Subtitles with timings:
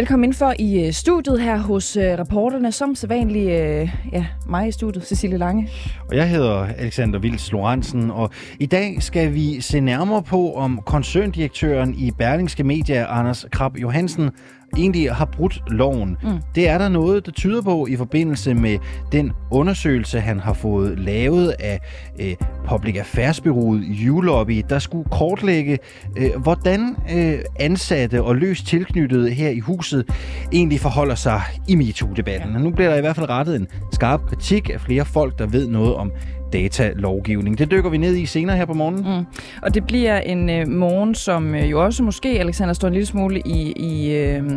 [0.00, 4.68] Velkommen ind for i øh, studiet her hos øh, reporterne, som sædvanlig øh, ja, mig
[4.68, 5.68] i studiet, Cecilie Lange.
[6.08, 10.80] Og jeg hedder Alexander Vils Lorentzen, og i dag skal vi se nærmere på, om
[10.86, 14.30] koncerndirektøren i Berlingske Media, Anders Krab Johansen,
[14.76, 16.16] egentlig har brudt loven.
[16.22, 16.38] Mm.
[16.54, 18.78] Det er der noget, der tyder på i forbindelse med
[19.12, 21.80] den undersøgelse, han har fået lavet af
[22.20, 22.34] øh,
[22.68, 25.78] Public Affairs-byrået Ulobby, der skulle kortlægge,
[26.16, 30.04] øh, hvordan øh, ansatte og løst tilknyttede her i huset
[30.52, 32.52] egentlig forholder sig i MeToo-debatten.
[32.52, 32.58] Ja.
[32.58, 35.68] Nu bliver der i hvert fald rettet en skarp kritik af flere folk, der ved
[35.68, 36.12] noget om
[36.52, 37.58] datalovgivning.
[37.58, 39.18] Det dykker vi ned i senere her på morgenen.
[39.18, 39.26] Mm.
[39.62, 43.06] Og det bliver en øh, morgen, som øh, jo også måske, Alexander, står en lille
[43.06, 44.50] smule i, i øh,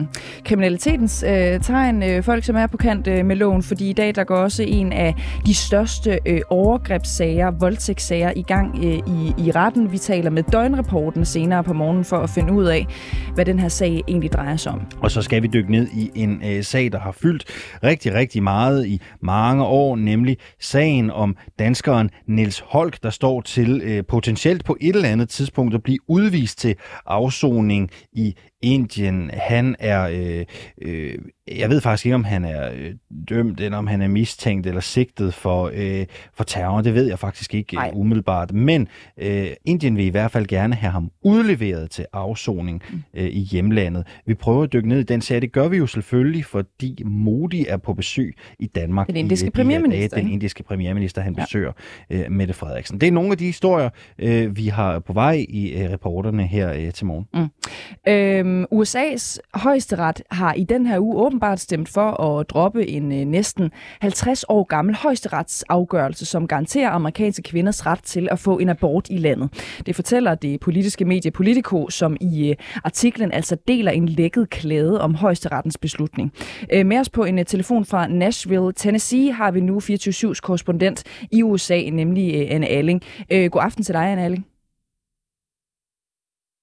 [0.46, 2.04] kriminalitetens øh, tegn.
[2.04, 4.64] Øh, folk, som er på kant øh, med loven, fordi i dag der går også
[4.68, 9.92] en af de største øh, overgrebssager, voldtægtssager i gang øh, i, i retten.
[9.92, 12.88] Vi taler med døgnrapporten senere på morgenen for at finde ud af,
[13.34, 14.82] hvad den her sag egentlig drejer sig om.
[15.02, 17.46] Og så skal vi dykke ned i en øh, sag, der har fyldt
[17.84, 23.42] rigtig, rigtig meget i mange år, nemlig sagen om dansk danskeren Niels Holk, der står
[23.42, 26.76] til øh, potentielt på et eller andet tidspunkt at blive udvist til
[27.06, 29.32] afsoning i Indien.
[29.34, 30.46] Han er, øh,
[30.82, 31.18] øh,
[31.58, 32.94] jeg ved faktisk ikke, om han er øh,
[33.30, 36.82] dømt, eller om han er mistænkt eller sigtet for, øh, for terror.
[36.82, 38.54] Det ved jeg faktisk ikke øh, umiddelbart.
[38.54, 43.04] Men øh, Indien vil i hvert fald gerne have ham udleveret til afsoning mm.
[43.14, 44.08] øh, i hjemlandet.
[44.26, 45.42] Vi prøver at dykke ned i den sag.
[45.42, 49.08] Det gør vi jo selvfølgelig, fordi Modi er på besøg i Danmark.
[49.08, 50.18] Den indiske i, premierminister.
[50.18, 51.44] Den indiske premierminister, han ja.
[51.44, 51.72] besøger
[52.10, 53.02] øh, Mette Frederiksen.
[53.02, 56.74] Det er nogle af de historier, øh, vi har på vej i øh, reporterne her
[56.74, 57.26] øh, til morgen.
[57.34, 58.12] Mm.
[58.12, 63.12] Øh, Øhm, USA's højesteret har i den her uge åbenbart stemt for at droppe en
[63.12, 63.72] øh, næsten
[64.02, 69.18] 50 år gammel højesteretsafgørelse, som garanterer amerikanske kvinders ret til at få en abort i
[69.18, 69.50] landet.
[69.86, 75.02] Det fortæller det politiske medie Politico, som i øh, artiklen altså deler en lækket klæde
[75.02, 76.32] om højesterettens beslutning.
[76.74, 81.04] Øh, med os på en øh, telefon fra Nashville, Tennessee, har vi nu 24-7's korrespondent
[81.32, 83.02] i USA, nemlig øh, Anne Alling.
[83.32, 84.53] Øh, god aften til dig, Anne Alling.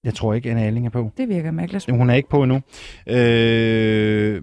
[0.04, 1.10] Jeg tror ikke, Anna Alling er på.
[1.16, 1.90] Det virker mærkeligt.
[1.90, 2.60] Hun er ikke på endnu.
[3.06, 4.42] Øh,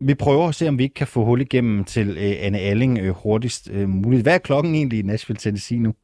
[0.00, 2.98] vi prøver at se, om vi ikke kan få hul igennem til øh, Anne Alling
[2.98, 4.22] øh, hurtigst øh, muligt.
[4.22, 5.94] Hvad er klokken egentlig i Nashville, Tennessee nu?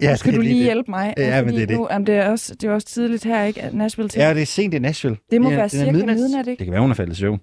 [0.00, 1.14] Ja, nu skal det, du lige det, hjælpe mig.
[1.16, 1.76] Ja, men det er det.
[1.76, 3.70] Nu, jamen, det, er også, det er også tidligt her, ikke?
[3.72, 4.20] Nashville til.
[4.20, 5.18] Ja, det er sent i Nashville.
[5.30, 6.58] Det må ja, være cirka midnat, ikke?
[6.58, 7.40] Det kan være, hun er faldet i søvn.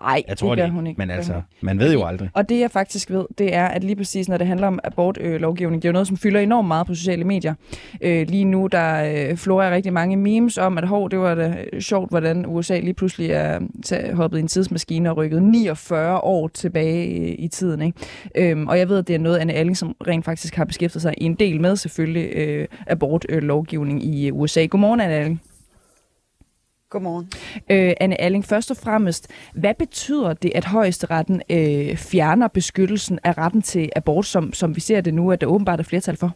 [0.00, 0.98] Nej, jeg tror det gør hun ikke.
[0.98, 2.30] Men altså, man ved jo aldrig.
[2.32, 5.78] Og det jeg faktisk ved, det er, at lige præcis når det handler om abortlovgivning,
[5.78, 7.54] øh, det er jo noget, som fylder enormt meget på sociale medier.
[8.00, 11.64] Øh, lige nu, der øh, florerer rigtig mange memes om, at hov, det var da
[11.80, 13.60] sjovt, hvordan USA lige pludselig er
[14.14, 17.82] hoppet i en tidsmaskine og rykket 49 år tilbage i, i tiden.
[17.82, 17.98] Ikke?
[18.34, 21.02] Øhm, og jeg ved, at det er noget, Anne Alling, som rent faktisk har beskæftiget
[21.02, 24.66] sig en del med, selvfølgelig, øh, abortlovgivning i USA.
[24.66, 25.40] Godmorgen, Anne Alling.
[26.94, 27.30] Godmorgen.
[27.70, 33.38] Øh, Anne Alling, først og fremmest, hvad betyder det, at højesteretten øh, fjerner beskyttelsen af
[33.38, 36.32] retten til abort, som, som vi ser det nu, at der åbenbart er flertal for?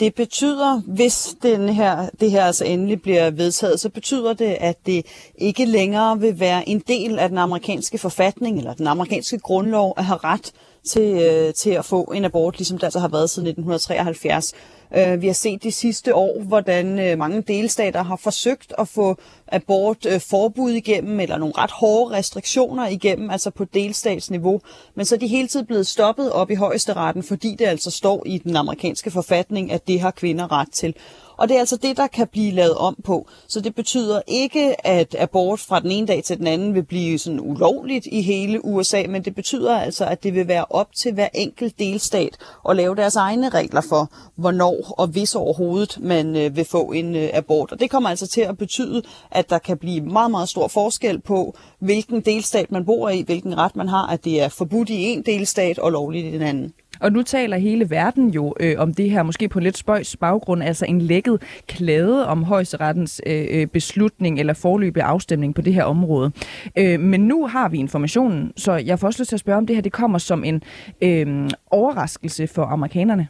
[0.00, 4.86] Det betyder, hvis den her, det her altså endelig bliver vedtaget, så betyder det, at
[4.86, 5.06] det
[5.38, 10.04] ikke længere vil være en del af den amerikanske forfatning eller den amerikanske grundlov at
[10.04, 10.52] have ret
[10.86, 14.54] til, øh, til at få en abort, ligesom det altså har været siden 1973.
[14.96, 19.16] Øh, vi har set de sidste år, hvordan øh, mange delstater har forsøgt at få
[19.48, 24.60] abortforbud øh, igennem, eller nogle ret hårde restriktioner igennem, altså på delstatsniveau.
[24.94, 27.90] Men så er de hele tiden blevet stoppet op i højeste retten, fordi det altså
[27.90, 30.94] står i den amerikanske forfatning, at det har kvinder ret til.
[31.36, 33.28] Og det er altså det, der kan blive lavet om på.
[33.48, 37.18] Så det betyder ikke, at abort fra den ene dag til den anden vil blive
[37.18, 41.12] sådan ulovligt i hele USA, men det betyder altså, at det vil være op til
[41.12, 42.36] hver enkelt delstat
[42.68, 47.16] at lave deres egne regler for, hvornår og hvis overhovedet man øh, vil få en
[47.16, 47.72] øh, abort.
[47.72, 51.20] Og det kommer altså til at betyde, at der kan blive meget, meget stor forskel
[51.20, 55.02] på, hvilken delstat man bor i, hvilken ret man har, at det er forbudt i
[55.02, 56.72] en delstat og lovligt i den anden.
[57.04, 60.62] Og nu taler hele verden jo øh, om det her, måske på lidt spøjs baggrund,
[60.62, 65.84] altså en lækket klade om højesterettens øh, øh, beslutning eller forløbig afstemning på det her
[65.84, 66.32] område.
[66.78, 69.66] Øh, men nu har vi informationen, så jeg får også lyst til at spørge, om
[69.66, 70.62] det her det kommer som en
[71.02, 73.28] øh, overraskelse for amerikanerne.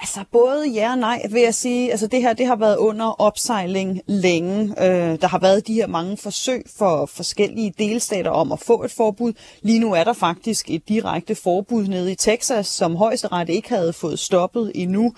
[0.00, 1.90] Altså både ja og nej, vil jeg sige.
[1.90, 4.74] Altså det her det har været under opsejling længe.
[4.84, 8.90] Øh, der har været de her mange forsøg for forskellige delstater om at få et
[8.90, 9.32] forbud.
[9.62, 13.92] Lige nu er der faktisk et direkte forbud nede i Texas, som højesteret ikke havde
[13.92, 15.12] fået stoppet endnu.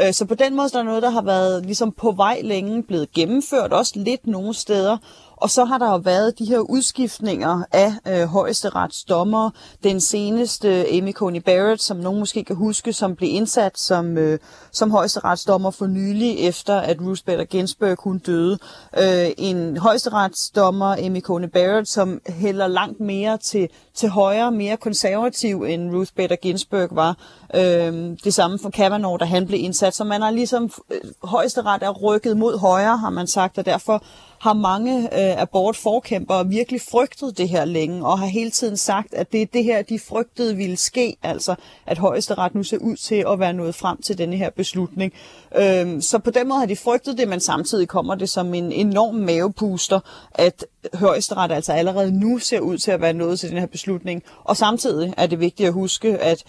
[0.00, 2.40] Øh, så på den måde så er der noget, der har været ligesom på vej
[2.42, 4.98] længe, blevet gennemført, også lidt nogle steder.
[5.42, 9.50] Og så har der jo været de her udskiftninger af øh, højesterets dommer.
[9.84, 14.18] Den seneste, øh, Amy Coney Barrett, som nogen måske kan huske, som blev indsat som,
[14.18, 14.38] øh,
[14.72, 18.58] som højesteretsdommer for nylig, efter at Ruth Bader Ginsburg hun døde.
[18.98, 25.62] Øh, en højesteretsdommer, Amy Coney Barrett, som hælder langt mere til, til højre, mere konservativ
[25.62, 27.16] end Ruth Bader Ginsburg var.
[27.54, 29.94] Øh, det samme for Kavanaugh, da han blev indsat.
[29.94, 34.02] Så man har ligesom, øh, højesteret er rykket mod højre, har man sagt, og derfor
[34.42, 39.32] har mange øh, abortforkæmpere virkelig frygtet det her længe, og har hele tiden sagt, at
[39.32, 41.54] det er det her, de frygtede ville ske, altså
[41.86, 45.12] at højesteret nu ser ud til at være nået frem til denne her beslutning.
[45.56, 48.72] Øhm, så på den måde har de frygtet det, men samtidig kommer det som en
[48.72, 50.00] enorm mavepuster,
[50.34, 54.22] at højesteret altså allerede nu ser ud til at være nået til den her beslutning.
[54.44, 56.44] Og samtidig er det vigtigt at huske, at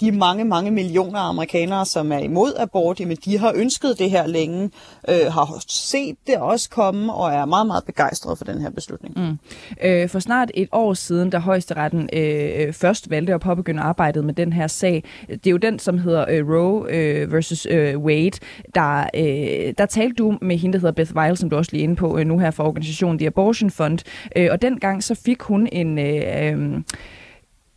[0.00, 4.26] de mange, mange millioner amerikanere, som er imod abort, men de har ønsket det her
[4.26, 4.70] længe,
[5.08, 9.14] øh, har set det også komme og er meget, meget begejstrede for den her beslutning.
[9.16, 9.38] Mm.
[9.82, 14.34] Øh, for snart et år siden, da højesteretten øh, først valgte at påbegynde arbejdet med
[14.34, 18.38] den her sag, det er jo den, som hedder øh, Roe øh, versus øh, Wade,
[18.74, 21.80] der, øh, der talte du med hende, der hedder Beth Weil, som du også lige
[21.80, 23.98] er inde på øh, nu her for organisationen The Abortion Fund,
[24.36, 25.98] øh, og dengang så fik hun en...
[25.98, 26.82] Øh, øh,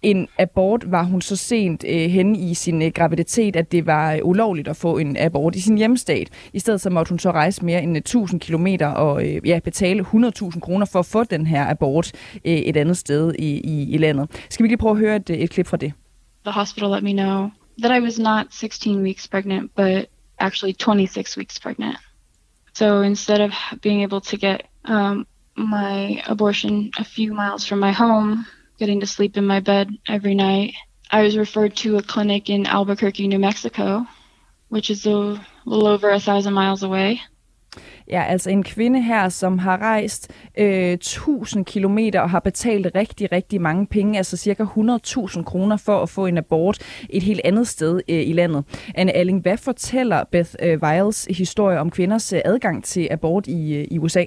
[0.02, 4.14] en abort var hun så sent øh, hen i sin øh, graviditet, at det var
[4.14, 6.30] øh, ulovligt at få en abort i sin hjemstat.
[6.54, 9.60] I stedet så måtte hun så rejse mere end øh, 1000 km og øh, ja,
[9.64, 12.12] betale 100.000 kroner for at få den her abort
[12.46, 14.46] øh, et andet sted i, i, i landet.
[14.50, 15.94] Skal vi lige prøve at høre et, øh, et klip fra det?
[16.46, 17.50] The hospital let me know
[17.84, 20.06] that I was not 16 weeks pregnant, but
[20.40, 21.98] actually 26 weeks pregnant.
[22.74, 27.92] So instead of being able to get um, my abortion a few miles from my
[27.92, 28.46] home,
[28.80, 30.74] getting to sleep in my bed every night.
[31.12, 34.06] I was referred to a clinic in Albuquerque, New Mexico,
[34.70, 37.20] which is a little over a thousand miles away.
[38.08, 43.32] Ja, altså en kvinde her, som har rejst øh, 1000 kilometer og har betalt rigtig,
[43.32, 46.78] rigtig mange penge, altså cirka 100.000 kroner for at få en abort
[47.10, 48.64] et helt andet sted øh, i landet.
[48.96, 53.74] Anne Alling, hvad fortæller Beth øh, Wiles historie om kvinders øh, adgang til abort i,
[53.76, 54.24] øh, i USA?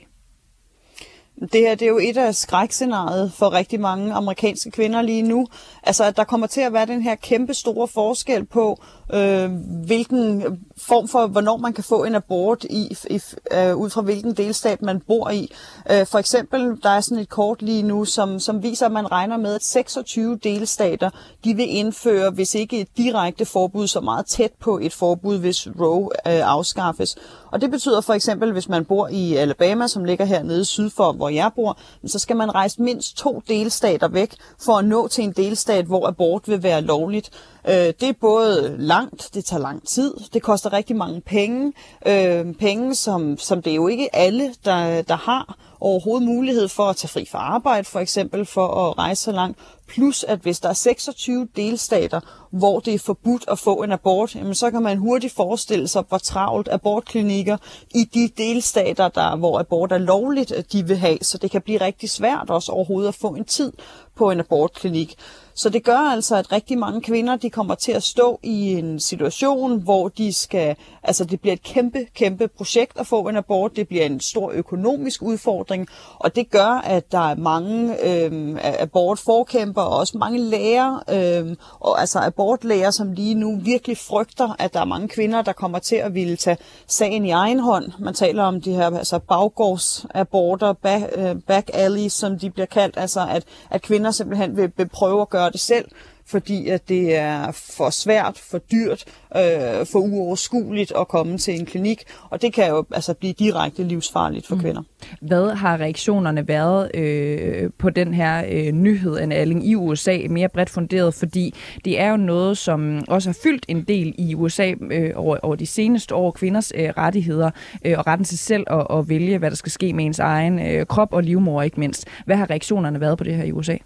[1.43, 5.47] Det her det er jo et af skrækscenariet for rigtig mange amerikanske kvinder lige nu.
[5.83, 8.79] Altså, at der kommer til at være den her kæmpe store forskel på,
[9.15, 9.51] øh,
[9.87, 10.43] hvilken
[10.77, 13.21] form for, hvornår man kan få en abort i, i,
[13.53, 15.53] øh, ud fra hvilken delstat man bor i.
[15.91, 19.13] Øh, for eksempel, der er sådan et kort lige nu, som, som viser, at man
[19.13, 21.11] regner med, at 26 delstater,
[21.45, 25.69] de vil indføre, hvis ikke et direkte forbud, så meget tæt på et forbud, hvis
[25.81, 27.17] Roe øh, afskaffes.
[27.53, 31.13] Og det betyder for eksempel, hvis man bor i Alabama, som ligger hernede syd for,
[31.13, 34.35] hvor jeg bor, så skal man rejse mindst to delstater væk
[34.65, 37.31] for at nå til en delstat, hvor abort vil være lovligt.
[37.69, 41.73] Øh, det er både langt, det tager lang tid, det koster rigtig mange penge,
[42.07, 46.85] øh, penge som, som det er jo ikke alle, der, der har overhovedet mulighed for
[46.85, 49.59] at tage fri fra arbejde, for eksempel for at rejse så langt.
[49.89, 52.21] Plus at hvis der er 26 delstater,
[52.51, 56.05] hvor det er forbudt at få en abort, jamen så kan man hurtigt forestille sig,
[56.09, 57.57] hvor travlt abortklinikker
[57.95, 61.19] i de delstater, der, hvor abort er lovligt, de vil have.
[61.23, 63.73] Så det kan blive rigtig svært også overhovedet at få en tid
[64.15, 65.17] på en abortklinik.
[65.55, 69.01] Så det gør altså, at rigtig mange kvinder de kommer til at stå i en
[69.01, 73.77] situation, hvor de skal, altså det bliver et kæmpe, kæmpe projekt at få en abort.
[73.77, 79.83] Det bliver en stor økonomisk udfordring, og det gør, at der er mange øh, abortforkæmper
[79.83, 84.81] og også mange læger, øh, og altså abortlæger, som lige nu virkelig frygter, at der
[84.81, 86.57] er mange kvinder, der kommer til at ville tage
[86.87, 87.93] sagen i egen hånd.
[87.99, 92.97] Man taler om de her altså baggårdsaborter, back, øh, back alleys, som de bliver kaldt,
[92.99, 95.85] altså at, at kvinder simpelthen vil prøve at gøre det selv,
[96.27, 99.05] fordi at det er for svært, for dyrt,
[99.37, 103.83] øh, for uoverskueligt at komme til en klinik, og det kan jo altså blive direkte
[103.83, 104.61] livsfarligt for mm.
[104.61, 104.83] kvinder.
[105.21, 110.49] Hvad har reaktionerne været øh, på den her øh, nyhed, Anne Alling, i USA, mere
[110.49, 114.75] bredt funderet, fordi det er jo noget, som også har fyldt en del i USA
[114.91, 117.51] øh, over, over de seneste år, kvinders øh, rettigheder
[117.85, 120.59] øh, og retten til selv at, at vælge, hvad der skal ske med ens egen
[120.59, 122.07] øh, krop og livmor ikke mindst.
[122.25, 123.77] Hvad har reaktionerne været på det her i USA?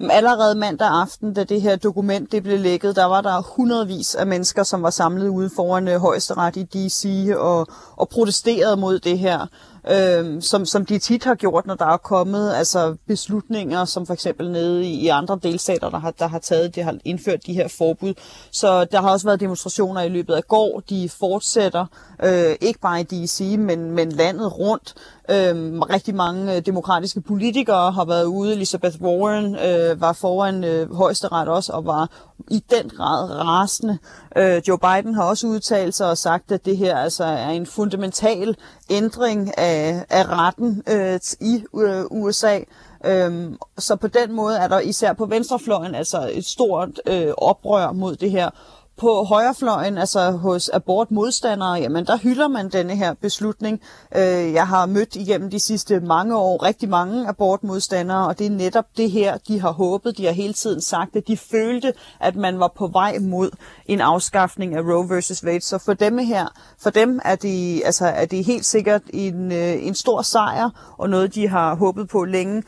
[0.00, 4.26] Allerede mandag aften, da det her dokument det blev lækket, der var der hundredvis af
[4.26, 7.28] mennesker, som var samlet ude foran øh, højesteret i D.C.
[7.36, 9.46] Og, og protesterede mod det her
[9.90, 14.14] øh, som, som de tit har gjort, når der er kommet altså beslutninger, som for
[14.14, 17.52] eksempel nede i, i andre delstater, der har, der har taget, de har indført de
[17.52, 18.14] her forbud.
[18.50, 20.82] Så der har også været demonstrationer i løbet af går.
[20.88, 21.86] De fortsætter,
[22.24, 24.94] øh, ikke bare i D.C., men, men landet rundt.
[25.30, 28.52] Øhm, rigtig mange øh, demokratiske politikere har været ude.
[28.52, 32.10] Elizabeth Warren øh, var foran øh, højesteret også og var
[32.50, 33.98] i den grad rasende.
[34.36, 37.66] Øh, Joe Biden har også udtalt sig og sagt, at det her altså er en
[37.66, 38.56] fundamental
[38.90, 42.58] ændring af, af retten øh, i øh, USA.
[43.04, 47.92] Øhm, så på den måde er der især på venstrefløjen altså et stort øh, oprør
[47.92, 48.50] mod det her
[48.98, 53.80] på højrefløjen, altså hos abortmodstandere, jamen der hylder man denne her beslutning.
[54.16, 58.50] Øh, jeg har mødt igennem de sidste mange år rigtig mange abortmodstandere, og det er
[58.50, 60.18] netop det her, de har håbet.
[60.18, 63.50] De har hele tiden sagt, at de følte, at man var på vej mod
[63.86, 65.60] en afskaffning af Roe versus Wade.
[65.60, 66.46] Så for dem her,
[66.82, 71.10] for dem er det, altså, er det helt sikkert en, øh, en stor sejr, og
[71.10, 72.62] noget, de har håbet på længe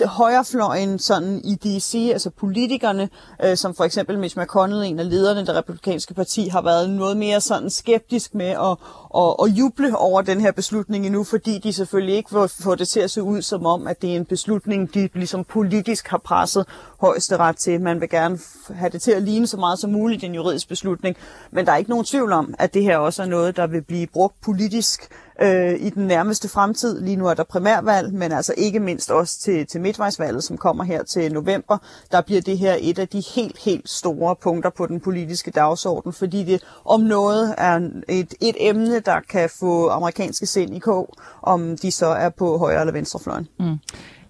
[0.00, 3.08] Øh, højrefløjen sådan i DC, altså politikerne,
[3.44, 6.90] øh, som for eksempel Mitch McConnell, en af lederne af det republikanske parti, har været
[6.90, 8.76] noget mere sådan skeptisk med at,
[9.16, 12.88] at, at juble over den her beslutning endnu, fordi de selvfølgelig ikke vil få det
[12.88, 16.18] til at se ud som om, at det er en beslutning, de ligesom politisk har
[16.18, 16.66] presset
[17.00, 17.80] højesteret til.
[17.80, 18.38] Man vil gerne
[18.74, 21.16] have det til at ligne så meget som muligt en juridisk beslutning,
[21.50, 23.82] men der er ikke nogen tvivl om, at det her også er noget, der vil
[23.82, 25.08] blive brugt politisk
[25.42, 27.00] øh, i den nærmeste fremtid.
[27.00, 30.84] Lige nu er der primærvalg, men altså ikke mindst også til, til midtvejsvalget, som kommer
[30.84, 31.78] her til november.
[32.12, 36.12] Der bliver det her et af de helt, helt store punkter på den politiske dagsorden,
[36.12, 41.14] fordi det om noget er et, et emne, der kan få amerikanske sind i kog,
[41.42, 43.48] om de så er på højre eller venstrefløjen.
[43.58, 43.76] Mm.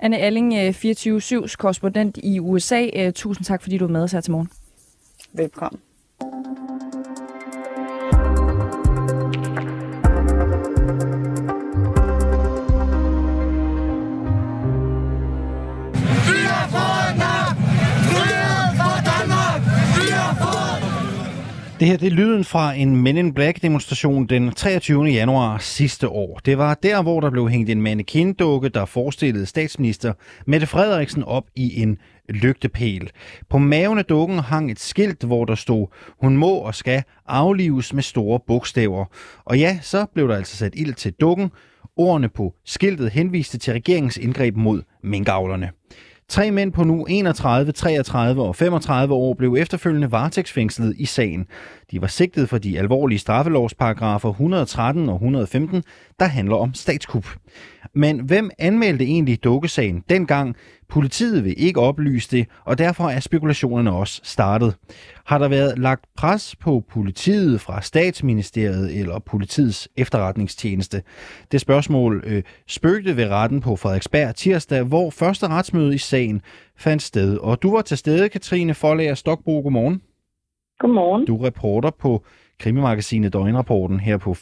[0.00, 2.86] Anne Alling, 24-7's øh, korrespondent i USA.
[2.96, 4.50] Øh, tusind tak, fordi du er med os her til morgen.
[5.32, 5.80] Velkommen.
[21.80, 25.04] Det her det er lyden fra en Men in Black demonstration den 23.
[25.04, 26.40] januar sidste år.
[26.44, 30.12] Det var der, hvor der blev hængt en mannequin-dukke, der forestillede statsminister
[30.46, 33.10] Mette Frederiksen op i en lygtepæl.
[33.48, 35.86] På maven af dukken hang et skilt, hvor der stod,
[36.22, 39.04] hun må og skal aflives med store bogstaver.
[39.44, 41.50] Og ja, så blev der altså sat ild til dukken.
[41.96, 45.70] Ordene på skiltet henviste til regeringens indgreb mod minkavlerne.
[46.30, 51.46] Tre mænd på nu 31, 33 og 35 år blev efterfølgende varetægtsfængslet i sagen.
[51.90, 55.82] De var sigtet for de alvorlige straffelovsparagrafer 113 og 115,
[56.20, 57.26] der handler om statskup.
[57.94, 60.56] Men hvem anmeldte egentlig dukkesagen dengang?
[60.88, 64.76] Politiet vil ikke oplyse det, og derfor er spekulationerne også startet.
[65.26, 71.02] Har der været lagt pres på politiet fra statsministeriet eller politiets efterretningstjeneste?
[71.52, 76.42] Det spørgsmål øh, spøgte ved retten på Frederiksberg tirsdag, hvor første retsmøde i sagen
[76.76, 77.36] fandt sted.
[77.36, 79.60] Og du var til stede, Katrine Forlager Stokbro.
[79.60, 80.02] Godmorgen.
[80.80, 81.26] Godmorgen.
[81.26, 82.24] Du er reporter på
[82.60, 84.36] krimimagasinet Døgnrapporten her på 24-7.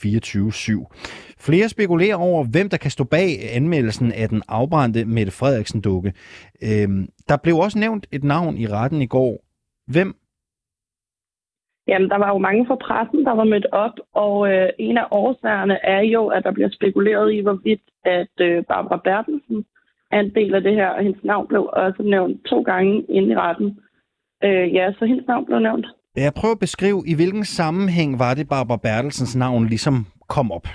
[1.47, 6.13] Flere spekulerer over, hvem der kan stå bag anmeldelsen af den afbrændte Mette Frederiksen-dukke.
[6.69, 9.35] Øhm, der blev også nævnt et navn i retten i går.
[9.93, 10.15] Hvem?
[11.89, 15.07] Jamen, der var jo mange fra pressen, der var mødt op, og øh, en af
[15.11, 19.65] årsagerne er jo, at der bliver spekuleret i, hvorvidt at øh, Barbara Bertelsen
[20.11, 23.29] er en del af det her, og hendes navn blev også nævnt to gange inde
[23.33, 23.79] i retten.
[24.45, 25.87] Øh, ja, så hendes navn blev nævnt.
[26.17, 29.95] Jeg prøver at beskrive, i hvilken sammenhæng var det Barbara Bertelsens navn ligesom
[30.29, 30.67] kom op?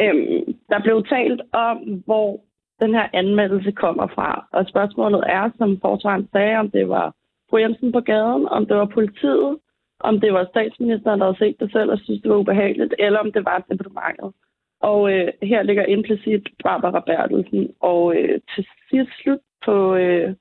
[0.00, 2.40] Øhm, der blev talt om, hvor
[2.80, 4.48] den her anmeldelse kommer fra.
[4.52, 7.14] Og spørgsmålet er, som forsvaren sagde, om det var
[7.50, 9.58] fru Jensen på gaden, om det var politiet,
[10.00, 13.18] om det var statsministeren, der havde set det selv og synes, det var ubehageligt, eller
[13.18, 14.32] om det var departementet.
[14.80, 17.70] Og øh, her ligger implicit Barbara Bertelsen.
[17.80, 20.34] Og øh, til sidst slut på, øh,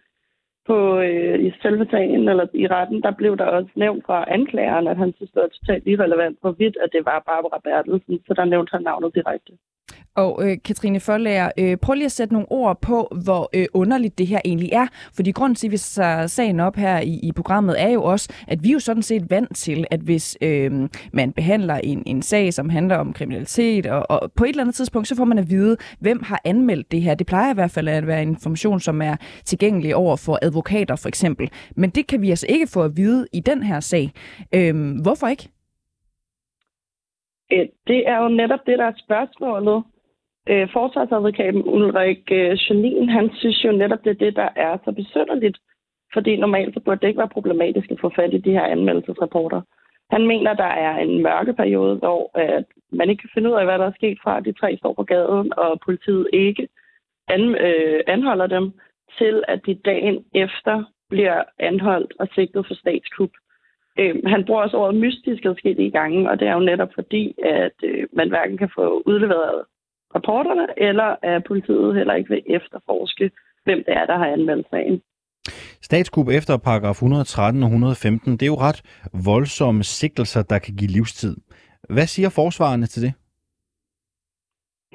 [0.68, 4.88] på øh, i selve sagen, eller i retten, der blev der også nævnt fra anklageren,
[4.88, 8.46] at han synes, det var totalt irrelevant, hvorvidt at det var Barbara Bertelsen, så der
[8.46, 9.54] nævnte han navnet direkte.
[10.16, 14.18] Og øh, Katrine Forlager, øh, prøv lige at sætte nogle ord på, hvor øh, underligt
[14.18, 14.88] det her egentlig er.
[15.14, 18.30] Fordi grunden til, at vi tager sagen op her i, i programmet, er jo også,
[18.48, 22.22] at vi er jo sådan set vant til, at hvis øh, man behandler en, en
[22.22, 25.40] sag, som handler om kriminalitet, og, og på et eller andet tidspunkt, så får man
[25.40, 27.16] at vide, hvem har anmeldt det her.
[27.16, 31.08] Det plejer i hvert fald at være information, som er tilgængelig over for advokater for
[31.08, 31.50] eksempel.
[31.76, 34.12] Men det kan vi altså ikke få at vide i den her sag.
[34.56, 35.50] Øh, hvorfor ikke?
[37.52, 39.84] Øh, det er jo netop det, der er spørgsmålet.
[40.50, 44.92] Øh, forsvarsadvokaten Ulrik øh, Janine, han synes jo netop, det er det, der er så
[44.92, 45.58] besynderligt.
[46.14, 49.62] Fordi normalt så burde det ikke være problematisk at få fat i de her anmeldelsesrapporter.
[50.12, 53.66] Han mener, der er en mørke periode, hvor at man ikke kan finde ud af,
[53.66, 56.68] hvad der er sket fra, at de tre står på gaden, og politiet ikke
[57.28, 58.72] an, øh, anholder dem,
[59.18, 63.30] til at de dagen efter bliver anholdt og sigtet for statskup.
[64.00, 67.78] Øh, han bruger også ordet mystisk i gange, og det er jo netop fordi, at
[67.84, 69.64] øh, man hverken kan få udleveret
[70.16, 73.32] rapporterne, eller at politiet heller ikke vil efterforske,
[73.64, 75.02] hvem det er, der har anmeldt sagen.
[75.82, 78.82] Statskup efter paragraf 113 og 115, det er jo ret
[79.26, 81.36] voldsomme sigtelser, der kan give livstid.
[81.90, 83.14] Hvad siger forsvarerne til det?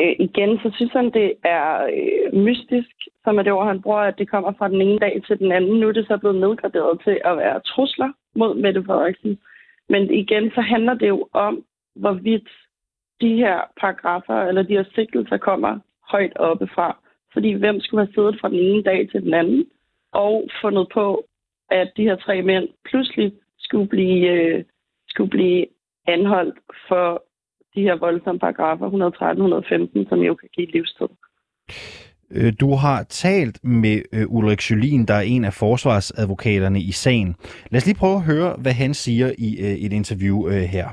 [0.00, 1.66] Øh, igen, så synes han, det er
[1.98, 5.22] øh, mystisk, som er det ord, han bruger, at det kommer fra den ene dag
[5.26, 5.80] til den anden.
[5.80, 9.38] Nu er det så blevet nedgraderet til at være trusler mod Mette Frederiksen.
[9.88, 11.64] Men igen, så handler det jo om,
[11.94, 12.48] hvorvidt
[13.20, 15.78] de her paragrafer eller de her sigtelser kommer
[16.10, 16.98] højt oppe fra.
[17.32, 19.64] Fordi hvem skulle have siddet fra den ene dag til den anden
[20.12, 21.24] og fundet på,
[21.70, 24.64] at de her tre mænd pludselig skulle blive, øh,
[25.08, 25.66] skulle blive
[26.06, 27.24] anholdt for
[27.74, 31.08] de her voldsomme paragrafer 113 115, som jo kan give livstid.
[32.30, 37.34] Øh, du har talt med øh, Ulrik Jolin, der er en af forsvarsadvokaterne i sagen.
[37.70, 40.88] Lad os lige prøve at høre, hvad han siger i øh, et interview her.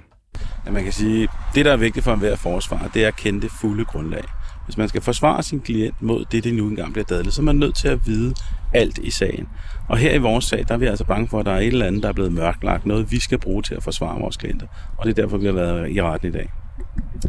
[0.66, 3.42] Ja, man kan sige, det der er vigtigt for enhver forsvar, det er at kende
[3.42, 4.24] det fulde grundlag.
[4.66, 7.44] Hvis man skal forsvare sin klient mod det, det nu engang bliver dadlet, så er
[7.44, 8.34] man nødt til at vide
[8.74, 9.48] alt i sagen.
[9.90, 11.68] Og her i vores sag, der er vi altså bange for, at der er et
[11.68, 12.86] eller andet, der er blevet mørklagt.
[12.86, 14.68] Noget, vi skal bruge til at forsvare vores klienter.
[14.98, 16.52] Og det er derfor, vi har været i retten i dag.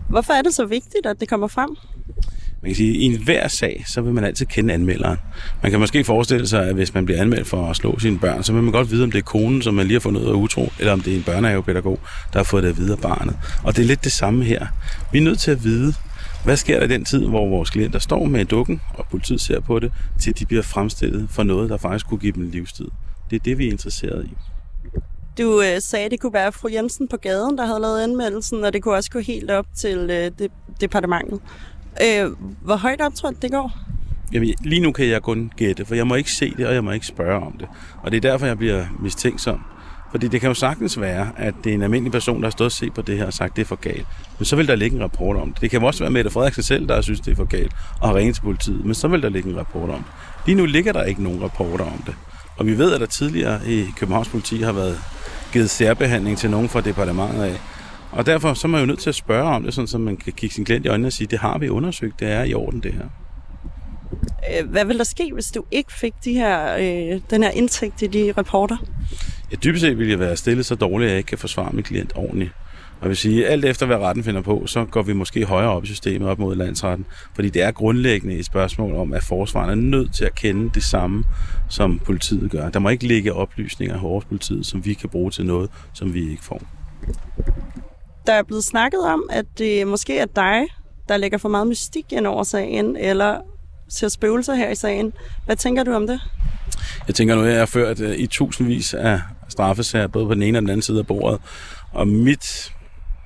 [0.09, 1.77] Hvorfor er det så vigtigt, at det kommer frem?
[2.63, 5.19] Man kan sige, at i enhver sag, så vil man altid kende anmelderen.
[5.63, 8.43] Man kan måske forestille sig, at hvis man bliver anmeldt for at slå sine børn,
[8.43, 10.27] så vil man godt vide, om det er konen, som man lige har fundet ud
[10.27, 12.01] af utro, eller om det er en børnehavepædagog,
[12.33, 13.37] der har fået det at vide af barnet.
[13.65, 14.67] Og det er lidt det samme her.
[15.13, 15.95] Vi er nødt til at vide,
[16.45, 19.61] hvad sker der i den tid, hvor vores klienter står med dukken, og politiet ser
[19.61, 22.87] på det, til de bliver fremstillet for noget, der faktisk kunne give dem livstid?
[23.31, 24.35] Det er det, vi er interesseret i.
[25.39, 28.65] Du øh, sagde, at det kunne være fru Jensen på gaden, der havde lavet anmeldelsen,
[28.65, 30.49] og det kunne også gå helt op til øh, de,
[30.81, 31.41] departementet.
[32.03, 33.79] Øh, hvor højt op tror du, det går?
[34.33, 36.85] Jamen, lige nu kan jeg kun gætte, for jeg må ikke se det, og jeg
[36.85, 37.69] må ikke spørge om det.
[38.03, 39.61] Og det er derfor, jeg bliver mistænksom.
[40.11, 42.67] Fordi det kan jo sagtens være, at det er en almindelig person, der har stået
[42.67, 44.07] og set på det her og sagt, at det er for galt.
[44.39, 45.61] Men så vil der ligge en rapport om det.
[45.61, 48.15] Det kan også være Mette Frederiksen selv, der synes, det er for galt, og har
[48.15, 48.85] ringet til politiet.
[48.85, 50.13] Men så vil der ligge en rapport om det.
[50.47, 52.15] Lige nu ligger der ikke nogen rapporter om det.
[52.57, 55.01] Og vi ved, at der tidligere i Københavns politi har været
[55.53, 57.61] givet særbehandling til nogen fra departementet af.
[58.17, 60.17] Og derfor så er man jo nødt til at spørge om det, sådan, så man
[60.17, 62.55] kan kigge sin klient i øjnene og sige, det har vi undersøgt, det er i
[62.55, 63.05] orden det her.
[64.61, 68.03] Øh, hvad vil der ske, hvis du ikke fik de her, øh, den her indtægt
[68.03, 68.77] i de rapporter?
[69.51, 71.83] Ja, dybest set vil jeg være stillet så dårligt, at jeg ikke kan forsvare min
[71.83, 72.53] klient ordentligt.
[72.97, 75.71] Og jeg vil sige, alt efter hvad retten finder på, så går vi måske højere
[75.71, 77.07] op i systemet op mod landsretten.
[77.35, 80.83] Fordi det er grundlæggende et spørgsmål om, at forsvaren er nødt til at kende det
[80.83, 81.25] samme,
[81.71, 82.69] som politiet gør.
[82.69, 86.31] Der må ikke ligge oplysninger hos politiet, som vi kan bruge til noget, som vi
[86.31, 86.63] ikke får.
[88.27, 90.63] Der er blevet snakket om, at det måske er dig,
[91.09, 93.41] der lægger for meget mystik ind over sagen, eller
[93.89, 95.13] ser spøgelser her i sagen.
[95.47, 96.21] Hvad tænker du om det?
[97.07, 100.43] Jeg tænker nu, at jeg har ført øh, i tusindvis af straffesager, både på den
[100.43, 101.41] ene og den anden side af bordet.
[101.93, 102.73] Og mit,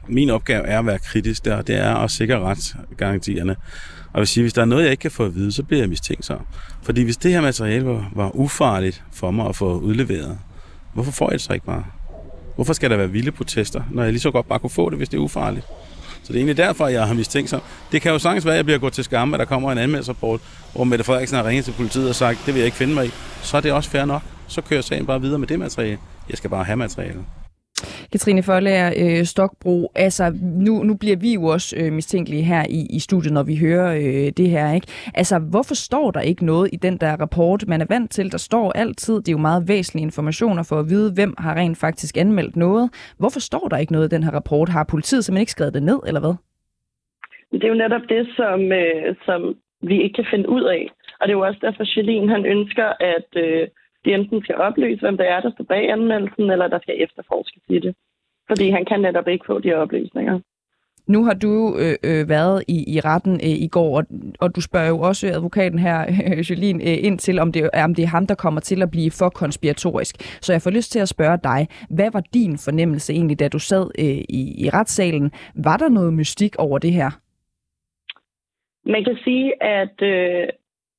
[0.09, 3.57] min opgave er at være kritisk der, det er at sikre retsgarantierne.
[4.05, 5.63] Og jeg vil sige, hvis der er noget, jeg ikke kan få at vide, så
[5.63, 6.39] bliver jeg mistænkt så.
[6.83, 10.39] Fordi hvis det her materiale var, var ufarligt for mig at få udleveret,
[10.95, 11.85] hvorfor får jeg det så ikke bare?
[12.61, 14.99] Hvorfor skal der være vilde protester, når jeg lige så godt bare kunne få det,
[14.99, 15.67] hvis det er ufarligt?
[16.23, 17.61] Så det er egentlig derfor, jeg har mistænkt sig.
[17.93, 19.79] Det kan jo sagtens være, at jeg bliver gået til skamme, at der kommer en
[19.79, 20.41] anmeldelsesrapport,
[20.75, 23.07] hvor Mette Frederiksen har ringet til politiet og sagt, det vil jeg ikke finde mig
[23.07, 23.11] i.
[23.43, 24.23] Så er det også fair nok.
[24.49, 25.99] Så kører sagen bare videre med det materiale.
[26.29, 27.25] Jeg skal bare have materialet.
[28.13, 32.87] Katrine Forlager, øh, Stokbro, altså nu, nu bliver vi jo også øh, mistænkelige her i,
[32.91, 34.73] i studiet, når vi hører øh, det her.
[34.75, 34.87] ikke?
[35.15, 38.33] Altså, hvorfor står der ikke noget i den der rapport, man er vant til?
[38.33, 41.79] Der står altid, det er jo meget væsentlige informationer for at vide, hvem har rent
[41.79, 42.91] faktisk anmeldt noget.
[43.19, 44.69] Hvorfor står der ikke noget i den her rapport?
[44.69, 46.35] Har politiet simpelthen ikke skrevet det ned, eller hvad?
[47.53, 49.41] Det er jo netop det, som, øh, som
[49.83, 50.83] vi ikke kan finde ud af.
[51.21, 53.69] Og det er jo også derfor, Jolien han ønsker, at øh,
[54.05, 57.63] de enten skal oplyse, hvem det er, der står bag anmeldelsen, eller der skal efterforskes
[57.69, 57.95] i det.
[58.49, 60.41] Fordi han kan netop ikke få de oplysninger.
[61.15, 64.05] Nu har du øh, øh, været i, i retten øh, i går, og,
[64.41, 67.85] og du spørger jo også advokaten her, øh, Jolien, øh, ind til, om det, er,
[67.85, 70.15] om det er ham, der kommer til at blive for konspiratorisk.
[70.43, 73.59] Så jeg får lyst til at spørge dig, hvad var din fornemmelse egentlig, da du
[73.59, 75.31] sad øh, i, i retssalen?
[75.55, 77.11] Var der noget mystik over det her?
[78.85, 80.49] Man kan sige, at øh,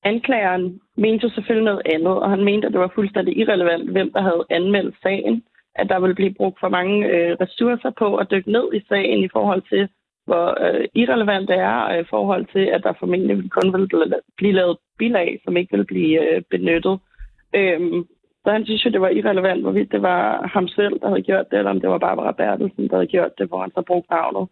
[0.03, 4.11] anklageren mente jo selvfølgelig noget andet, og han mente, at det var fuldstændig irrelevant, hvem
[4.13, 5.43] der havde anmeldt sagen.
[5.75, 9.23] At der ville blive brugt for mange øh, ressourcer på at dykke ned i sagen
[9.23, 9.89] i forhold til,
[10.25, 13.87] hvor øh, irrelevant det er, og i forhold til, at der formentlig kun ville
[14.37, 16.99] blive lavet bilag, som ikke ville blive øh, benyttet.
[17.55, 18.05] Øhm,
[18.43, 21.51] så han synes jo, det var irrelevant, hvorvidt det var ham selv, der havde gjort
[21.51, 24.11] det, eller om det var Barbara Bertelsen, der havde gjort det, hvor han så brugte
[24.11, 24.47] navnet.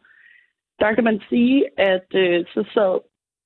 [0.79, 2.99] der kan man sige, at øh, så sad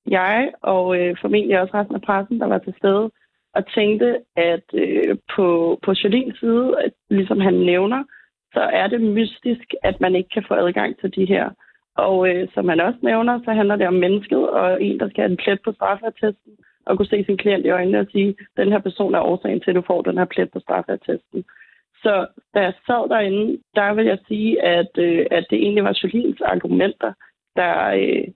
[0.06, 3.10] jeg og øh, formentlig også resten af pressen, der var til stede,
[3.54, 8.04] og tænkte, at øh, på, på Jolins side, at, ligesom han nævner,
[8.52, 11.50] så er det mystisk, at man ikke kan få adgang til de her.
[11.96, 15.22] Og øh, som han også nævner, så handler det om mennesket, og en, der skal
[15.22, 16.52] have en plet på straffertesten
[16.86, 19.70] og kunne se sin klient i øjnene og sige, den her person er årsagen til,
[19.70, 21.44] at du får den her plet på straffertesten.
[22.02, 25.98] Så da jeg sad derinde, der vil jeg sige, at, øh, at det egentlig var
[26.02, 27.12] Jolins argumenter,
[27.56, 28.28] der, øh,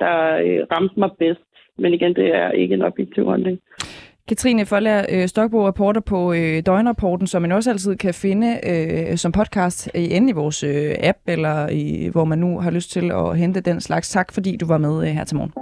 [0.00, 1.40] der øh, ramte mig bedst.
[1.78, 3.58] Men igen, det er ikke en objektiv holdning.
[4.28, 9.16] Katrine Folger øh, Stokbo reporter på øh, Døgnrapporten, som man også altid kan finde øh,
[9.16, 13.10] som podcast i i vores øh, app, eller i, hvor man nu har lyst til
[13.10, 14.10] at hente den slags.
[14.10, 15.52] Tak, fordi du var med øh, her til morgen.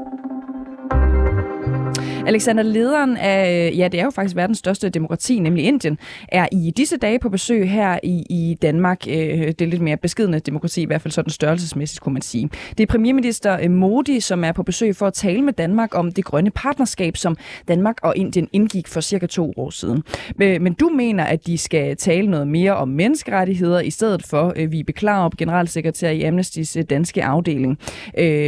[2.27, 6.73] Alexander, lederen af, ja, det er jo faktisk verdens største demokrati, nemlig Indien, er i
[6.77, 9.09] disse dage på besøg her i, i Danmark.
[9.09, 12.51] Øh, det er lidt mere beskidende demokrati, i hvert fald sådan størrelsesmæssigt, kunne man sige.
[12.71, 16.13] Det er premierminister øh, Modi, som er på besøg for at tale med Danmark om
[16.13, 17.37] det grønne partnerskab, som
[17.69, 20.03] Danmark og Indien indgik for cirka to år siden.
[20.43, 24.55] Øh, men du mener, at de skal tale noget mere om menneskerettigheder, i stedet for,
[24.69, 27.79] vi beklager op generalsekretær i Amnestys danske afdeling.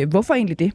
[0.09, 0.73] Hvorfor egentlig det?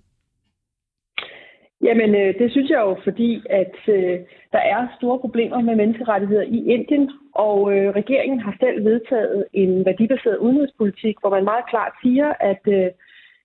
[1.84, 4.20] Jamen, øh, det synes jeg jo, fordi at øh,
[4.52, 9.86] der er store problemer med menneskerettigheder i Indien, og øh, regeringen har selv vedtaget en
[9.86, 12.90] værdibaseret udenrigspolitik, hvor man meget klart siger, at øh,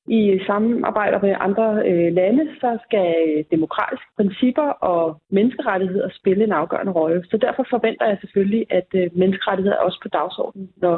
[0.09, 6.53] i samarbejder med andre øh, lande, så skal øh, demokratiske principper og menneskerettigheder spille en
[6.53, 7.25] afgørende rolle.
[7.31, 10.97] Så derfor forventer jeg selvfølgelig, at øh, menneskerettigheder er også på dagsordenen, når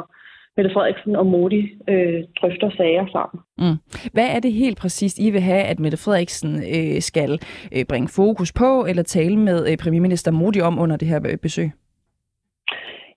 [0.59, 3.37] Mette Frederiksen og Modi øh, drøfter sager sammen.
[3.57, 3.77] Mm.
[4.13, 7.31] Hvad er det helt præcist, I vil have, at Mette Frederiksen øh, skal
[7.75, 11.37] øh, bringe fokus på eller tale med øh, premierminister Modi om under det her øh,
[11.37, 11.69] besøg?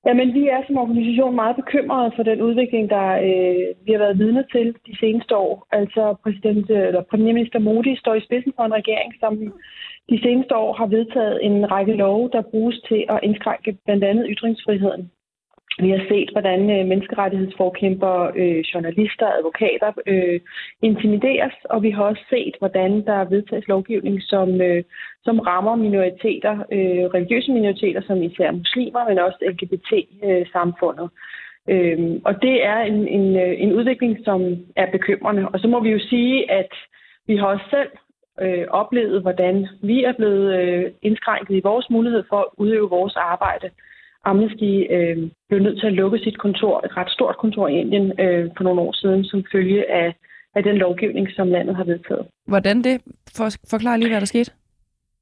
[0.06, 4.18] Jamen, vi er som organisation meget bekymrede for den udvikling, der øh, vi har været
[4.18, 5.66] vidne til de seneste år.
[5.72, 9.32] Altså, præsident, eller premierminister Modi står i spidsen for en regering, som
[10.10, 14.26] de seneste år har vedtaget en række love, der bruges til at indskrænke blandt andet
[14.28, 15.10] ytringsfriheden.
[15.78, 20.40] Vi har set, hvordan øh, menneskerettighedsforkæmper, øh, journalister og advokater øh,
[20.82, 24.84] intimideres, og vi har også set, hvordan der vedtages lovgivning, som, øh,
[25.24, 31.08] som rammer minoriteter, øh, religiøse minoriteter, som især muslimer, men også LGBT-samfundet.
[31.68, 35.48] Øh, øhm, og det er en, en, øh, en udvikling, som er bekymrende.
[35.48, 36.72] Og så må vi jo sige, at
[37.26, 37.90] vi har også selv
[38.40, 43.16] øh, oplevet, hvordan vi er blevet øh, indskrænket i vores mulighed for at udøve vores
[43.16, 43.70] arbejde
[44.24, 45.16] Amnesty øh,
[45.48, 48.64] blev nødt til at lukke sit kontor, et ret stort kontor i Indien, øh, for
[48.64, 50.14] nogle år siden, som følge af,
[50.54, 52.26] af den lovgivning, som landet har vedtaget.
[52.46, 53.02] Hvordan det?
[53.36, 54.52] For, forklar lige, hvad der skete.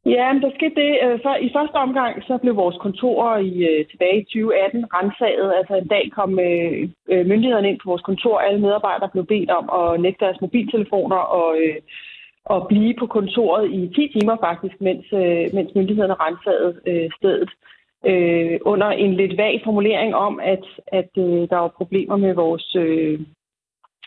[0.06, 0.92] Ja, men der skete det.
[1.04, 5.52] Øh, for, I første omgang så blev vores kontorer i, øh, tilbage i 2018 rensaget.
[5.58, 8.38] Altså en dag kom øh, øh, myndighederne ind på vores kontor.
[8.38, 11.76] Alle medarbejdere blev bedt om at nægte deres mobiltelefoner og, øh,
[12.44, 17.50] og blive på kontoret i 10 timer faktisk, mens, øh, mens myndighederne rensede øh, stedet
[18.06, 22.76] øh, under en lidt vag formulering om, at, at øh, der var problemer med vores,
[22.76, 23.20] øh,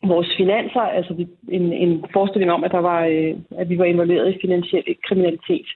[0.03, 3.85] vores finanser, altså vi, en, en forestilling om, at, der var, øh, at vi var
[3.85, 5.67] involveret i finansiel kriminalitet.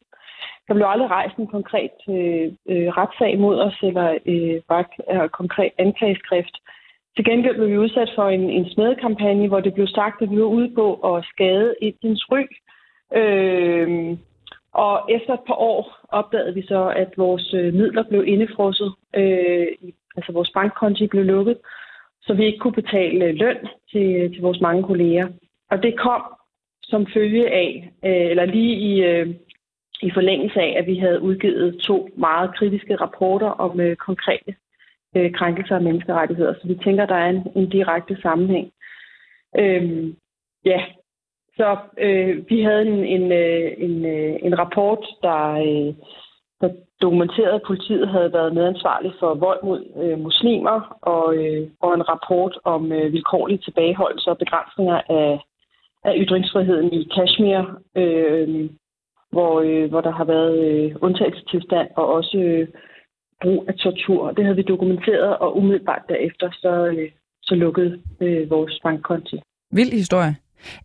[0.68, 5.30] Der blev aldrig rejst en konkret øh, øh, retssag mod os, eller øh, bare øh,
[5.30, 6.56] konkret anklageskrift.
[7.16, 10.40] Til gengæld blev vi udsat for en, en smedekampagne, hvor det blev sagt, at vi
[10.40, 12.44] var ude på at skade Indiens ry.
[13.16, 14.18] Øh,
[14.78, 19.68] og efter et par år opdagede vi så, at vores øh, midler blev indefrosset, øh,
[20.18, 21.58] altså vores bankkonti blev lukket,
[22.22, 23.58] så vi ikke kunne betale øh, løn
[23.92, 25.28] til, øh, til vores mange kolleger.
[25.72, 26.22] Og det kom
[26.84, 29.28] som følge af, øh, eller lige i, øh,
[30.02, 34.56] i forlængelse af, at vi havde udgivet to meget kritiske rapporter om øh, konkrete
[35.16, 36.54] øh, krænkelser af menneskerettigheder.
[36.54, 38.72] Så vi tænker, der er en, en direkte sammenhæng.
[39.60, 40.14] Øh,
[40.66, 40.86] ja,
[41.58, 45.94] så øh, vi havde en, en, øh, en, øh, en rapport, der, øh,
[46.62, 46.70] der
[47.02, 52.10] dokumenterede, at politiet havde været medansvarlig for vold mod øh, muslimer, og, øh, og en
[52.10, 55.40] rapport om øh, vilkårlige tilbageholdelse og begrænsninger af,
[56.04, 57.62] af ytringsfriheden i Kashmir,
[57.96, 58.70] øh,
[59.32, 62.68] hvor, øh, hvor der har været øh, undtagelsestilstand og også øh,
[63.42, 64.32] brug af tortur.
[64.32, 67.12] Det havde vi dokumenteret, og umiddelbart derefter så, øh,
[67.44, 69.42] så lukkede øh, vores bankkonti.
[69.72, 70.36] Vild historie.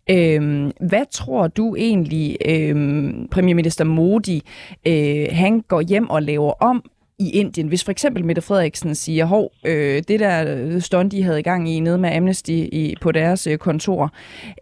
[0.09, 4.41] Øhm, hvad tror du egentlig, øhm, premierminister Modi,
[4.87, 6.83] øh, han går hjem og laver om
[7.19, 11.23] i Indien, hvis for eksempel Mette Frederiksen siger, hov, øh, det der øh, stund, de
[11.23, 14.03] havde i gang i nede med Amnesty i, på deres øh, kontor,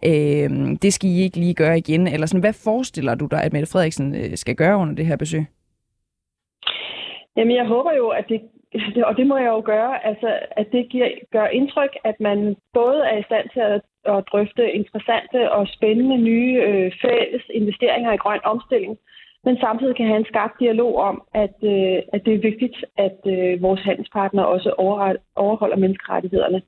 [0.04, 0.50] øh,
[0.82, 3.72] det skal I ikke lige gøre igen, eller sådan, hvad forestiller du dig, at Mette
[3.72, 5.44] Frederiksen øh, skal gøre under det her besøg?
[7.36, 8.40] Jamen, jeg håber jo, at det,
[9.04, 13.00] og det må jeg jo gøre, altså, at det giver, gør indtryk, at man både
[13.12, 18.22] er i stand til at at drøfte interessante og spændende nye øh, fælles investeringer i
[18.24, 18.98] grøn omstilling,
[19.44, 23.18] men samtidig kan have en skarp dialog om, at, øh, at det er vigtigt, at
[23.26, 24.70] øh, vores handelspartnere også
[25.36, 26.62] overholder menneskerettighederne.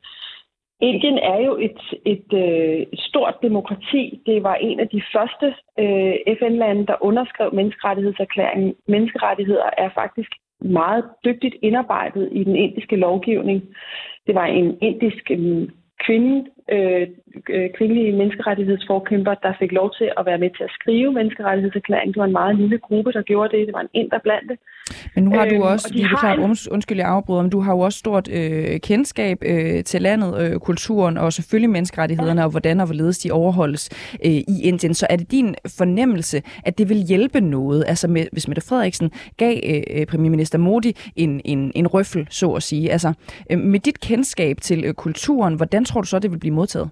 [0.81, 4.21] Indien er jo et, et, øh, et stort demokrati.
[4.27, 5.47] Det var en af de første
[5.79, 8.75] øh, FN-lande, der underskrev menneskerettighedserklæringen.
[8.89, 13.63] Menneskerettigheder er faktisk meget dygtigt indarbejdet i den indiske lovgivning.
[14.27, 15.69] Det var en indisk øh,
[16.05, 17.07] kvinde, øh,
[17.51, 22.13] øh, kvindelige menneskerettighedsforkæmper, der fik lov til at være med til at skrive menneskerettighedserklæringen.
[22.15, 23.67] Det var en meget lille gruppe, der gjorde det.
[23.67, 24.59] Det var en inder blandt det.
[25.15, 26.41] Men nu har du øhm, også, de har en...
[26.71, 30.61] undskyld, jeg afbryder, men du har jo også stort øh, kendskab øh, til landet, øh,
[30.61, 32.45] kulturen og selvfølgelig menneskerettighederne ja.
[32.45, 33.91] og hvordan og hvorledes de overholdes
[34.25, 34.95] øh, i Indien.
[34.95, 37.85] Så er det din fornemmelse, at det vil hjælpe noget?
[37.87, 39.57] Altså med, hvis Mette Frederiksen gav
[39.91, 42.93] øh, premierminister Modi en, en, en røffel, så at sige.
[42.93, 43.13] Altså
[43.51, 46.91] øh, med dit kendskab til øh, kulturen, hvordan tror du så, det vil blive modtaget?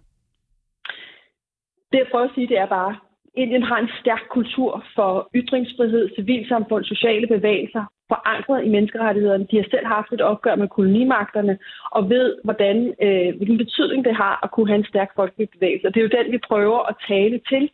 [1.92, 2.96] Det jeg prøver at sige, det er bare,
[3.34, 9.46] Indien har en stærk kultur for ytringsfrihed, civilsamfund, sociale bevægelser, forankret i menneskerettighederne.
[9.50, 11.58] De har selv haft et opgør med kolonimagterne
[11.90, 15.86] og ved, hvordan, øh, hvilken betydning det har at kunne have en stærk folkelig bevægelse.
[15.86, 17.70] Og det er jo den, vi prøver at tale til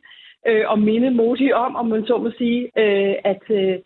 [0.48, 3.76] øh, og minde Modi om, om man så må sige, øh, at, øh,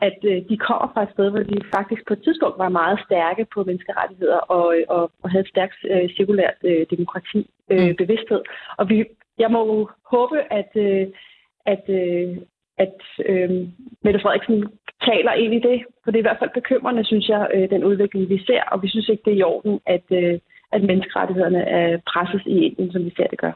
[0.00, 2.98] at øh, de kommer fra et sted, hvor de faktisk på et tidspunkt var meget
[3.06, 7.96] stærke på menneskerettigheder og, og, og havde et stærkt øh, cirkulært øh, demokrati øh, mm.
[7.96, 8.42] bevidsthed.
[8.78, 9.04] Og vi,
[9.38, 11.06] jeg må håbe, at, øh,
[11.66, 12.36] at, øh,
[12.78, 13.50] at øh,
[14.04, 14.58] Mette Frederiksen
[15.08, 17.84] taler ind i det, for det er i hvert fald bekymrende, synes jeg, øh, den
[17.84, 20.38] udvikling, vi ser, og vi synes ikke, det er i orden, at, øh,
[20.72, 23.52] at menneskerettighederne er presses i Indien, som vi ser det gør.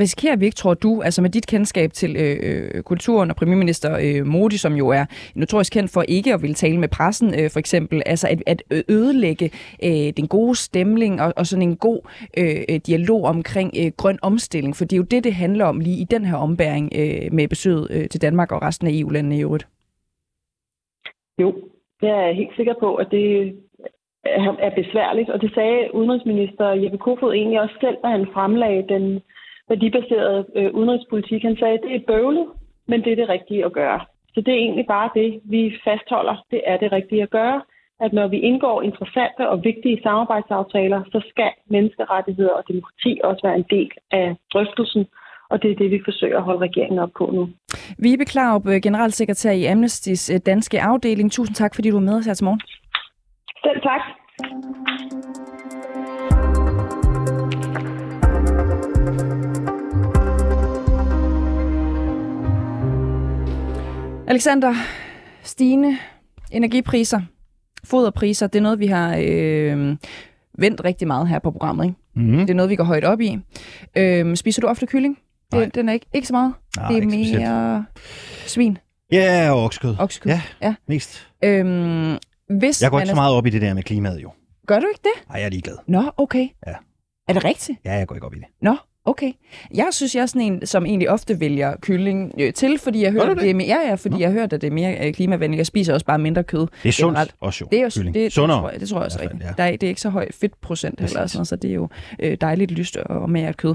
[0.00, 3.90] Risikerer vi ikke, tror du, altså med dit kendskab til øh, øh, kulturen og premierminister
[4.04, 5.04] øh, Modi, som jo er
[5.34, 8.62] notorisk kendt for ikke at ville tale med pressen, øh, for eksempel, altså at, at
[8.88, 9.50] ødelægge
[9.84, 12.00] øh, den gode stemning og, og sådan en god
[12.38, 16.00] øh, dialog omkring øh, grøn omstilling, for det er jo det, det handler om lige
[16.00, 19.42] i den her ombæring øh, med besøget øh, til Danmark og resten af EU-landene i
[19.42, 19.66] øvrigt.
[21.40, 21.54] Jo,
[22.02, 23.56] jeg er helt sikker på, at det
[24.66, 29.22] er besværligt, og det sagde udenrigsminister Jeppe Kofod egentlig også selv, da han fremlagde den
[29.68, 31.42] værdibaserede øh, udenrigspolitik.
[31.42, 32.46] Han sagde, at det er bøvlet,
[32.86, 34.00] men det er det rigtige at gøre.
[34.34, 36.36] Så det er egentlig bare det, vi fastholder.
[36.50, 37.62] Det er det rigtige at gøre,
[38.00, 43.56] at når vi indgår interessante og vigtige samarbejdsaftaler, så skal menneskerettigheder og demokrati også være
[43.56, 45.06] en del af drøftelsen,
[45.50, 47.48] og det er det, vi forsøger at holde regeringen op på nu.
[47.98, 51.32] Vibe Klaup, generalsekretær i Amnestys øh, danske afdeling.
[51.32, 52.60] Tusind tak, fordi du var med os her til morgen.
[53.64, 54.00] Selv tak.
[64.26, 64.74] Alexander,
[65.42, 65.96] stigende
[66.50, 67.20] energipriser,
[67.84, 69.96] foderpriser, det er noget, vi har øh,
[70.58, 71.84] vendt rigtig meget her på programmet.
[71.84, 71.96] Ikke?
[72.14, 72.38] Mm-hmm.
[72.38, 73.38] Det er noget, vi går højt op i.
[73.96, 75.18] Øh, spiser du ofte kylling?
[75.52, 75.64] Nej.
[75.64, 76.54] Det, den er ikke, ikke så meget.
[76.76, 78.50] Nej, det er mere specielt.
[78.50, 78.78] svin.
[79.12, 79.94] Ja, og oksekød.
[79.98, 80.42] Oksekød, ja.
[80.62, 80.74] ja.
[80.88, 81.28] Mest.
[81.44, 82.16] Øhm,
[82.50, 84.30] hvis jeg går ikke så meget op i det der med klimaet, jo.
[84.66, 85.28] Gør du ikke det?
[85.28, 85.76] Nej, jeg er ligeglad.
[85.86, 86.48] Nå, okay.
[86.66, 86.74] Ja.
[87.28, 87.78] Er det rigtigt?
[87.84, 88.44] Ja, jeg går ikke op i det.
[88.62, 89.32] Nå, okay.
[89.74, 93.12] Jeg synes, jeg er sådan en, som egentlig ofte vælger kylling øh, til, fordi jeg
[93.12, 93.42] hører, det?
[93.42, 94.20] det er mere, ja, ja, fordi Nå.
[94.20, 95.58] jeg hørt, at det er mere øh, klimavenligt.
[95.58, 96.66] Jeg spiser også bare mindre kød.
[96.82, 97.68] Det er sundt også jo.
[97.70, 98.14] Det er jo kylling.
[98.14, 98.56] Det, Sundere.
[98.56, 99.42] Det tror jeg, det tror jeg også rigtigt.
[99.42, 99.50] Ja.
[99.56, 101.88] Der er, det er ikke så høj fedtprocent heller, sådan, så det er jo
[102.20, 103.74] øh, dejligt lyst og mere kød.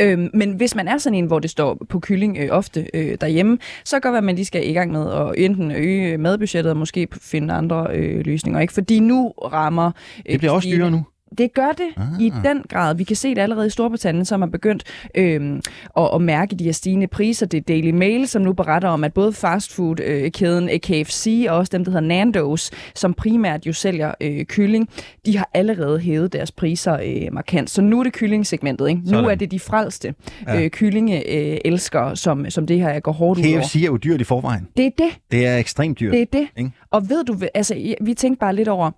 [0.00, 3.18] Øhm, men hvis man er sådan en, hvor det står på kylling øh, ofte øh,
[3.20, 6.18] derhjemme, så kan det være, at man lige skal i gang med at enten øge
[6.18, 8.60] madbudgettet og måske finde andre øh, løsninger.
[8.60, 8.72] Ikke?
[8.72, 9.90] Fordi nu rammer...
[10.26, 11.04] Øh, det bliver også dyrere nu.
[11.38, 12.20] Det gør det ah.
[12.20, 12.94] i den grad.
[12.94, 15.60] Vi kan se det allerede i Storbritannien, som har begyndt øh,
[15.96, 17.46] at, at mærke de her stigende priser.
[17.46, 21.70] Det er Daily Mail, som nu beretter om, at både fastfood-kæden øh, KFC og også
[21.70, 24.88] dem, der hedder Nando's, som primært jo sælger øh, kylling,
[25.26, 27.70] de har allerede hævet deres priser øh, markant.
[27.70, 28.88] Så nu er det kyllingsegmentet.
[28.88, 29.00] Ikke?
[29.04, 30.14] Nu er det de frelste
[30.46, 30.62] ja.
[30.62, 33.62] øh, kyllingeelskere, øh, som, som det her går hårdt KFC ud over.
[33.62, 34.68] KFC er jo dyrt i forvejen.
[34.76, 35.18] Det er det.
[35.30, 36.12] Det er ekstremt dyrt.
[36.12, 36.48] Det er det.
[36.56, 36.70] Ikke?
[36.90, 38.90] Og ved du, altså, vi tænkte bare lidt over,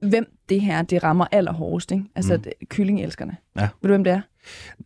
[0.00, 1.92] hvem det her det rammer allerhårdest.
[1.92, 2.04] Ikke?
[2.16, 2.66] Altså mm.
[2.66, 3.36] kyllingelskerne.
[3.56, 3.60] Ja.
[3.60, 4.20] Ved du, hvem det er?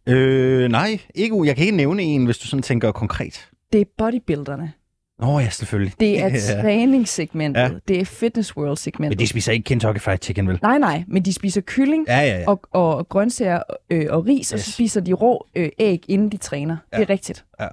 [0.07, 3.51] Øh, nej, ikke, jeg kan ikke nævne en, hvis du sådan tænker konkret.
[3.73, 4.73] Det er bodybuilderne.
[5.23, 5.93] Åh oh, ja, selvfølgelig.
[6.01, 7.61] Det er træningssegmentet.
[7.61, 7.71] Ja.
[7.89, 9.19] Det er fitness world segmentet.
[9.19, 10.59] Men de spiser ikke Kentucky Fried Chicken, vel?
[10.63, 12.45] Nej, nej, men de spiser kylling ja, ja, ja.
[12.47, 14.53] Og, og grøntsager øh, og ris, yes.
[14.53, 16.77] og så spiser de rå øh, æg, inden de træner.
[16.93, 16.97] Ja.
[16.97, 17.45] Det er rigtigt.
[17.61, 17.67] Ja.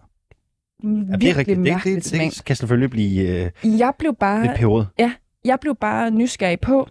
[0.84, 2.12] Virkelig ja, det er rigtigt.
[2.12, 4.88] Det, det, det, kan selvfølgelig blive øh, jeg blev bare, lidt peberet.
[4.99, 5.12] Ja,
[5.45, 6.88] jeg blev bare nysgerrig på,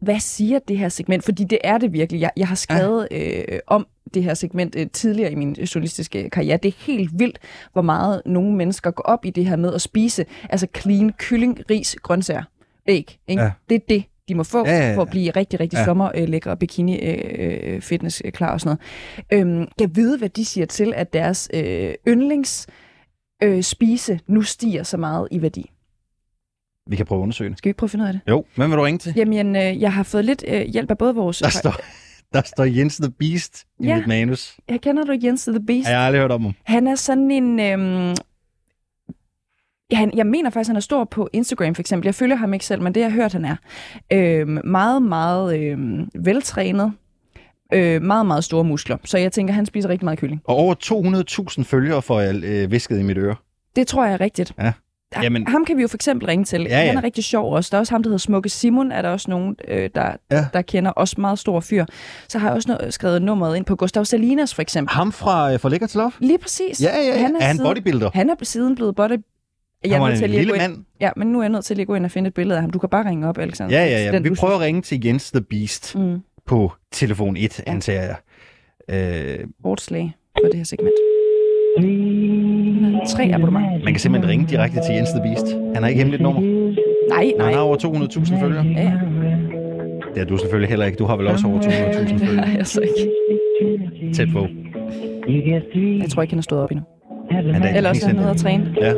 [0.00, 1.24] hvad siger det her segment?
[1.24, 2.20] Fordi det er det virkelig.
[2.20, 3.42] Jeg, jeg har skrevet ja.
[3.48, 6.56] øh, om det her segment øh, tidligere i min journalistiske karriere.
[6.56, 7.38] Det er helt vildt,
[7.72, 11.60] hvor meget nogle mennesker går op i det her med at spise altså clean kylling,
[11.70, 12.42] ris, grøntsager,
[12.88, 13.18] æg.
[13.28, 13.42] Ikke?
[13.42, 13.50] Ja.
[13.68, 14.96] Det er det, de må få, Ja, ja, ja.
[14.96, 15.84] for at blive rigtig, rigtig Ja.
[15.84, 18.78] sommerlækre bikini øh, øh, fitness øh, klar og sådan
[19.30, 19.46] noget.
[19.46, 22.66] Øhm, kan vide, hvad de siger til, at deres øh, yndlings
[23.42, 25.70] øh, spise nu stiger så meget i værdi.
[26.88, 27.58] Vi kan prøve at undersøge det.
[27.58, 28.20] Skal vi ikke prøve at finde ud af det?
[28.28, 29.12] Jo, hvem vil du ringe til?
[29.16, 31.38] Jamen, øh, jeg har fået lidt øh, hjælp af både vores...
[31.38, 31.74] Der står,
[32.32, 33.96] der står Jens the Beast i Ja.
[33.96, 34.56] mit manus.
[34.68, 35.86] Jeg kender du Jens the Beast?
[35.88, 36.52] Ja, Jeg har aldrig hørt om ham.
[36.64, 37.58] Han er sådan en...
[39.90, 42.06] Ja, han, jeg mener faktisk, han er stor på Instagram for eksempel.
[42.06, 43.56] Jeg følger ham ikke selv, men det jeg har hørt, han er.
[44.12, 46.92] Øhm, meget, meget øhm, veltrænet.
[47.72, 48.96] Øh, meget, meget store muskler.
[49.04, 50.40] Så jeg tænker, han spiser rigtig meget kylling.
[50.44, 50.74] Og over
[51.58, 53.36] 200.000 følgere får jeg øh, visket i mit øre.
[53.76, 54.52] Det tror jeg er rigtigt.
[54.58, 54.72] Ja.
[55.22, 55.46] Jamen.
[55.46, 56.62] Ham kan vi jo for eksempel ringe til.
[56.62, 56.86] Ja, ja.
[56.86, 57.68] Han er rigtig sjov også.
[57.70, 60.46] Der er også ham, der hedder Smukke Simon, er der også nogen, øh, der, Ja.
[60.52, 60.90] der kender.
[60.90, 61.84] Også meget stor fyr.
[62.28, 64.94] Så har jeg også noget, skrevet nummeret ind på Gustav Salinas for eksempel.
[64.94, 66.12] Ham fra øh, For Lækker til Love?
[66.20, 66.82] Lige præcis.
[66.82, 67.18] Ja, ja, ja.
[67.22, 68.10] Han er han siden- bodybuilder?
[68.14, 69.16] Han er siden blevet body...
[69.84, 70.84] Jeg Han var til en at lille mand.
[71.00, 72.56] Ja, men nu er jeg nødt til lige at gå ind og finde et billede
[72.56, 72.70] af ham.
[72.70, 73.78] Du kan bare ringe op, Alexander.
[73.78, 74.12] Ja, ja, ja.
[74.12, 77.70] Den, Vi prøver at ringe til Jens the Beast Mm, på telefon 1, Ja.
[77.72, 78.16] antager jeg.
[79.40, 80.92] Øh, hårdt slag for det her segment.
[83.08, 83.84] Tre abonnementer.
[83.84, 85.46] man kan simpelthen ringe direkte til Jens the Beast.
[85.74, 86.40] Han har ikke hemmeligt nummer.
[86.40, 87.52] Nej, Han nej.
[87.52, 88.64] har over 200.000 følgere.
[88.64, 88.92] Ja, ja.
[90.08, 90.96] Det har du selvfølgelig heller ikke.
[90.96, 92.46] Du har vel også over 200.000 Det følgere.
[92.46, 94.14] har jeg så ikke.
[94.14, 94.46] Tæt på.
[96.02, 96.84] Jeg tror ikke, han er stået op endnu.
[97.30, 98.74] Han er Eller også er han nede at træne.
[98.80, 98.92] Ja.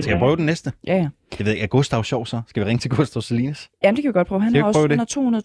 [0.00, 0.72] Skal jeg prøve den næste?
[0.86, 1.08] Ja, ja.
[1.38, 2.40] Jeg ved ikke, er Gustav sjov så?
[2.46, 3.68] Skal vi ringe til Gustav Salinas?
[3.84, 4.40] Jamen, det kan vi godt prøve.
[4.42, 5.42] Han har også prøve han har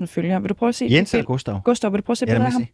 [0.00, 0.40] 202.000 følgere.
[0.42, 0.88] Vil du prøve at se?
[0.90, 1.60] Jens det eller Gustav?
[1.64, 2.62] Gustav, vil du prøve at se Ja, billedet af ham?
[2.62, 2.68] se.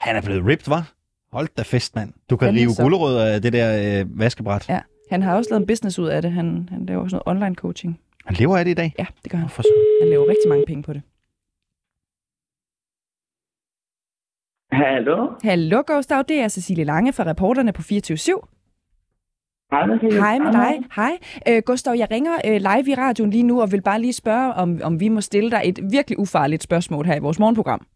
[0.00, 0.92] Han er blevet ripped, var?
[1.36, 2.12] Hold da fest, mand.
[2.30, 3.68] Du kan rive gulerødder af det der
[4.00, 4.68] øh, vaskebræt.
[4.68, 4.80] Ja.
[5.10, 6.32] Han har også lavet en business ud af det.
[6.32, 8.00] Han, han laver også noget online coaching.
[8.26, 8.94] Han lever af det i dag.
[8.98, 9.48] Ja, det gør han.
[9.48, 9.84] For søren.
[10.02, 11.02] Han laver rigtig mange penge på det.
[14.72, 15.30] Hallo?
[15.42, 16.24] Hallo, Gustav.
[16.28, 18.38] Det er Cecilie Lange fra reporterne på 24
[19.70, 20.74] Hej, med Hej med dig.
[20.96, 21.18] Hej.
[21.48, 24.54] Øh, Gustav, jeg ringer øh, live i radioen lige nu og vil bare lige spørge,
[24.54, 27.86] om, om vi må stille dig et virkelig ufarligt spørgsmål her i vores morgenprogram.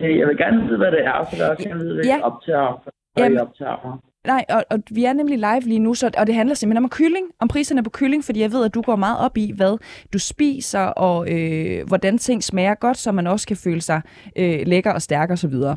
[0.00, 2.04] Øh, Jeg vil gerne vide, hvad det er, for det er også gerne vide, hvad
[2.04, 2.10] Ja.
[2.14, 2.82] jeg optager.
[2.82, 3.34] Hvad Jamen.
[3.38, 4.02] jeg optager.
[4.26, 6.90] Nej, og, og vi er nemlig live lige nu, så, og det handler simpelthen om
[6.90, 9.78] kylling, om priserne på kylling, fordi jeg ved, at du går meget op i, hvad
[10.12, 14.00] du spiser, og øh, hvordan ting smager godt, så man også kan føle sig
[14.36, 15.76] øh, lækker og stærk og så videre.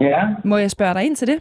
[0.00, 1.38] Ja, Må jeg spørge dig ind til det?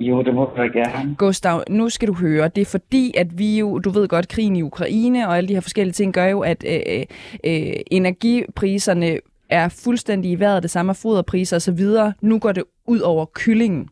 [0.00, 1.14] jo, det må jeg gerne.
[1.18, 4.56] Gustav, nu skal du høre, det er fordi, at vi jo, du ved godt, krigen
[4.56, 7.02] i Ukraine og alle de her forskellige ting gør jo, at øh,
[7.46, 9.18] øh, energipriserne
[9.50, 11.80] er fuldstændig i vejret, det samme er foderpriser osv.
[12.20, 13.88] Nu går det ud over kyllingen.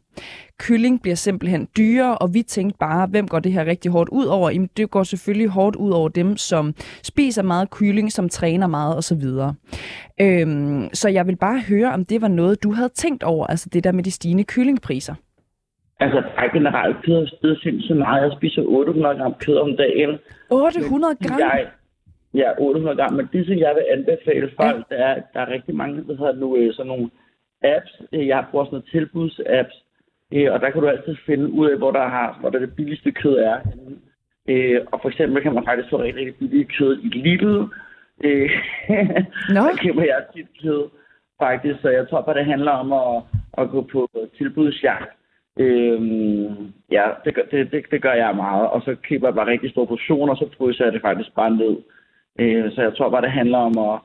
[0.58, 4.26] Kylling bliver simpelthen dyrere, og vi tænkte bare, hvem går det her rigtig hårdt ud
[4.26, 4.50] over?
[4.50, 8.96] Jamen, det går selvfølgelig hårdt ud over dem, som spiser meget kylling, som træner meget
[8.96, 9.24] osv.
[10.20, 13.68] Øhm, så jeg vil bare høre, om det var noget, du havde tænkt over, altså
[13.72, 15.14] det der med de stigende kyllingpriser.
[16.00, 18.22] Altså, er generelt kød og stedet sindssygt meget.
[18.22, 20.18] Jeg spiser 800 gram kød om dagen.
[20.50, 21.38] 800 gram?
[21.38, 21.66] Jeg,
[22.34, 23.12] ja, 800 gram.
[23.12, 24.94] Men det, som jeg vil anbefale folk, ja.
[24.96, 27.10] det er, der er rigtig mange, der hedder nu øh, sådan nogle
[27.62, 28.02] apps.
[28.12, 29.76] Øh, Jeg bruger sådan nogle tilbudsapps.
[30.34, 32.76] Øh, Og der kan du altid finde ud af, hvor der, har, hvor der det
[32.76, 33.58] billigste kød er.
[34.48, 37.56] Øh, Og for eksempel kan man faktisk få rigtig, rigtig billigt kød i Lidl.
[38.24, 38.50] Øh,
[39.54, 39.60] Nå.
[39.68, 40.82] Der køber jeg tit kød,
[41.42, 41.80] faktisk.
[41.82, 43.22] Så jeg tror bare, det handler om at,
[43.58, 45.10] at gå på tilbudsjagt.
[45.58, 48.68] Øhm, ja, det gør, det, det, det gør jeg meget.
[48.70, 51.50] Og så køber jeg bare rigtig store portioner, og så fryser jeg det faktisk bare
[51.56, 51.76] ned.
[52.40, 53.96] Øh, så jeg tror bare, det handler om at,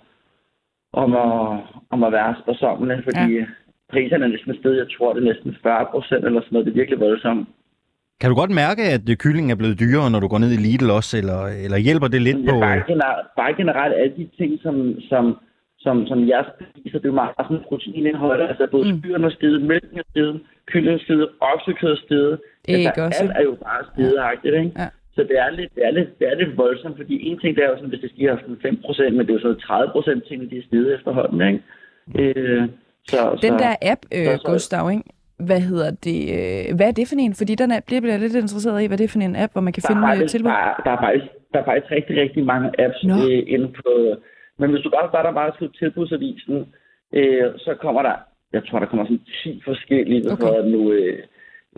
[1.04, 1.60] om at,
[1.94, 3.46] om at være sparsommelig, fordi ja.
[3.92, 4.78] priserne er næsten stedet.
[4.78, 6.66] Jeg tror, det er næsten 40 procent eller sådan noget.
[6.66, 7.48] Det er virkelig voldsomt.
[8.22, 10.62] Kan du godt mærke, at øh, kyllingen er blevet dyrere, når du går ned i
[10.66, 12.60] Lidl også, eller, eller hjælper det lidt Ja, på...
[12.60, 14.76] bare, generelt, bare generelt alle de ting, som,
[15.12, 15.24] som,
[15.86, 16.44] som, som jeg
[16.80, 18.42] spiser, det er meget sådan proteinindhold.
[18.50, 19.00] Altså både Mm.
[19.00, 22.40] skyren er stedet, mælken er stedet, kyllingen er stedet, oksekød er stedet.
[22.68, 23.24] Altså, også.
[23.24, 24.72] alt er jo bare stedeagtigt, ikke?
[24.78, 24.88] Ja.
[25.20, 27.64] Så det er, lidt, det, er lidt, det er lidt voldsomt, fordi en ting det
[27.64, 29.92] er jo sådan, hvis det stiger sådan 5 procent, men det er jo sådan 30
[29.92, 31.62] procent ting, de er steget efterhånden, ikke?
[32.40, 32.64] Øh,
[33.12, 35.04] så, Den så, der app, øh, så- så- Gustav, ikke?
[35.50, 36.20] Hvad hedder det?
[36.38, 37.34] Øh, hvad er det for en?
[37.42, 39.62] Fordi den app, bliver jeg lidt interesseret i, hvad det er for en app, hvor
[39.68, 40.50] man kan der er, finde øh, faktisk, tilbud.
[40.52, 43.16] der, er, der, er faktisk, der er faktisk rigtig, rigtig mange apps Nå.
[43.30, 43.92] øh, inde på...
[44.60, 46.56] Men hvis du bare starter bare at skrive tilbudsavisen,
[47.18, 48.16] øh, så kommer der,
[48.56, 50.70] jeg tror, der kommer sådan 10 forskellige Okay.
[50.74, 51.18] nu, øh,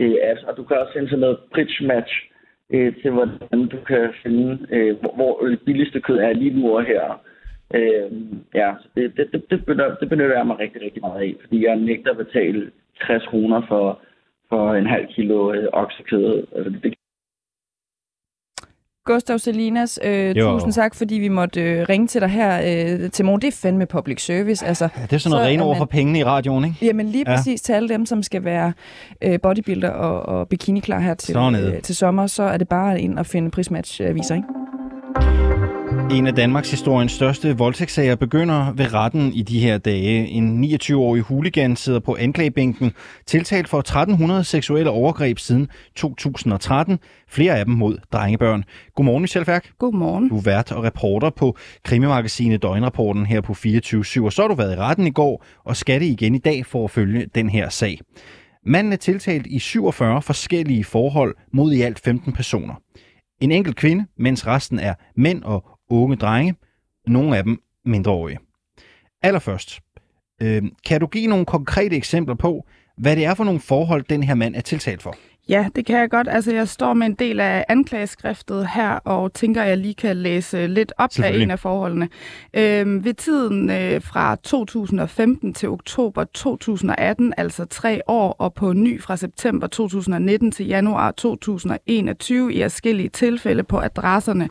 [0.02, 0.44] øh, apps.
[0.48, 2.14] Og du kan også finde sådan noget bridge match
[2.74, 6.78] øh, til, hvordan du kan finde, øh, hvor, hvor det billigste kød er lige nu
[6.78, 7.22] og her.
[7.74, 8.12] Øh,
[8.56, 11.66] ja, det, det, det, det, benytter, det benytter jeg mig rigtig, rigtig meget af, fordi
[11.66, 14.00] jeg nægter at betale 60 kroner for,
[14.50, 16.48] for en halv kilo øh, oksekød.
[16.56, 16.94] Altså, det
[19.06, 20.52] Gustav Salinas, øh, Jo.
[20.54, 22.62] tusind tak, fordi vi måtte øh, ringe til dig her
[23.04, 23.42] øh, til morgen.
[23.42, 24.66] Det er fandme public service.
[24.66, 26.76] Altså, Ja, det er sådan noget Så rene er man- for pengene i radioen, ikke?
[26.86, 27.36] Jamen lige Ja.
[27.36, 28.74] præcis til alle dem, som skal være
[29.22, 33.02] øh, bodybuilder og, og bikini klar her til, øh, til sommer, så er det bare
[33.02, 34.48] ind og finde prismatch-aviser, ikke?
[36.14, 40.28] En af Danmarks historiens største voldtægtssager begynder ved retten i de her dage.
[40.28, 42.92] En 29-årig huligan sidder på anklagebænken,
[43.26, 47.00] tiltalt for 1300 seksuelle overgreb siden 2013.
[47.30, 48.64] Flere af dem mod drengebørn.
[48.96, 49.72] Godmorgen, Michelle Færk.
[49.80, 50.30] Godmorgen.
[50.30, 54.56] Du er vært og reporter på krimimagasinet Døgnrapporten her på 24 Og så har du
[54.56, 57.50] været i retten i går og skal det igen i dag for at følge den
[57.50, 58.00] her sag.
[58.66, 62.74] Manden er tiltalt i 47 forskellige forhold mod i alt 15 personer.
[63.42, 66.56] En enkelt kvinde, mens resten er mænd og unge drenge,
[67.08, 68.40] nogle af dem mindreårige.
[69.22, 69.80] Allerførst,
[70.42, 72.66] øh, kan du give nogle konkrete eksempler på,
[72.98, 75.16] hvad det er for nogle forhold, den her mand er tiltalt for?
[75.50, 76.28] Ja, det kan jeg godt.
[76.28, 80.18] Altså, jeg står med en del af anklageskriftet her, og tænker, at jeg lige kan
[80.18, 82.10] læse lidt op af en af forholdene.
[82.54, 89.02] Øhm, ved tiden øh, fra 2015 til oktober 2018, altså tre år, og på ny
[89.02, 94.50] fra september 2019 til januar 2021 i forskellige tilfælde på adresserne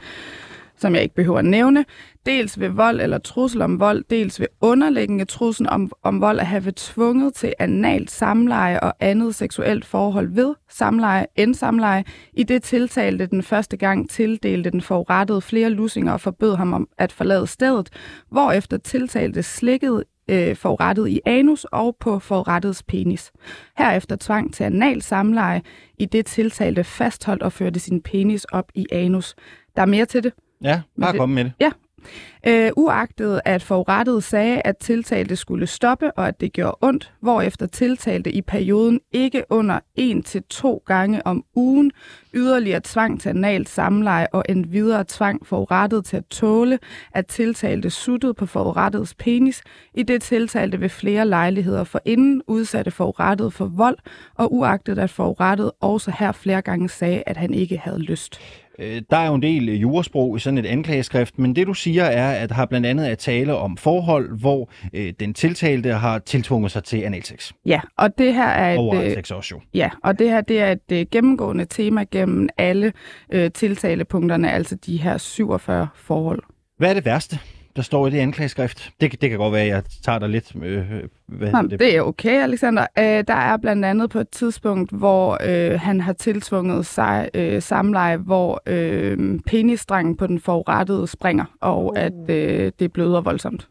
[0.80, 1.84] som jeg ikke behøver at nævne,
[2.26, 6.46] dels ved vold eller trussel om vold, dels ved underliggende trussel om, om vold at
[6.46, 12.62] have tvunget til analt samleje og andet seksuelt forhold ved samleje end samleje, i det
[12.62, 17.46] tiltalte den første gang tildelte den forurettede flere lussinger og forbød ham om at forlade
[17.46, 17.88] stedet,
[18.30, 23.32] hvorefter tiltalte slikket øh, forurettet i anus og på forurettets penis.
[23.78, 25.62] Herefter tvang til anal samleje,
[25.98, 29.34] i det tiltalte fastholdt og førte sin penis op i anus.
[29.76, 30.32] Der er mere til det.
[30.64, 31.52] Ja, bare kom med det.
[31.60, 31.70] Ja.
[32.46, 37.66] Øh, uagtet at forurettet sagde, at tiltalte skulle stoppe, og at det gjorde ondt, hvorefter
[37.66, 41.92] tiltalte i perioden ikke under en til to gange om ugen
[42.34, 46.78] yderligere tvang til analt samleje og en videre tvang forurettet til at tåle,
[47.14, 49.62] at tiltalte suttede på forurettets penis,
[49.94, 53.98] i det tiltalte ved flere lejligheder for inden udsatte forurettet for vold,
[54.34, 58.40] og uagtet at forurettet også her flere gange sagde, at han ikke havde lyst.
[58.80, 62.04] Øh, der er jo en del jurasprog i sådan et anklageskrift, men det du siger
[62.04, 66.18] er, at der har blandt andet at tale om forhold, hvor øh, den tiltalte har
[66.18, 67.52] tiltvunget sig til analsex.
[67.66, 69.60] Ja, og det her er et, Oversex også jo.
[69.74, 72.92] Ja, og det her det er et øh, gennemgående tema gennem alle
[73.32, 76.42] øh, tiltalepunkterne, altså de her 47 forhold.
[76.78, 77.38] Hvad er det værste?
[77.76, 78.90] Der står i det anklageskrift.
[79.00, 80.52] Det, det kan godt være, at jeg tager dig lidt...
[80.62, 80.84] Øh,
[81.26, 81.80] hvad Nå, det?
[81.80, 82.86] det er okay, Alexander.
[82.98, 87.62] Øh, der er blandt andet på et tidspunkt, hvor øh, han har tiltvunget sig øh,
[87.62, 91.92] samleje, hvor øh, penisstrengen på den forurettede springer, og uh.
[91.96, 93.68] at øh, det bløder voldsomt.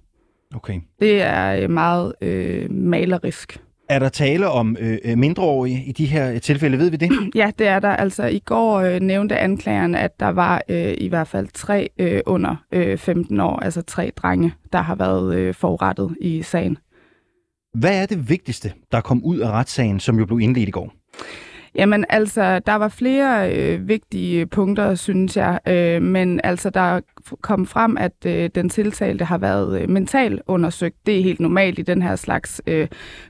[0.56, 0.80] Okay.
[1.00, 3.62] Det er øh, meget øh, malerisk.
[3.90, 6.78] Er der tale om øh, øh, mindreårige i de her tilfælde?
[6.78, 7.12] Ved vi det?
[7.36, 7.90] Ja, det er der.
[7.90, 12.22] Altså i går øh, nævnte anklageren, at der var øh, i hvert fald tre øh,
[12.26, 16.78] under øh, 15 år, altså tre drenge, der har været øh, forurettet i sagen.
[17.74, 20.94] Hvad er det vigtigste, der kom ud af retssagen, som jo blev indledt i går?
[21.76, 25.60] Jamen altså, der var flere øh, vigtige punkter, synes jeg.
[25.68, 27.00] Øh, men altså, der
[27.42, 30.96] kom frem, at øh, den tiltalte har været øh, mentalt undersøgt.
[31.06, 32.88] Det er helt normalt i den her slags øh,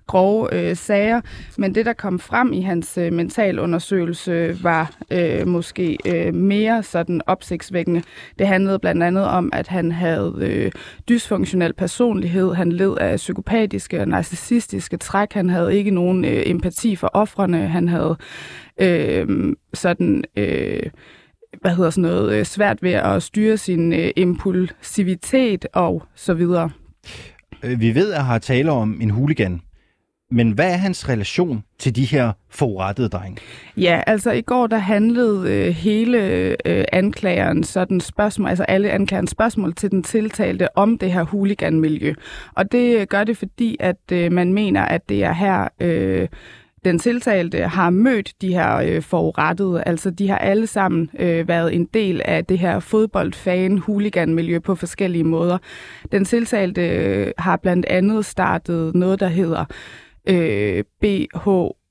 [0.07, 1.21] grove øh, sager.
[1.57, 7.21] Men det, der kom frem i hans øh, mentalundersøgelse, var øh, måske øh, mere sådan
[7.27, 8.03] opsigtsvækkende.
[8.39, 10.71] Det handlede blandt andet om, at han havde øh,
[11.09, 12.53] dysfunktionel personlighed.
[12.53, 15.33] Han led af psykopatiske og narcissistiske træk.
[15.33, 17.67] Han havde ikke nogen øh, empati for offrene.
[17.67, 18.17] Han havde
[18.81, 20.23] øh, sådan...
[20.37, 20.89] Øh,
[21.61, 26.69] hvad hedder sådan noget, øh, svært ved at styre sin øh, impulsivitet og så videre.
[27.63, 29.61] Øh, vi ved, at har tale om en huligan,
[30.31, 33.41] men hvad er hans relation til de her forurettede drenge?
[33.77, 36.17] Ja, altså i går der handlede øh, hele
[36.65, 42.13] øh, anklageren sådan spørgsmål, altså alle anklagerens spørgsmål til den tiltalte om det her huliganmiljø.
[42.55, 45.67] Og det gør det, fordi at øh, man mener, at det er her...
[45.79, 46.27] Øh,
[46.85, 49.83] den tiltalte har mødt de her øh, forurettede.
[49.85, 55.23] Altså, de har alle sammen øh, været en del af det her fodboldfan-huligan-miljø på forskellige
[55.23, 55.57] måder.
[56.11, 59.65] Den tiltalte øh, har blandt andet startet noget, der hedder
[60.29, 60.83] øh,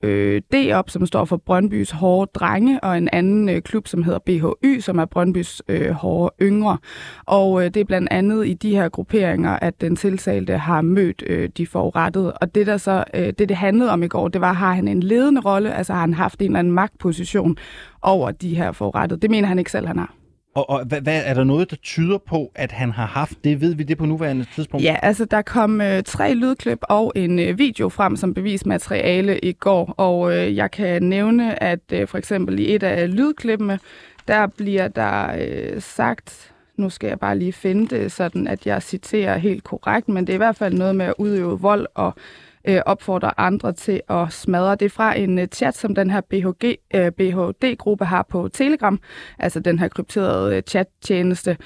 [0.03, 4.03] øh, D op, som står for Brøndbys Hårde Drenge, og en anden øh, klub, som
[4.03, 6.77] hedder BHY, som er Brøndbys øh, Hårde Yngre.
[7.25, 11.23] Og øh, det er blandt andet i de her grupperinger, at den tiltalte har mødt
[11.27, 12.33] øh, de forurettede.
[12.33, 14.87] Og det, der så, øh, det, det handlede om i går, det var, har han
[14.87, 17.57] en ledende rolle, altså har han haft en eller anden magtposition
[18.01, 19.21] over de her forurettede.
[19.21, 20.18] Det mener han ikke selv, han har.
[20.55, 23.61] Og, og hvad, hvad, er der noget, der tyder på, at han har haft det?
[23.61, 24.83] Ved vi det på nuværende tidspunkt?
[24.83, 29.53] Ja, altså der kom øh, tre lydklip og en øh, video frem som bevismateriale i
[29.53, 33.79] går, og øh, jeg kan nævne, at øh, for eksempel i et af lydklippene,
[34.27, 38.83] der bliver der øh, sagt, nu skal jeg bare lige finde det, sådan at jeg
[38.83, 42.13] citerer helt korrekt, men det er i hvert fald noget med at udøve vold og
[42.17, 44.75] øh, Øh, opfordrer andre til at smadre.
[44.75, 48.99] Det er fra en øh, chat, som den her BHG, øh, BHD-gruppe har på Telegram,
[49.39, 51.57] altså den her krypterede øh, chat-tjeneste.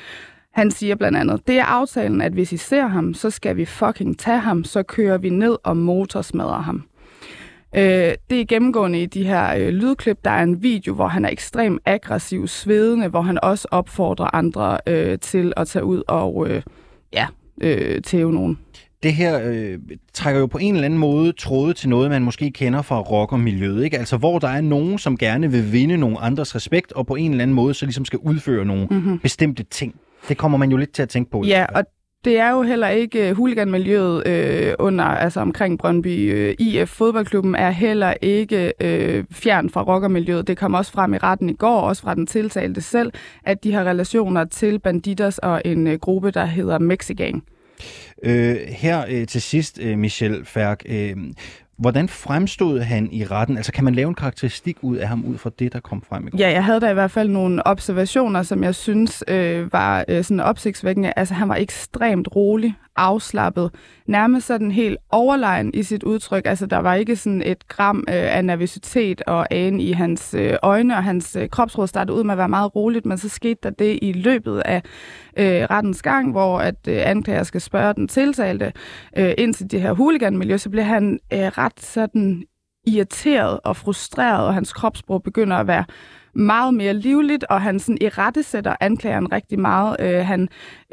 [0.52, 3.66] Han siger blandt andet, det er aftalen, at hvis I ser ham, så skal vi
[3.66, 6.84] fucking tage ham, så kører vi ned og motorsmadrer ham.
[7.76, 10.18] Øh, det er gennemgående i de her øh, lydklip.
[10.26, 14.78] Der er en video, hvor han er ekstremt aggressiv, svedende, hvor han også opfordrer andre
[14.88, 16.62] øh, til at tage ud og øh,
[17.14, 17.28] ja,
[17.62, 18.60] øh, tæve nogen.
[19.04, 19.80] Det her øh,
[20.14, 23.84] trækker jo på en eller anden måde tråde til noget, man måske kender fra rockermiljøet.
[23.84, 23.98] Ikke?
[23.98, 27.32] Altså hvor der er nogen, som gerne vil vinde nogle andres respekt, og på en
[27.32, 29.20] eller anden måde så ligesom skal udføre nogle mm-hmm.
[29.20, 29.96] bestemte ting.
[30.30, 31.44] Det kommer man jo lidt til at tænke på.
[31.44, 31.84] Ja, og
[32.26, 36.90] det er jo heller ikke huliganmiljøet øh, under, altså omkring Brøndby øh, IF.
[36.90, 40.48] Fodboldklubben er heller ikke øh, fjern fra rockermiljøet.
[40.48, 43.12] Det kom også frem i retten i går, også fra den tiltalte selv,
[43.44, 47.44] at de har relationer til banditters og en øh, gruppe, der hedder Mexigang.
[48.24, 51.16] Øh, her øh, til sidst, øh, Michel Færk, øh,
[51.78, 53.58] Hvordan fremstod han i retten?
[53.58, 56.28] Altså kan man lave en karakteristik ud af ham ud fra det, der kom frem
[56.28, 56.38] i går?
[56.38, 60.24] Ja, jeg havde da i hvert fald nogle observationer, som jeg synes øh, var øh,
[60.24, 61.14] sådan opsigtsvækkende.
[61.16, 63.72] Altså han var ekstremt rolig afslappet,
[64.08, 66.46] nærmest sådan helt overlegen i sit udtryk.
[66.46, 70.56] Altså, der var ikke sådan et gram øh, af nervøsitet og ane i hans øh,
[70.64, 73.60] øjne, og hans øh, kropsråd startede ud med at være meget roligt, men så skete
[73.64, 74.82] der det i løbet af
[75.38, 78.74] øh, rettens gang, hvor at øh, anklager skal spørge den tiltalte
[79.18, 82.44] øh, ind til det her huliganmiljø, så bliver han øh, ret sådan
[82.88, 85.86] irriteret og frustreret, og hans kropsprog begynder at være
[86.36, 89.96] meget mere livligt, og han sådan i rette sætter anklageren rigtig meget.
[90.00, 90.42] Øh, han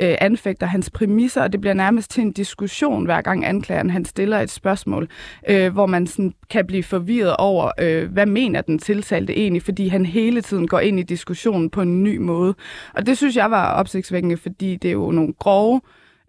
[0.01, 4.05] øh, anfægter hans præmisser, og det bliver nærmest til en diskussion, hver gang anklageren han
[4.05, 5.09] stiller et spørgsmål,
[5.49, 9.89] øh, hvor man sådan kan blive forvirret over, øh, hvad mener den tiltalte egentlig, fordi
[9.89, 12.55] han hele tiden går ind i diskussionen på en ny måde.
[12.95, 15.81] Og det synes jeg var opsigtsvækkende, fordi det er jo nogle grove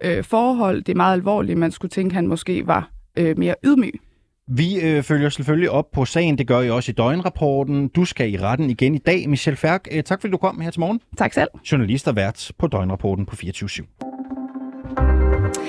[0.03, 4.01] øh, forhold, det er meget alvorligt, man skulle tænke, han måske var øh, mere ydmyg.
[4.47, 6.37] Vi øh, følger selvfølgelig op på sagen.
[6.37, 7.87] Det gør I også i døgnrapporten.
[7.87, 9.29] Du skal i retten igen i dag.
[9.29, 11.01] Michelle Færk, øh, tak fordi du kom her til morgen.
[11.17, 11.49] Tak selv.
[11.71, 14.10] Journalist og vært på døgnrapporten på 24 /7.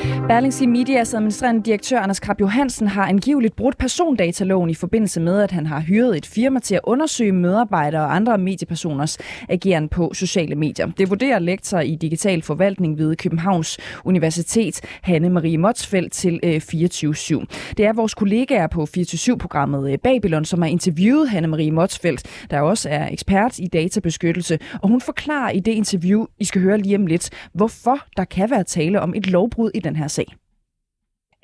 [0.03, 5.51] Berlingske Medias administrerende direktør Anders Krab Johansen har angiveligt brudt persondataloven i forbindelse med, at
[5.51, 10.55] han har hyret et firma til at undersøge medarbejdere og andre mediepersoners ageren på sociale
[10.55, 10.87] medier.
[10.87, 17.45] Det vurderer lektor i digital forvaltning ved Københavns Universitet, Hanne Marie Motsfeldt til øh, 24-7.
[17.77, 22.61] Det er vores kollegaer på 24-7-programmet øh, Babylon, som har interviewet Hanne Marie Motsfeldt, der
[22.61, 26.97] også er ekspert i databeskyttelse, og hun forklarer i det interview, I skal høre lige
[26.97, 30.27] om lidt, hvorfor der kan være tale om et lovbrud i den her sag?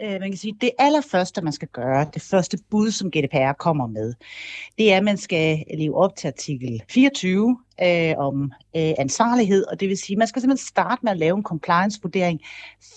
[0.02, 3.86] Øh, man kan sige, det allerførste, man skal gøre, det første bud, som GDPR kommer
[3.86, 4.14] med,
[4.78, 9.80] det er, at man skal leve op til artikel 24 øh, om øh, ansvarlighed, og
[9.80, 12.40] det vil sige, at man skal simpelthen starte med at lave en compliance-vurdering,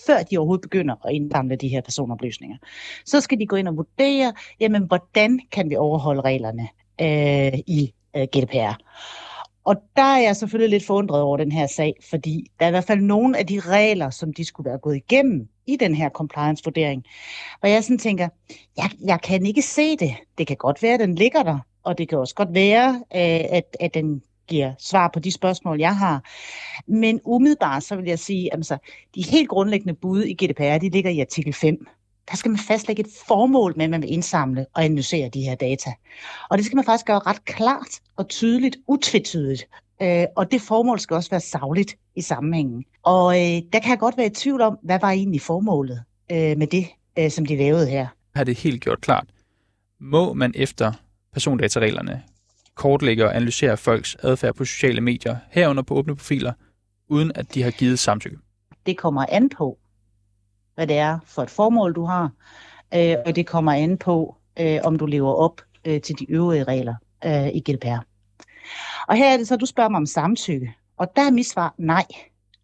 [0.06, 2.56] før de overhovedet begynder at indsamle de her personoplysninger.
[3.04, 6.68] Så skal de gå ind og vurdere, jamen, hvordan kan vi overholde reglerne
[7.00, 8.76] øh, i øh, GDPR.
[9.64, 12.72] Og der er jeg selvfølgelig lidt forundret over den her sag, fordi der er i
[12.72, 16.08] hvert fald nogle af de regler, som de skulle være gået igennem i den her
[16.10, 17.04] compliance-vurdering,
[17.62, 18.28] Og jeg sådan tænker,
[18.76, 20.14] jeg, jeg kan ikke se det.
[20.38, 23.56] Det kan godt være, at den ligger der, og det kan også godt være, øh,
[23.56, 26.24] at, at den giver svar på de spørgsmål, jeg har.
[26.86, 28.78] Men umiddelbart så vil jeg sige, at altså,
[29.14, 31.86] de helt grundlæggende bud i GDPR, de ligger i artikel 5
[32.30, 35.54] der skal man fastlægge et formål med, at man vil indsamle og analysere de her
[35.54, 35.90] data.
[36.50, 39.68] Og det skal man faktisk gøre ret klart og tydeligt, utvetydigt.
[40.02, 42.84] Øh, og det formål skal også være savligt i sammenhængen.
[43.02, 46.02] Og øh, der kan jeg godt være i tvivl om, hvad var egentlig formålet
[46.32, 46.86] øh, med det,
[47.18, 48.06] øh, som de lavede her.
[48.34, 49.26] Har det helt gjort klart.
[50.00, 50.92] Må man efter
[51.32, 52.22] persondatareglerne
[52.74, 56.52] kortlægge og analysere folks adfærd på sociale medier, herunder på åbne profiler,
[57.08, 58.38] uden at de har givet samtykke?
[58.86, 59.78] Det kommer an på,
[60.74, 62.30] hvad det er for et formål, du har,
[62.94, 66.64] øh, og det kommer an på, øh, om du lever op øh, til de øvrige
[66.64, 66.94] regler
[67.24, 68.04] øh, i GDPR.
[69.08, 71.74] Og her er det så, du spørger mig om samtykke, og der er mit svar
[71.78, 72.06] nej.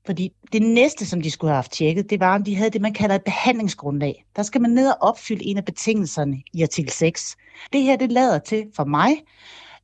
[0.06, 2.80] Fordi det næste, som de skulle have haft tjekket, det var, om de havde det,
[2.80, 4.24] man kalder et behandlingsgrundlag.
[4.36, 7.36] Der skal man ned og opfylde en af betingelserne i artikel 6.
[7.72, 9.10] Det her, det lader til for mig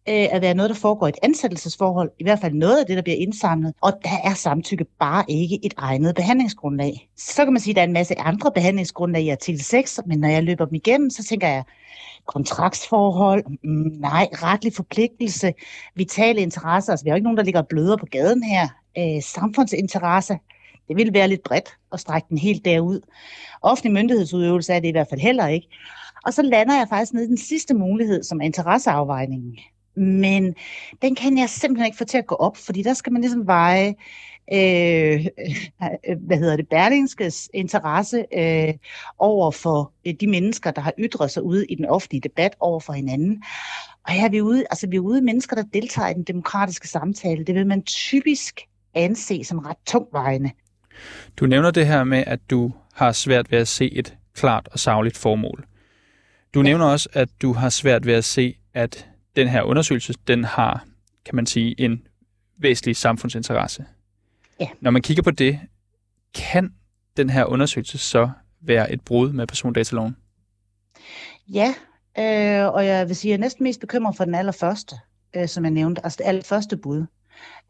[0.08, 2.96] øh, at være noget, der foregår i et ansættelsesforhold, i hvert fald noget af det,
[2.96, 7.08] der bliver indsamlet, og der er samtykke bare ikke et egnet behandlingsgrundlag.
[7.16, 10.18] Så kan man sige, at der er en masse andre behandlingsgrundlag i artikel 6, men
[10.18, 11.64] når jeg løber dem igennem, så tænker jeg,
[12.26, 15.52] kontraktsforhold, mm, nej, retlig forpligtelse,
[15.94, 19.22] vitale interesser, altså vi har jo ikke nogen, der ligger bløder på gaden her, øh,
[19.22, 20.38] samfundsinteresse,
[20.88, 23.00] det vil være lidt bredt at strække den helt derud.
[23.62, 25.68] Offentlig myndighedsudøvelse er det i hvert fald heller ikke.
[26.24, 29.58] Og så lander jeg faktisk ned i den sidste mulighed, som er interesseafvejningen.
[29.96, 30.54] Men
[31.02, 33.46] den kan jeg simpelthen ikke få til at gå op, fordi der skal man ligesom
[33.46, 33.94] veje,
[34.52, 35.26] øh,
[36.26, 38.74] hvad hedder det, Berlingskes interesse øh,
[39.18, 42.80] over for øh, de mennesker, der har ytret sig ude i den offentlige debat over
[42.80, 43.42] for hinanden.
[44.06, 46.88] Og her er vi ude, altså vi er ude mennesker, der deltager i den demokratiske
[46.88, 47.44] samtale.
[47.44, 48.60] Det vil man typisk
[48.94, 50.50] anse som ret tungvejende
[51.40, 54.78] Du nævner det her med, at du har svært ved at se et klart og
[54.78, 55.64] savligt formål.
[56.54, 56.64] Du ja.
[56.64, 60.84] nævner også, at du har svært ved at se, at den her undersøgelse, den har,
[61.24, 62.06] kan man sige, en
[62.56, 63.86] væsentlig samfundsinteresse.
[64.60, 64.68] Ja.
[64.80, 65.60] Når man kigger på det,
[66.34, 66.74] kan
[67.16, 68.30] den her undersøgelse så
[68.60, 70.16] være et brud med persondataloven?
[71.48, 71.74] Ja,
[72.18, 74.96] øh, og jeg vil sige, at jeg er næsten mest bekymret for den allerførste,
[75.36, 77.06] øh, som jeg nævnte, altså det allerførste bud,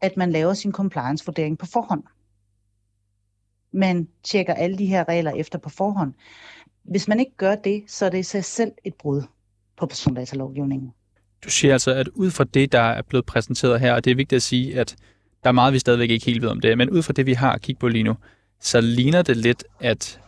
[0.01, 2.03] at man laver sin compliance-vurdering på forhånd.
[3.71, 6.13] Man tjekker alle de her regler efter på forhånd.
[6.83, 9.23] Hvis man ikke gør det, så er det i sig selv et brud
[9.77, 10.93] på persondatalovgivningen.
[11.43, 14.15] Du siger altså, at ud fra det, der er blevet præsenteret her, og det er
[14.15, 14.95] vigtigt at sige, at
[15.43, 17.33] der er meget, vi stadigvæk ikke helt ved om det, men ud fra det, vi
[17.33, 18.15] har at kigge på lige nu,
[18.59, 20.19] så ligner det lidt, at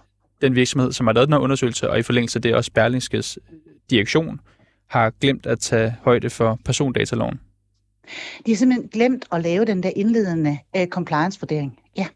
[0.41, 3.39] den virksomhed, som har lavet den her undersøgelse, og i forlængelse af det også Berlingskes
[3.51, 4.39] øh, direktion,
[4.87, 7.39] har glemt at tage højde for persondataloven.
[8.45, 11.79] De har simpelthen glemt at lave den der indledende uh, compliance-vurdering.
[11.97, 12.07] Ja.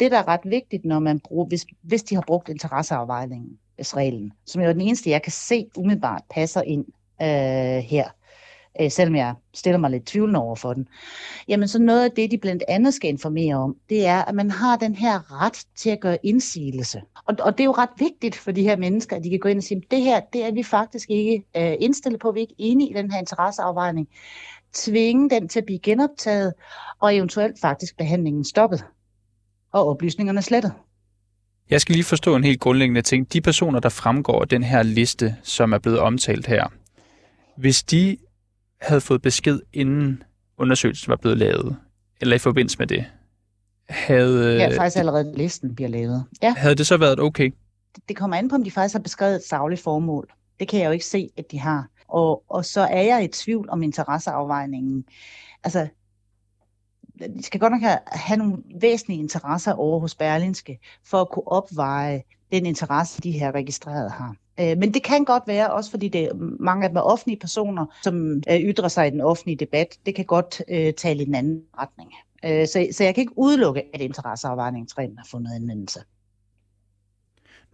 [0.00, 4.32] Det, der er ret vigtigt, når man bruger, hvis, hvis de har brugt interesseafvejningen, reglen,
[4.46, 6.84] som jo er den eneste, jeg kan se umiddelbart passer ind
[7.20, 7.26] uh,
[7.84, 8.08] her,
[8.80, 10.88] uh, selvom jeg stiller mig lidt tvivlende over for den,
[11.48, 14.50] jamen så noget af det, de blandt andet skal informere om, det er, at man
[14.50, 17.02] har den her ret til at gøre indsigelse.
[17.26, 19.48] Og, og det er jo ret vigtigt for de her mennesker, at de kan gå
[19.48, 22.42] ind og sige, det her, det er vi faktisk ikke øh, indstillet på, vi er
[22.42, 24.08] ikke enige i den her interesseafvejning
[24.72, 26.52] tvinge den til at blive genoptaget,
[27.00, 28.84] og eventuelt faktisk behandlingen stoppet,
[29.72, 30.72] og oplysningerne slettet.
[31.70, 33.32] Jeg skal lige forstå en helt grundlæggende ting.
[33.32, 36.66] De personer, der fremgår af den her liste, som er blevet omtalt her,
[37.56, 38.16] hvis de
[38.82, 40.22] havde fået besked inden
[40.58, 41.76] undersøgelsen var blevet lavet,
[42.20, 43.04] eller i forbindelse med det,
[43.88, 44.56] havde...
[44.56, 46.24] Ja, faktisk allerede listen bliver lavet.
[46.42, 46.54] Ja.
[46.56, 47.54] Havde det så været okay?
[48.08, 50.28] Det kommer an på, om de faktisk har beskrevet et savligt formål.
[50.60, 51.88] Det kan jeg jo ikke se, at de har.
[52.08, 55.04] Og, og så er jeg i tvivl om interesseafvejningen.
[55.64, 55.88] Altså,
[57.36, 61.48] de skal godt nok have, have nogle væsentlige interesser over hos Berlinske, for at kunne
[61.48, 62.22] opveje
[62.52, 64.36] den interesse, de her registreret har.
[64.60, 67.40] Øh, men det kan godt være, også fordi det er mange af dem er offentlige
[67.40, 69.98] personer, som øh, ytrer sig i den offentlige debat.
[70.06, 72.10] Det kan godt øh, tale i den anden retning.
[72.44, 76.00] Øh, så, så jeg kan ikke udelukke, at interesseafvejningsreglen har fundet anvendelse.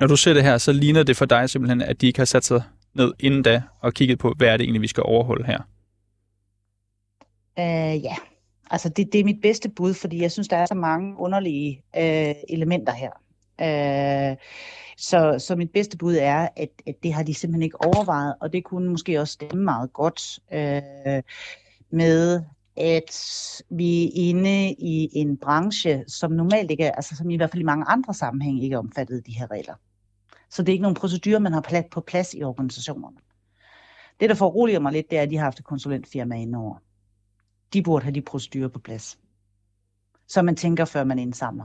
[0.01, 2.25] Når du ser det her, så ligner det for dig simpelthen, at de ikke har
[2.25, 2.63] sat sig
[2.95, 5.59] ned inden da og kigget på, hvad er det egentlig, vi skal overholde her?
[7.59, 8.17] Øh, ja,
[8.71, 11.83] altså det, det er mit bedste bud, fordi jeg synes, der er så mange underlige
[11.97, 13.11] øh, elementer her.
[13.61, 14.37] Øh,
[14.97, 18.53] så, så mit bedste bud er, at, at det har de simpelthen ikke overvejet, og
[18.53, 21.23] det kunne måske også stemme meget godt øh,
[21.91, 22.43] med,
[22.77, 23.13] at
[23.71, 27.61] vi er inde i en branche, som normalt ikke er, altså som i hvert fald
[27.61, 29.75] i mange andre sammenhænge ikke er omfattet af de her regler.
[30.51, 33.17] Så det er ikke nogen procedurer, man har på plads i organisationerne.
[34.21, 36.77] Det, der foruroliger mig lidt, det er, at de har haft et konsulentfirma indover.
[37.73, 39.19] De burde have de procedurer på plads.
[40.29, 41.65] Så man tænker, før man indsamler.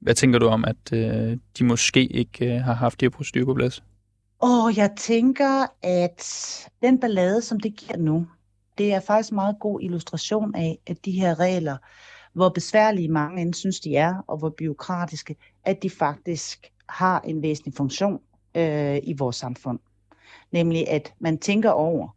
[0.00, 3.46] Hvad tænker du om, at øh, de måske ikke øh, har haft de her procedurer
[3.46, 3.82] på plads?
[4.42, 6.24] Åh, oh, jeg tænker, at
[6.82, 8.26] den ballade, som det giver nu,
[8.78, 11.76] det er faktisk en meget god illustration af, at de her regler,
[12.32, 17.42] hvor besværlige mange end synes, de er, og hvor byråkratiske, at de faktisk har en
[17.42, 18.20] væsentlig funktion
[18.54, 19.78] øh, i vores samfund.
[20.52, 22.08] Nemlig at man tænker over,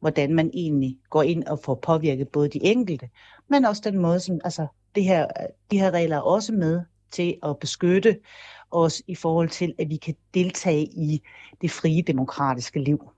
[0.00, 3.08] hvordan man egentlig går ind og får påvirket både de enkelte,
[3.48, 5.26] men også den måde, som altså, det her,
[5.70, 6.80] de her regler er også med
[7.12, 8.18] til at beskytte
[8.70, 11.22] os i forhold til, at vi kan deltage i
[11.60, 13.10] det frie demokratiske liv.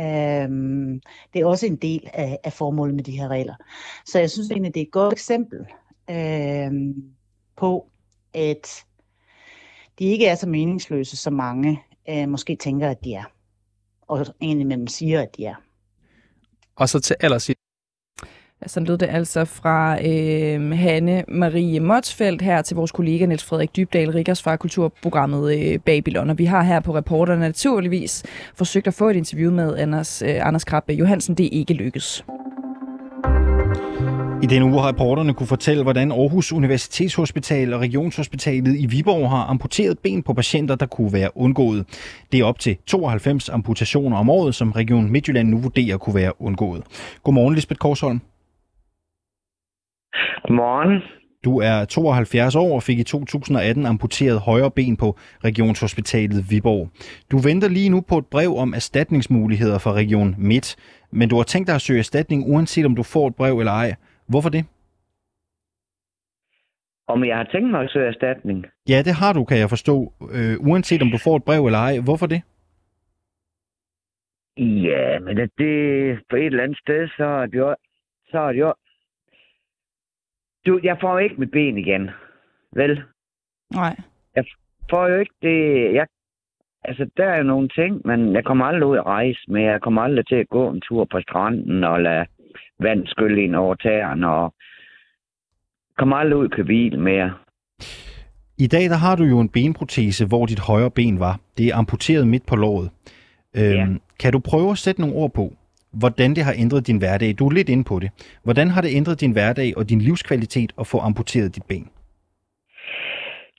[0.00, 1.00] Øhm,
[1.32, 3.54] det er også en del af, af formålet med de her regler.
[4.06, 5.66] Så jeg synes egentlig, det er et godt eksempel
[6.10, 6.94] øhm,
[7.56, 7.90] på,
[8.34, 8.84] at
[9.98, 13.24] de ikke er så meningsløse, som mange øh, måske tænker, at de er.
[14.02, 15.54] Og egentlig mellem siger, at de er.
[16.76, 17.61] Og så til allersidst.
[18.62, 23.44] Altså, Så lød det altså fra øh, Hanne Marie Motsfeldt her til vores kollega Niels
[23.44, 26.30] Frederik Dybdal, Rikkers fra kulturprogrammet øh, Babylon.
[26.30, 30.46] Og vi har her på reporterne naturligvis forsøgt at få et interview med Anders, øh,
[30.46, 31.34] Anders Krabbe Johansen.
[31.34, 32.24] Det er ikke lykkes.
[34.42, 39.44] I denne uge har reporterne kunne fortælle, hvordan Aarhus Universitetshospital og Regionshospitalet i Viborg har
[39.44, 41.86] amputeret ben på patienter, der kunne være undgået.
[42.32, 46.42] Det er op til 92 amputationer om året, som Region Midtjylland nu vurderer kunne være
[46.42, 46.82] undgået.
[47.22, 48.20] Godmorgen, Lisbeth Korsholm.
[50.42, 51.02] Godmorgen.
[51.44, 56.88] Du er 72 år og fik i 2018 amputeret højre ben på Regionshospitalet Viborg.
[57.30, 60.76] Du venter lige nu på et brev om erstatningsmuligheder fra Region Midt,
[61.10, 63.72] men du har tænkt dig at søge erstatning, uanset om du får et brev eller
[63.72, 63.94] ej.
[64.28, 64.64] Hvorfor det?
[67.08, 68.66] Om jeg har tænkt mig at søge erstatning?
[68.88, 70.12] Ja, det har du, kan jeg forstå.
[70.36, 71.98] Øh, uanset om du får et brev eller ej.
[71.98, 72.42] Hvorfor det?
[74.58, 77.74] Ja, men det, det på et eller andet sted, så er det jo,
[78.30, 78.74] så er det jo
[80.66, 82.10] du, jeg får ikke mit ben igen.
[82.72, 83.02] Vel?
[83.74, 83.96] Nej.
[84.36, 84.44] Jeg
[84.90, 85.58] får jo ikke det...
[85.94, 86.06] Jeg,
[86.84, 89.62] altså, der er jo nogle ting, men jeg kommer aldrig ud at rejse med.
[89.62, 92.26] Jeg kommer aldrig til at gå en tur på stranden og lade
[92.80, 94.28] vand skylle ind over tæerne.
[94.30, 94.54] Og
[95.98, 97.34] kommer aldrig ud og køre bil mere.
[98.58, 101.40] I dag der har du jo en benprotese, hvor dit højre ben var.
[101.58, 102.90] Det er amputeret midt på låret.
[103.56, 103.86] Øhm, Ja.
[104.20, 105.52] Kan du prøve at sætte nogle ord på,
[106.00, 107.34] hvordan det har ændret din hverdag?
[107.38, 108.10] Du er lidt inde på det.
[108.44, 111.88] Hvordan har det ændret din hverdag og din livskvalitet at få amputeret dit ben?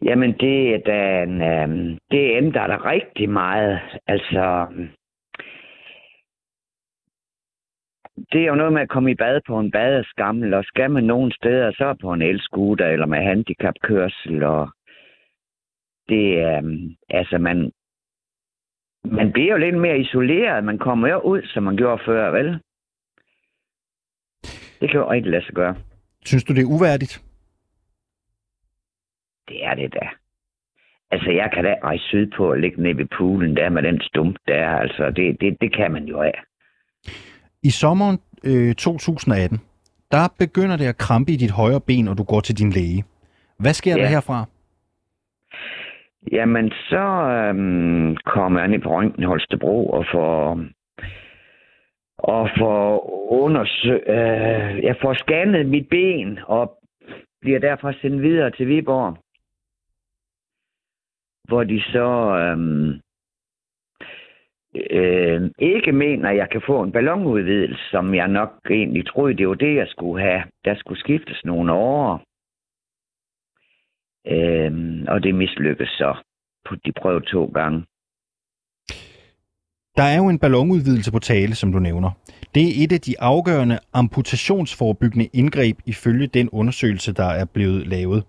[0.06, 3.80] Jamen, det er da en, øh, det ændrer der rigtig meget.
[4.08, 4.68] Altså,
[8.32, 11.04] det er jo noget med at komme i bad på en badeskammel, og skal man
[11.04, 14.70] nogen steder, så på en elskuter eller med handicapkørsel, og
[16.10, 17.72] det er, altså man,
[19.04, 20.64] man bliver jo lidt mere isoleret.
[20.64, 22.60] Man kommer jo ud, som man gjorde før, vel?
[24.82, 25.76] Det kan jo rigtig lade sig gøre.
[26.26, 27.24] Synes du, det er uværdigt?
[29.48, 30.08] Det er det da.
[31.12, 34.36] Altså, jeg kan da rejse sydpå og ligge nede ved poolen der med den stump
[34.48, 34.68] der.
[34.68, 36.44] Altså, det, det, det kan man jo af.
[37.64, 39.60] I sommeren øh, 2018,
[40.12, 43.04] der begynder det at krampe i dit højre ben, og du går til din læge.
[43.60, 44.02] Hvad sker ja.
[44.02, 44.46] der herfra?
[46.34, 47.06] Jamen, så
[47.36, 50.60] øhm, kommer jeg ind på Røntgen Holstebro og får,
[52.18, 52.86] og får
[53.42, 56.78] undersø- øh, jeg får scannet mit ben og
[57.42, 59.18] bliver derfor sendt videre til Viborg.
[61.48, 62.10] Hvor de så
[62.44, 62.90] øhm,
[64.76, 69.48] øh, ikke mener, at jeg kan få en ballonudvidelse, som jeg nok egentlig troede, det
[69.48, 70.44] var det, jeg skulle have.
[70.66, 72.22] Der skulle skiftes nogle år.
[74.28, 76.16] Øhm, og det mislykkedes så.
[76.70, 77.86] På de prøvede to gange.
[79.98, 82.12] Der er jo en ballonudvidelse på tale, som du nævner.
[82.56, 88.24] Det er et af de afgørende amputationsforebyggende indgreb ifølge den undersøgelse, der er blevet lavet.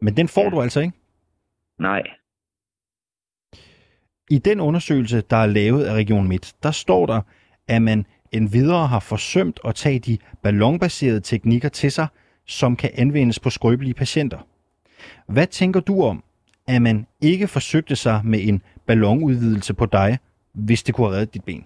[0.00, 0.96] Men den får du altså ikke?
[1.78, 2.02] Nej.
[4.30, 7.20] I den undersøgelse, der er lavet af Region Midt, der står der,
[7.68, 12.06] at man endvidere har forsømt at tage de ballonbaserede teknikker til sig,
[12.46, 14.38] som kan anvendes på skrøbelige patienter.
[15.28, 16.24] Hvad tænker du om,
[16.68, 20.18] at man ikke forsøgte sig med en ballonudvidelse på dig,
[20.54, 21.64] hvis det kunne have reddet dit ben?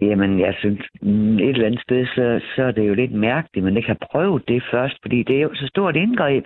[0.00, 0.80] Jamen, jeg synes,
[1.40, 4.48] et eller andet sted, så, så er det jo lidt mærkeligt, men ikke har prøvet
[4.48, 6.44] det først, fordi det er jo så stort indgreb.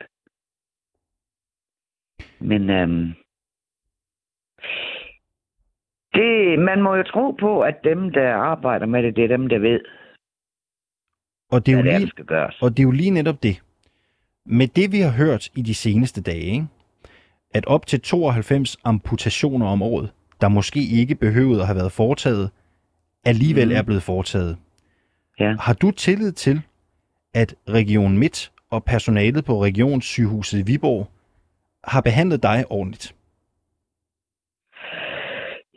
[2.41, 3.13] Men øhm,
[6.15, 9.49] det, man må jo tro på, at dem, der arbejder med det, det er dem,
[9.49, 9.81] der ved,
[11.51, 12.63] Og det er jo hvad det er, lige, skal gøres.
[12.63, 13.63] Og det er jo lige netop det.
[14.49, 16.67] Med det, vi har hørt i de seneste dage, ikke?
[17.55, 22.51] at op til 92 amputationer om året, der måske ikke behøvede at have været foretaget,
[23.25, 23.75] alligevel mm.
[23.75, 24.57] er blevet foretaget.
[25.41, 25.57] Ja.
[25.61, 26.63] Har du tillid til,
[27.35, 31.09] at Region Midt og personalet på Regionssygehuset i Viborg
[31.85, 33.15] har behandlet dig ordentligt?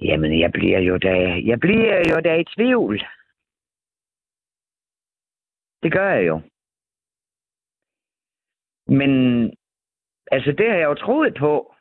[0.02, 1.16] Jamen, jeg bliver jo da,
[1.46, 3.04] jeg bliver jo da i tvivl.
[5.84, 6.42] Det gør jeg jo.
[8.90, 9.12] Men,
[10.32, 11.74] altså, det har jeg jo troet på.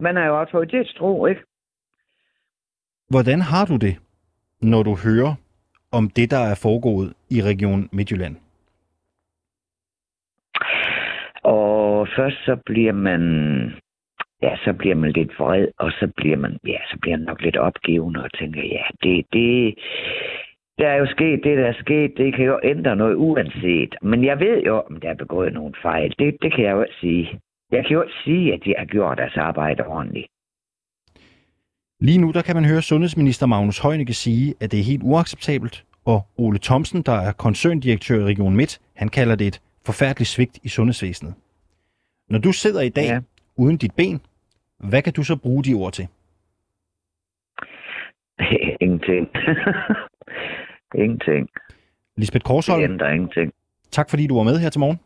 [0.00, 1.42] Man har jo autoritetstro, ikke?
[3.10, 3.98] Hvordan har du det,
[4.62, 5.34] når du hører
[5.92, 8.36] om det, der er foregået i Region Midtjylland?
[11.42, 13.22] Og først så bliver man,
[14.42, 17.40] ja, så bliver man lidt vred, og så bliver man, ja, så bliver man nok
[17.40, 19.78] lidt opgivende og tænker, ja, det, det,
[20.78, 23.94] der er jo sket det, der er sket, det kan jo ændre noget uanset.
[24.02, 26.14] Men jeg ved jo, om der er begået nogle fejl.
[26.18, 27.40] Det, det kan jeg jo ikke sige.
[27.72, 30.26] Jeg kan jo ikke sige, at de har gjort deres arbejde ordentligt.
[32.00, 35.84] Lige nu der kan man høre sundhedsminister Magnus Heunicke sige, at det er helt uacceptabelt,
[36.04, 40.58] og Ole Thomsen, der er koncerndirektør i Region Midt, han kalder det et forfærdeligt svigt
[40.62, 41.34] i sundhedsvæsenet.
[42.30, 43.20] Når du sidder i dag ja.
[43.56, 44.20] uden dit ben,
[44.90, 46.06] hvad kan du så bruge de ord til?
[48.84, 49.28] ingenting.
[50.94, 51.48] ingenting.
[52.16, 52.82] Lisbeth Korsholm.
[52.82, 53.52] Det ændrer ingenting.
[53.90, 54.98] Tak fordi du var med her til morgen.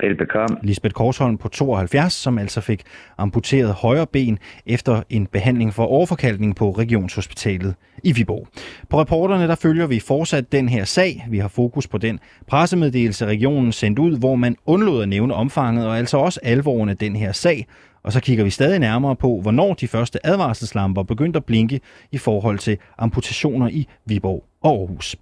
[0.00, 0.56] Velbekomme.
[0.62, 2.82] Lisbeth Korsholm på 72, som altså fik
[3.18, 7.74] amputeret højre ben efter en behandling for overforkalkning på Regionshospitalet
[8.04, 8.48] i Viborg.
[8.90, 11.26] På reporterne der følger vi fortsat den her sag.
[11.30, 15.86] Vi har fokus på den pressemeddelelse, regionen sendte ud, hvor man undlod at nævne omfanget
[15.86, 17.66] og altså også alvoren af den her sag.
[18.02, 21.80] Og så kigger vi stadig nærmere på, hvornår de første advarselslamper begyndte at blinke
[22.12, 25.16] i forhold til amputationer i Viborg og Aarhus.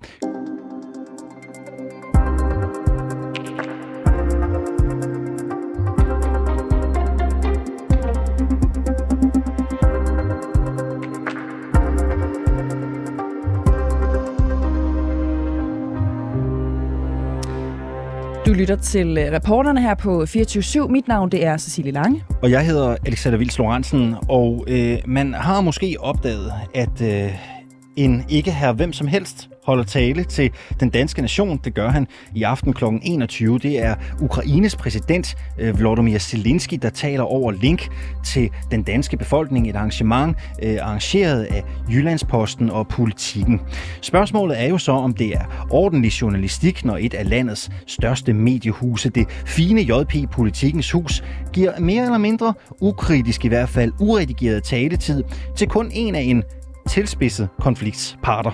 [18.54, 22.24] Lytter til øh, reporterne her på 24 Mit navn det er Cecilie Lange.
[22.42, 27.30] Og jeg hedder Alexander Vils Lorentzen, og øh, man har måske opdaget, at øh,
[27.96, 30.50] en ikke her hvem som helst holder tale til
[30.80, 31.60] den danske nation.
[31.64, 32.84] Det gør han i aften kl.
[33.02, 33.58] 21.
[33.58, 37.88] Det er Ukraines præsident øh, Volodymyr Zelensky, der taler over link
[38.26, 39.68] til den danske befolkning.
[39.68, 43.60] Et arrangement øh, arrangeret af Jyllandsposten og politikken.
[44.00, 49.08] Spørgsmålet er jo så, om det er ordentlig journalistik, når et af landets største mediehuse,
[49.08, 55.22] det fine JP Politikens Hus, giver mere eller mindre ukritisk i hvert fald uredigeret taletid
[55.56, 56.42] til kun en af en
[56.88, 58.50] tilspidset konfliktsparter.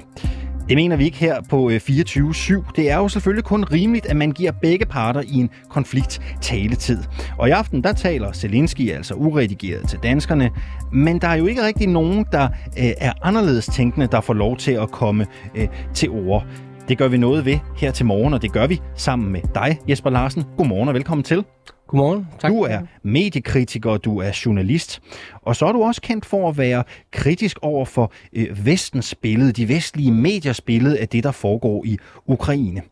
[0.71, 2.73] Det mener vi ikke her på øh, 24-7.
[2.77, 7.03] Det er jo selvfølgelig kun rimeligt, at man giver begge parter i en konflikt taletid.
[7.39, 10.51] Og i aften, der taler Zelensky altså uredigeret til danskerne,
[10.93, 12.49] men der er jo ikke rigtig nogen, der
[12.79, 16.47] øh, er anderledes tænkende, der får lov til at komme øh, til ord.
[16.89, 19.79] Det gør vi noget ved her til morgen, og det gør vi sammen med dig,
[19.89, 20.45] Jesper Larsen.
[20.57, 21.45] Godmorgen og velkommen til.
[21.91, 22.27] Godmorgen.
[22.41, 22.51] Tak.
[22.51, 25.01] Du er mediekritiker, du er journalist,
[25.43, 29.53] og så er du også kendt for at være kritisk over for øh, vestens billede,
[29.53, 32.83] de vestlige mediers billede af det, der foregår i Ukraine.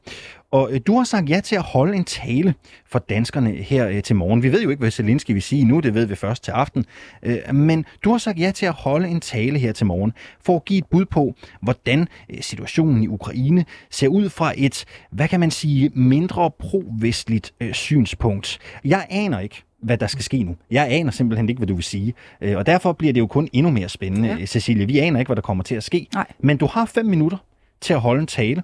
[0.50, 2.54] Og øh, du har sagt ja til at holde en tale
[2.86, 4.42] for danskerne her øh, til morgen.
[4.42, 6.84] Vi ved jo ikke, hvad Zelensky vil sige nu, det ved vi først til aften.
[7.22, 10.56] Øh, men du har sagt ja til at holde en tale her til morgen, for
[10.56, 15.28] at give et bud på, hvordan øh, situationen i Ukraine ser ud fra et, hvad
[15.28, 18.58] kan man sige, mindre pro-vestligt øh, synspunkt.
[18.84, 20.56] Jeg aner ikke, hvad der skal ske nu.
[20.70, 22.14] Jeg aner simpelthen ikke, hvad du vil sige.
[22.40, 24.46] Øh, og derfor bliver det jo kun endnu mere spændende, ja.
[24.46, 24.86] Cecilie.
[24.86, 26.06] Vi aner ikke, hvad der kommer til at ske.
[26.14, 26.26] Nej.
[26.38, 27.38] Men du har fem minutter
[27.80, 28.62] til at holde en tale,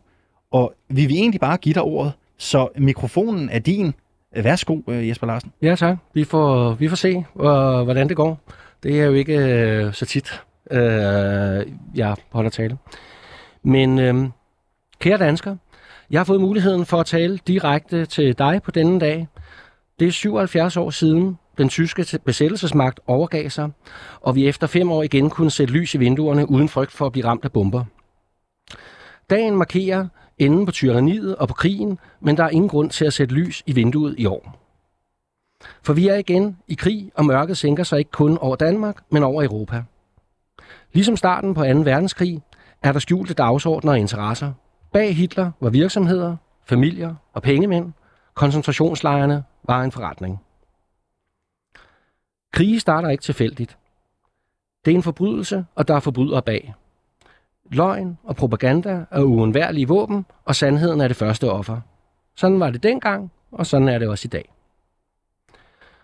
[0.50, 3.94] og vi vil egentlig bare give dig ordet, så mikrofonen er din.
[4.36, 5.52] Værsgo, øh, Jesper Larsen.
[5.62, 5.96] Ja, tak.
[6.14, 7.24] Vi får, vi får se,
[7.84, 8.40] hvordan det går.
[8.82, 12.78] Det er jo ikke øh, så tit, øh, jeg holder tale.
[13.62, 14.28] Men øh,
[14.98, 15.58] kære danskere,
[16.10, 19.28] jeg har fået muligheden for at tale direkte til dig på denne dag.
[19.98, 23.70] Det er 77 år siden, den tyske besættelsesmagt overgav sig,
[24.20, 27.12] og vi efter fem år igen kunne sætte lys i vinduerne uden frygt for at
[27.12, 27.84] blive ramt af bomber.
[29.30, 30.06] Dagen markerer
[30.38, 33.62] enden på tyranniet og på krigen, men der er ingen grund til at sætte lys
[33.66, 34.60] i vinduet i år.
[35.82, 39.22] For vi er igen i krig, og mørket sænker sig ikke kun over Danmark, men
[39.22, 39.82] over Europa.
[40.92, 41.68] Ligesom starten på 2.
[41.68, 42.42] verdenskrig
[42.82, 44.52] er der skjulte dagsordner og interesser.
[44.92, 47.92] Bag Hitler var virksomheder, familier og pengemænd.
[48.34, 50.40] Koncentrationslejrene var en forretning.
[52.52, 53.78] Krige starter ikke tilfældigt.
[54.84, 56.74] Det er en forbrydelse, og der er forbrydere bag.
[57.70, 61.80] Løgn og propaganda er uundværlige våben, og sandheden er det første offer.
[62.36, 64.52] Sådan var det dengang, og sådan er det også i dag.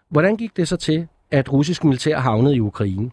[0.09, 3.11] Hvordan gik det så til, at russisk militær havnede i Ukraine?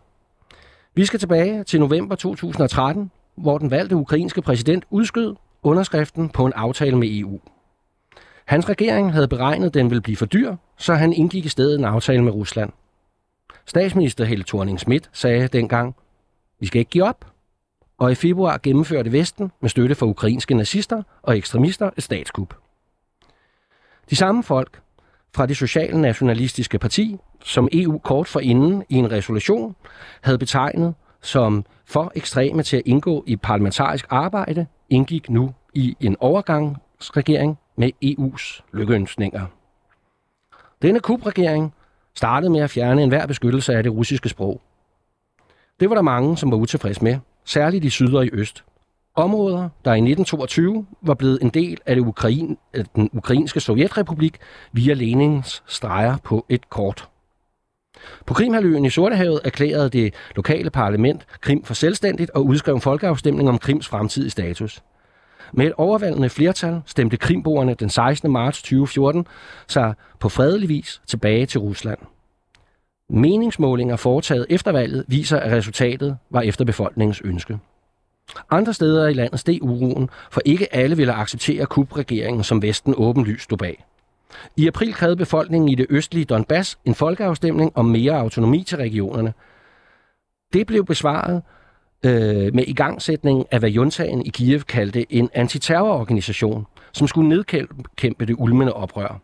[0.96, 6.54] Vi skal tilbage til november 2013, hvor den valgte ukrainske præsident udskød underskriften på en
[6.54, 7.40] aftale med EU.
[8.46, 11.80] Hans regering havde beregnet, at den ville blive for dyr, så han indgik i stedet
[11.80, 12.72] en aftale med Rusland.
[13.66, 15.96] Statsminister Helle thorning Schmidt sagde dengang,
[16.60, 17.26] vi skal ikke give op,
[17.98, 22.54] og i februar gennemførte Vesten med støtte fra ukrainske nazister og ekstremister et statskup.
[24.10, 24.82] De samme folk
[25.36, 29.76] fra det socialnationalistiske parti, som EU kort for inden i en resolution
[30.22, 36.16] havde betegnet som for ekstreme til at indgå i parlamentarisk arbejde, indgik nu i en
[36.20, 39.46] overgangsregering med EU's lykkeønsninger.
[40.82, 41.74] Denne kupregering
[42.14, 44.62] startede med at fjerne enhver beskyttelse af det russiske sprog.
[45.80, 48.64] Det var der mange, som var utilfredse med, særligt i syd og i øst.
[49.16, 52.56] Områder, der i 1922 var blevet en del af det Ukraine,
[52.96, 54.38] den ukrainske sovjetrepublik
[54.72, 57.10] via Lenins streger på et kort.
[58.26, 63.50] På Krimhaløen i Sortehavet erklærede det lokale parlament Krim for selvstændigt og udskrev en folkeafstemning
[63.50, 64.84] om Krims fremtidige status.
[65.54, 68.32] Med et overvældende flertal stemte krimboerne den 16.
[68.32, 69.28] marts 2014
[69.68, 72.00] sig på fredelig vis tilbage til Rusland.
[73.10, 77.60] Meningsmålinger foretaget efter valget viser, at resultatet var efter befolkningens ønske.
[78.50, 83.44] Andre steder i landet steg uroen, for ikke alle ville acceptere kubregeringen, som Vesten åbenlyst
[83.44, 83.84] stod bag.
[84.58, 89.34] I april krævede befolkningen i det østlige Donbass en folkeafstemning om mere autonomi til regionerne.
[90.54, 91.42] Det blev besvaret
[92.06, 98.36] øh, med igangsætningen af, hvad juntagen i Kiev kaldte en antiterrororganisation, som skulle nedkæmpe det
[98.38, 99.22] ulmende oprør.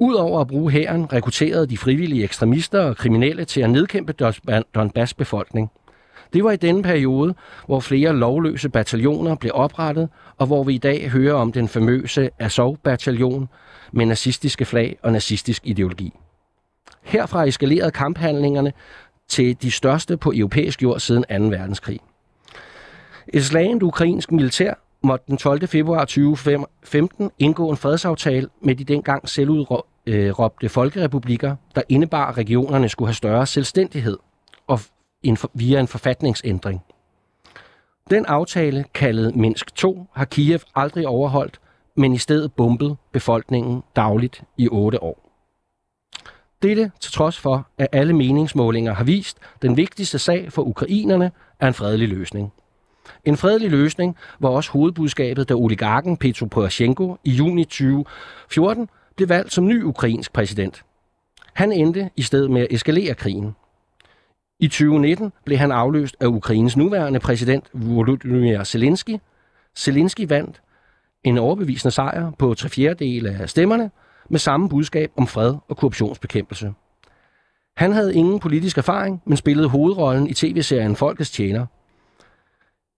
[0.00, 4.12] Udover at bruge hæren, rekrutterede de frivillige ekstremister og kriminelle til at nedkæmpe
[4.74, 5.70] Donbass befolkning.
[6.32, 7.34] Det var i denne periode,
[7.66, 12.30] hvor flere lovløse bataljoner blev oprettet, og hvor vi i dag hører om den famøse
[12.38, 13.48] Azov-bataljon
[13.92, 16.12] med nazistiske flag og nazistisk ideologi.
[17.02, 18.72] Herfra eskalerede kamphandlingerne
[19.28, 21.56] til de største på europæisk jord siden 2.
[21.56, 22.00] verdenskrig.
[23.28, 25.68] Et slagent ukrainsk militær måtte den 12.
[25.68, 32.88] februar 2015 indgå en fredsaftale med de dengang selvudråbte øh, folkerepublikker, der indebar, at regionerne
[32.88, 34.18] skulle have større selvstændighed
[34.66, 34.80] og
[35.54, 36.82] via en forfatningsændring.
[38.10, 41.60] Den aftale, kaldet Minsk 2, har Kiev aldrig overholdt,
[41.96, 45.22] men i stedet bombet befolkningen dagligt i otte år.
[46.62, 51.30] Dette til trods for, at alle meningsmålinger har vist, at den vigtigste sag for ukrainerne
[51.60, 52.52] er en fredelig løsning.
[53.24, 59.52] En fredelig løsning var også hovedbudskabet, da oligarken Petro Poroshenko i juni 2014 blev valgt
[59.52, 60.84] som ny ukrainsk præsident.
[61.52, 63.54] Han endte i stedet med at eskalere krigen.
[64.60, 69.16] I 2019 blev han afløst af Ukraines nuværende præsident Volodymyr Zelensky.
[69.78, 70.62] Zelensky vandt
[71.24, 73.90] en overbevisende sejr på tre fjerdedele af stemmerne
[74.30, 76.72] med samme budskab om fred og korruptionsbekæmpelse.
[77.76, 81.66] Han havde ingen politisk erfaring, men spillede hovedrollen i tv-serien Folkets Tjener.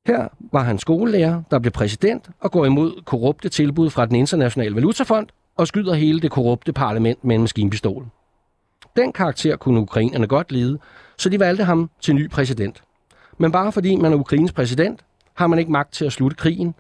[0.09, 4.75] Her var han skolelærer, der blev præsident og går imod korrupte tilbud fra den internationale
[4.75, 8.07] valutafond og skyder hele det korrupte parlament med en maskinpistol.
[8.97, 10.79] Den karakter kunne ukrainerne godt lide,
[11.19, 12.83] så de valgte ham til ny præsident.
[13.39, 15.05] Men bare fordi man er Ukraines præsident,
[15.35, 16.75] har man ikke magt til at slutte krigen,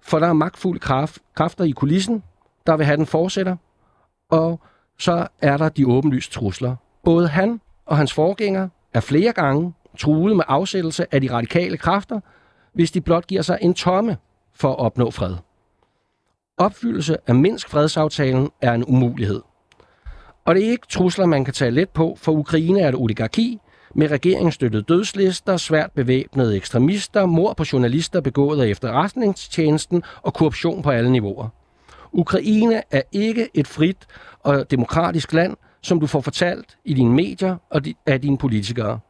[0.00, 2.22] for der er magtfulde kraft, kræfter i kulissen,
[2.66, 3.56] der vil have den fortsætter,
[4.30, 4.60] og
[4.98, 6.76] så er der de åbenlyst trusler.
[7.04, 12.20] Både han og hans forgænger er flere gange truet med afsættelse af de radikale kræfter,
[12.76, 14.16] hvis de blot giver sig en tomme
[14.54, 15.34] for at opnå fred.
[16.58, 19.40] Opfyldelse af Minsk fredsaftalen er en umulighed.
[20.44, 23.58] Og det er ikke trusler, man kan tage let på, for Ukraine er et oligarki
[23.94, 30.90] med regeringsstøttede dødslister, svært bevæbnede ekstremister, mord på journalister begået af efterretningstjenesten og korruption på
[30.90, 31.48] alle niveauer.
[32.12, 34.06] Ukraine er ikke et frit
[34.40, 39.00] og demokratisk land, som du får fortalt i dine medier og af dine politikere.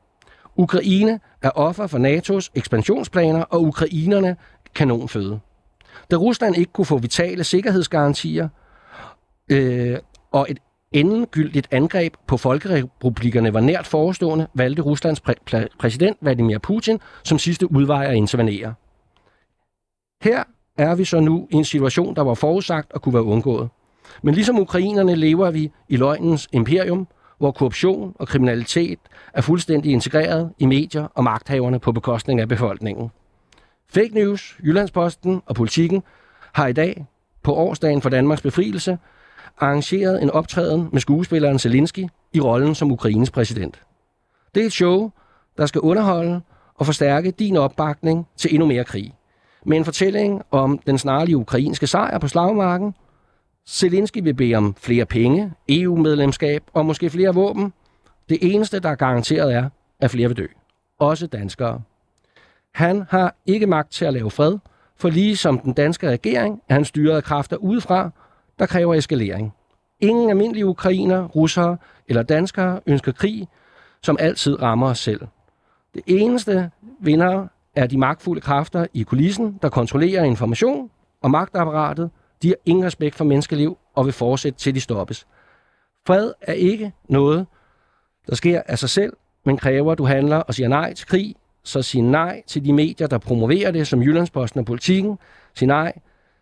[0.57, 4.37] Ukraine er offer for NATO's ekspansionsplaner, og ukrainerne
[4.75, 5.41] kanonføde.
[6.11, 8.49] Da Rusland ikke kunne få vitale sikkerhedsgarantier
[9.51, 9.99] øh,
[10.33, 10.59] og et
[10.93, 17.73] endegyldigt angreb på folkerepublikkerne var nært forestående, valgte Ruslands præ- præsident Vladimir Putin som sidste
[17.73, 18.75] udvej at intervenere.
[20.23, 20.45] Her
[20.79, 23.69] er vi så nu i en situation, der var forudsagt og kunne være undgået.
[24.23, 27.09] Men ligesom ukrainerne lever vi i løgnens imperium,
[27.39, 28.99] hvor korruption og kriminalitet
[29.35, 33.11] er fuldstændig integreret i medier og magthaverne på bekostning af befolkningen.
[33.89, 36.03] Fake News, Jyllandsposten og Politiken
[36.53, 37.07] har i dag,
[37.43, 38.99] på årsdagen for Danmarks befrielse,
[39.59, 43.83] arrangeret en optræden med skuespilleren Zelensky i rollen som Ukraines præsident.
[44.55, 45.11] Det er et show,
[45.57, 46.41] der skal underholde
[46.75, 49.15] og forstærke din opbakning til endnu mere krig.
[49.67, 52.95] Med en fortælling om den snarlige ukrainske sejr på slagmarken.
[53.69, 57.73] Zelensky vil bede om flere penge, EU-medlemskab og måske flere våben.
[58.29, 59.69] Det eneste, der er garanteret er,
[60.01, 60.47] at flere vil dø.
[60.99, 61.83] Også danskere.
[62.75, 64.59] Han har ikke magt til at lave fred,
[64.97, 68.11] for lige som den danske regering er han styret af kræfter udefra,
[68.59, 69.55] der kræver eskalering.
[70.01, 71.77] Ingen almindelige ukrainer, russere
[72.09, 73.49] eller danskere ønsker krig,
[74.03, 75.21] som altid rammer os selv.
[75.95, 80.91] Det eneste vinder er de magtfulde kræfter i kulissen, der kontrollerer information
[81.23, 82.11] og magtapparatet.
[82.43, 85.27] De har ingen respekt for menneskeliv og vil fortsætte til de stoppes.
[86.07, 87.47] Fred er ikke noget,
[88.27, 89.13] der sker af sig selv,
[89.45, 92.73] men kræver, at du handler og siger nej til krig, så sig nej til de
[92.73, 95.19] medier, der promoverer det, som Jyllandsposten og Politiken.
[95.55, 95.93] Sig nej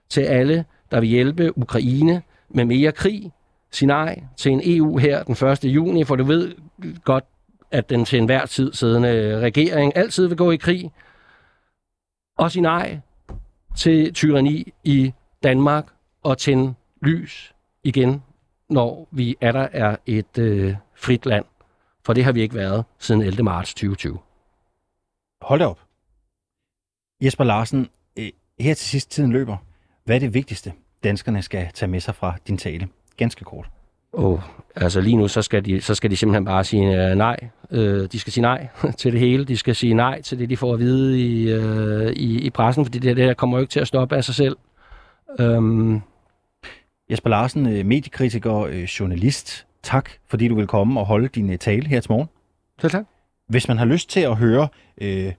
[0.08, 3.32] til alle, der vil hjælpe Ukraine med mere krig.
[3.70, 5.64] Sig nej til en EU her den 1.
[5.64, 6.54] juni, for du ved
[7.04, 7.24] godt,
[7.70, 10.92] at den til enhver tid siddende regering altid vil gå i krig.
[12.38, 13.00] Og sig nej
[13.76, 15.12] til tyranni i
[15.44, 15.86] Danmark
[16.22, 18.22] og tænde lys igen,
[18.70, 21.44] når vi er der er et øh, frit land.
[22.04, 23.42] For det har vi ikke været siden 11.
[23.42, 24.18] marts 2020.
[25.42, 25.80] Hold da op.
[27.22, 27.88] Jesper Larsen,
[28.18, 28.28] øh,
[28.58, 29.56] her til sidst tiden løber.
[30.04, 30.72] Hvad er det vigtigste,
[31.04, 32.88] danskerne skal tage med sig fra din tale?
[33.16, 33.70] Ganske kort.
[34.12, 34.40] Oh,
[34.76, 37.36] altså lige nu, så skal de, så skal de simpelthen bare sige uh, nej.
[37.70, 38.68] Uh, de skal sige nej
[38.98, 39.44] til det hele.
[39.44, 42.84] De skal sige nej til det, de får at vide i, uh, i, i pressen,
[42.84, 44.56] fordi det, det der kommer jo ikke til at stoppe af sig selv.
[45.38, 46.02] Um...
[47.10, 49.66] Jesper Larsen, mediekritiker, journalist.
[49.82, 52.28] Tak, fordi du vil komme og holde din tale her til morgen.
[52.80, 53.04] Selv tak.
[53.48, 54.68] Hvis man har lyst til at høre
[55.00, 55.32] øh,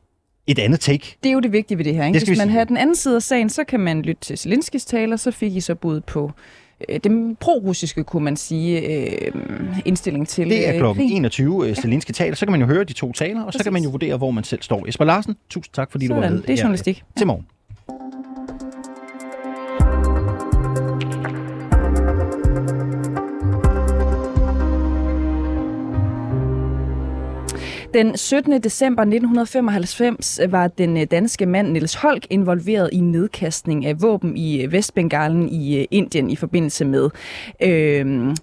[0.47, 1.17] et andet take.
[1.23, 2.05] Det er jo det vigtige ved det her.
[2.05, 2.19] Ikke?
[2.19, 4.85] Det Hvis man har den anden side af sagen, så kan man lytte til Zelenskis
[4.85, 6.31] taler, så fik I så bud på
[6.89, 9.31] øh, den pro-russiske, kunne man sige, øh,
[9.85, 11.11] indstilling til Det er øh, krig.
[11.11, 12.35] 21, øh, Zelensky taler.
[12.35, 13.59] Så kan man jo høre de to taler, og Præcis.
[13.59, 14.85] så kan man jo vurdere, hvor man selv står.
[14.85, 16.41] Jesper Larsen, tusind tak, fordi Sådan, du var med.
[16.41, 16.97] det er journalistik.
[16.97, 17.45] Ja, til morgen.
[27.95, 28.63] Den 17.
[28.63, 34.37] december 1995 øh, var den øh, danske mand Niels Holk involveret i nedkastning af våben
[34.37, 37.09] i øh, Vestbengalen i Indien i forbindelse med
[37.63, 38.35] øh,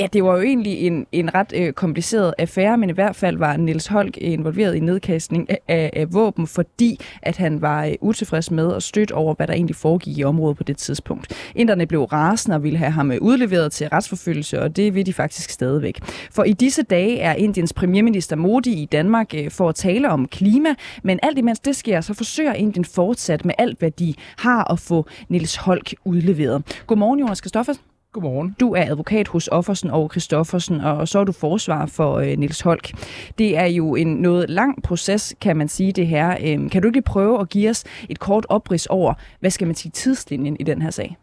[0.00, 3.38] Ja, det var jo egentlig en, en ret øh, kompliceret affære, men i hvert fald
[3.38, 7.92] var Niels Holk øh, involveret i nedkastning af, af, våben, fordi at han var øh,
[8.00, 11.50] utilfreds med og stødt over, hvad der egentlig foregik i området på det tidspunkt.
[11.54, 15.12] Inderne blev rasende og ville have ham øh, udleveret til retsforfølgelse, og det vil de
[15.12, 15.98] faktisk stadigvæk.
[16.30, 20.28] For i disse dage er Indiens premierminister Modi i Danmark øh, for at tale om
[20.28, 24.72] klima, men alt imens det sker, så forsøger Indien fortsat med alt, hvad de har
[24.72, 26.82] at få Niels Holk udleveret.
[26.86, 27.89] Godmorgen, Jonas Kristoffersen.
[28.12, 28.56] Godmorgen.
[28.60, 32.60] Du er advokat hos Offersen og Christoffersen, og så er du forsvar for øh, Nils
[32.60, 32.90] Holk.
[33.38, 36.36] Det er jo en noget lang proces, kan man sige det her.
[36.44, 39.66] Øhm, kan du ikke lige prøve at give os et kort oprids over, hvad skal
[39.66, 41.16] man sige, tidslinjen i den her sag?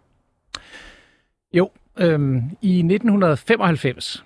[1.54, 1.70] Jo,
[2.00, 4.26] øhm, i 1995,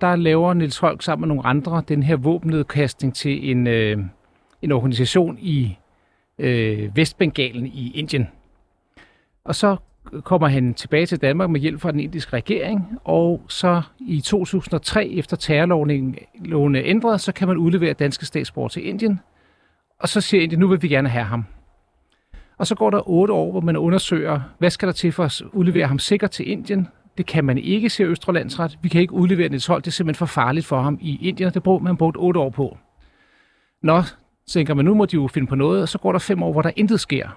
[0.00, 3.98] der laver Nils Holk sammen med nogle andre den her våbennedkastning til en, øh,
[4.62, 5.78] en organisation i
[6.38, 8.28] øh, Vestbengalen i Indien.
[9.44, 9.76] Og så
[10.24, 15.08] kommer han tilbage til Danmark med hjælp fra den indiske regering, og så i 2003,
[15.08, 19.20] efter terrorloven er ændret, så kan man udlevere danske statsborger til Indien,
[19.98, 21.44] og så siger Indien, nu vil vi gerne have ham.
[22.58, 25.42] Og så går der otte år, hvor man undersøger, hvad skal der til for at
[25.52, 26.88] udlevere ham sikkert til Indien.
[27.18, 28.78] Det kan man ikke, siger Østrelandsret.
[28.82, 31.54] Vi kan ikke udlevere Niels Holt, det er simpelthen for farligt for ham i Indien,
[31.54, 32.78] det brugte man brugt otte år på.
[33.82, 34.02] Nå,
[34.48, 36.52] tænker man, nu må de jo finde på noget, og så går der fem år,
[36.52, 37.28] hvor der intet sker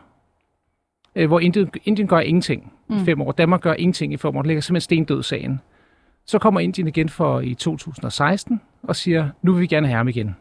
[1.15, 2.95] øh, hvor Indien, Indien gør ingenting mm.
[2.95, 3.31] i fem år.
[3.31, 4.41] Danmark gør ingenting i fem år.
[4.41, 5.59] Det ligger simpelthen stendød sagen.
[6.25, 10.07] Så kommer Indien igen for i 2016 og siger, nu vil vi gerne have ham
[10.07, 10.35] igen.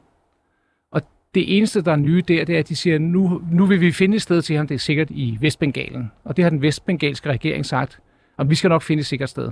[0.90, 1.02] Og
[1.34, 3.92] det eneste, der er nye der, det er, at de siger, nu, nu vil vi
[3.92, 6.10] finde et sted til ham, det er sikkert i Vestbengalen.
[6.24, 8.00] Og det har den vestbengalske regering sagt,
[8.36, 9.50] og vi skal nok finde et sikkert sted.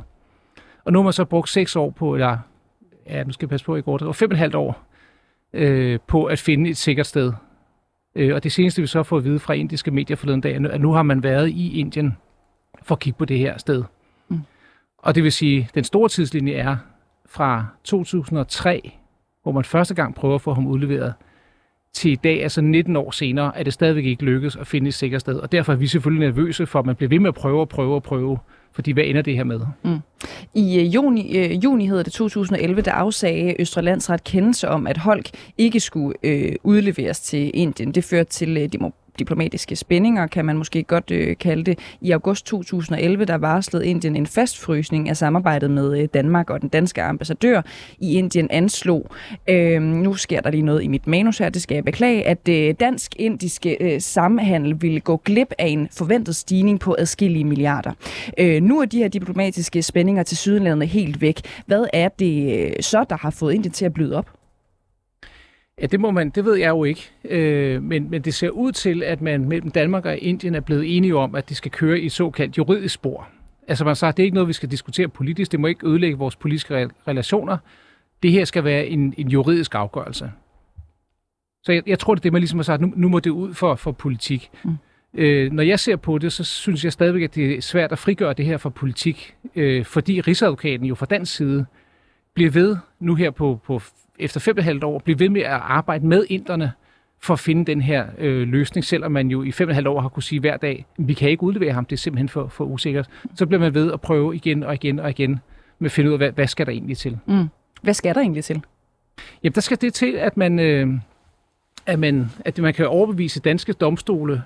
[0.84, 2.38] Og nu har man så brugt seks år på, eller
[3.06, 4.86] ja, nu skal jeg passe på, i går, det var fem og et halvt år,
[5.52, 7.32] øh, på at finde et sikkert sted
[8.14, 10.80] Øh, og det seneste, vi så fået at vide fra indiske medier forleden dag, at
[10.80, 12.16] nu har man været i Indien
[12.82, 13.84] for at kigge på det her sted.
[14.28, 14.40] Mm.
[14.98, 16.76] Og det vil sige, at den store tidslinje er
[17.26, 18.92] fra 2003,
[19.42, 21.14] hvor man første gang prøver at få ham udleveret,
[21.92, 24.94] til i dag, altså 19 år senere, er det stadigvæk ikke lykkedes at finde et
[24.94, 25.34] sikkert sted.
[25.34, 27.68] Og derfor er vi selvfølgelig nervøse for, at man bliver ved med at prøve og
[27.68, 28.38] prøve og prøve
[28.72, 29.60] fordi hvad ender det her med?
[29.82, 29.98] Mm.
[30.54, 34.98] I øh, juni, øh, juni hedder det 2011, der afsagde Østre Landsret kendelse om, at
[34.98, 37.92] Holk ikke skulle øh, udleveres til Indien.
[37.92, 38.68] Det førte til øh,
[39.20, 41.78] diplomatiske spændinger, kan man måske godt øh, kalde det.
[42.00, 46.68] I august 2011, der varslede Indien en fastfrysning af samarbejdet med øh, Danmark, og den
[46.68, 47.62] danske ambassadør
[47.98, 49.06] i Indien anslog,
[49.48, 52.48] øh, nu sker der lige noget i mit manus her, det skal jeg beklage, at
[52.48, 57.92] øh, dansk-indiske øh, samhandel ville gå glip af en forventet stigning på adskillige milliarder.
[58.38, 61.40] Øh, nu er de her diplomatiske spændinger til Sydlandet helt væk.
[61.66, 64.39] Hvad er det øh, så, der har fået Indien til at bløde op?
[65.80, 67.10] Ja, det må man, det ved jeg jo ikke.
[67.24, 70.96] Øh, men, men det ser ud til, at man mellem Danmark og Indien er blevet
[70.96, 73.28] enige om, at de skal køre i såkaldt juridisk spor.
[73.68, 75.52] Altså man sagt, det er ikke noget, vi skal diskutere politisk.
[75.52, 77.56] Det må ikke ødelægge vores politiske relationer.
[78.22, 80.32] Det her skal være en, en juridisk afgørelse.
[81.62, 83.30] Så jeg, jeg tror, det er det, man ligesom har sagt, nu, nu må det
[83.30, 84.50] ud for, for politik.
[84.64, 84.76] Mm.
[85.14, 87.98] Øh, når jeg ser på det, så synes jeg stadigvæk, at det er svært at
[87.98, 91.66] frigøre det her fra politik, øh, fordi Rigsadvokaten jo fra dansk side
[92.34, 93.80] bliver ved nu her på, på
[94.20, 96.72] efter fem og halvt år blive ved med at arbejde med inderne
[97.22, 100.00] for at finde den her øh, løsning, selvom man jo i fem og halvt år
[100.00, 102.64] har kunne sige hver dag, vi kan ikke udlevere ham, det er simpelthen for, for
[102.64, 103.10] usikkert.
[103.34, 105.40] Så bliver man ved at prøve igen og igen og igen
[105.78, 107.18] med at finde ud af, hvad, hvad skal der egentlig til?
[107.26, 107.48] Mm.
[107.82, 108.62] Hvad skal der egentlig til?
[109.42, 110.88] Jamen, der skal det til, at man, øh,
[111.86, 114.42] at man, at man kan overbevise danske domstole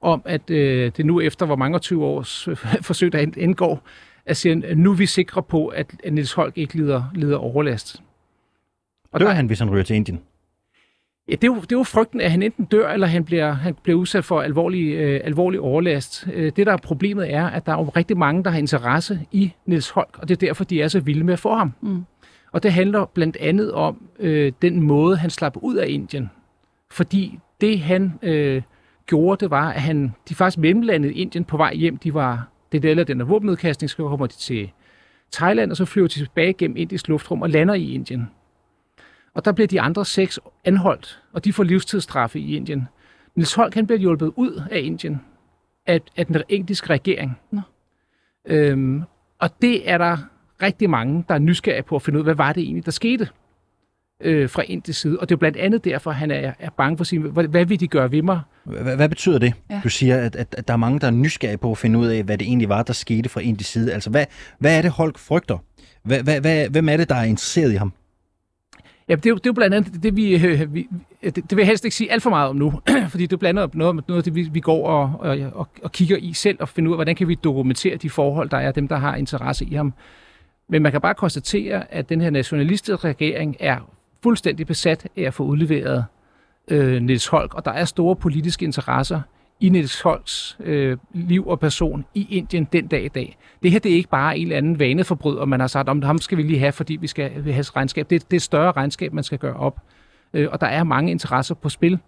[0.00, 3.82] om, at øh, det nu efter hvor mange 20 års øh, forsøg, der indgår,
[4.26, 8.02] at sige, nu er vi sikre på, at, at Niels Holk ikke lider, lider overlast.
[9.12, 10.20] Og dør der, han, hvis han ryger til Indien?
[11.28, 13.52] Ja, det er, jo, det er jo frygten, at han enten dør, eller han bliver,
[13.52, 16.28] han bliver udsat for alvorlig, øh, alvorlig overlast.
[16.32, 19.20] Øh, det, der er problemet, er, at der er jo rigtig mange, der har interesse
[19.32, 21.72] i Niels Holk, og det er derfor, de er så vilde med at få ham.
[21.80, 22.04] Mm.
[22.52, 26.30] Og det handler blandt andet om øh, den måde, han slap ud af Indien.
[26.90, 28.62] Fordi det, han øh,
[29.06, 31.96] gjorde, det var, at han, de faktisk mellemlandede Indien på vej hjem.
[31.96, 34.70] De var, det der den der våbennedkastning, så kommer de til
[35.32, 38.30] Thailand, og så flyver de tilbage gennem indisk luftrum og lander i Indien.
[39.36, 42.88] Og der bliver de andre seks anholdt, og de får livstidsstraffe i Indien.
[43.34, 45.20] Niels Holk han bliver hjulpet ud af Indien
[45.86, 47.38] af, af den indiske regering.
[47.50, 47.60] Nå.
[48.46, 49.02] Øhm,
[49.38, 50.16] og det er der
[50.62, 52.90] rigtig mange, der er nysgerrige på at finde ud af, hvad var det egentlig, der
[52.90, 53.28] skete
[54.20, 55.20] øh, fra indisk side.
[55.20, 57.64] Og det er blandt andet derfor, han er, er bange for at sige, hvad, hvad
[57.64, 58.40] vil de gøre ved mig?
[58.64, 59.54] Hvad, hvad betyder det?
[59.70, 59.80] Ja.
[59.84, 62.06] Du siger, at, at, at der er mange, der er nysgerrige på at finde ud
[62.06, 63.92] af, hvad det egentlig var, der skete fra indisk side.
[63.92, 64.24] Altså, hvad,
[64.58, 65.58] hvad er det, Holk frygter?
[66.02, 67.92] Hvad, hvad, hvad, hvem er det, der er interesseret i ham?
[69.08, 70.88] Ja, det er, jo, det er jo blandt andet det, vi, øh, øh vi
[71.22, 72.80] øh, det, det vil jeg helst ikke sige alt for meget om nu,
[73.12, 75.68] fordi det er blandt andet noget, noget af det, vi, vi går og, og, og,
[75.82, 78.56] og kigger i selv og finder ud af, hvordan kan vi dokumentere de forhold, der
[78.56, 79.94] er dem, der har interesse i ham.
[80.68, 83.78] Men man kan bare konstatere, at den her nationalistiske regering er
[84.22, 86.04] fuldstændig besat af at få udleveret
[86.68, 89.20] øh, Niels Holk, og der er store politiske interesser
[89.60, 93.38] i Niels Holts øh, liv og person i Indien den dag i dag.
[93.62, 96.18] Det her det er ikke bare en eller anden vaneforbryder, man har sagt, om ham
[96.18, 98.10] skal vi lige have, fordi vi skal have regnskab.
[98.10, 99.80] Det, det er et større regnskab, man skal gøre op.
[100.34, 101.98] Øh, og der er mange interesser på spil.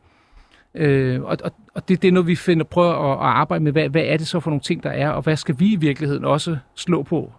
[0.75, 3.73] Øh, og og, og det, det er noget, vi finder, prøver at, at arbejde med.
[3.73, 5.77] Hvad, hvad er det så for nogle ting, der er, og hvad skal vi i
[5.77, 7.33] virkeligheden også slå på?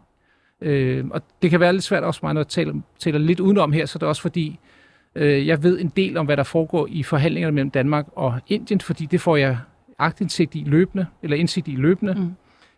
[0.62, 3.72] Øh, og det kan være lidt svært også, mig når jeg taler, taler lidt udenom
[3.72, 4.60] her, så det er også fordi,
[5.16, 8.82] øh, jeg ved en del om, hvad der foregår i forhandlingerne mellem Danmark og Indien,
[8.82, 9.58] fordi det får jeg
[10.00, 12.14] agtindsigt i løbende, eller indsigt i løbende.
[12.14, 12.32] Mm.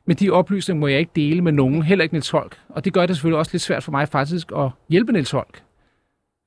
[0.06, 2.58] Men de oplysninger må jeg ikke dele med nogen, heller ikke Niels Holk.
[2.70, 5.64] Og det gør det selvfølgelig også lidt svært for mig faktisk at hjælpe Niels Holk.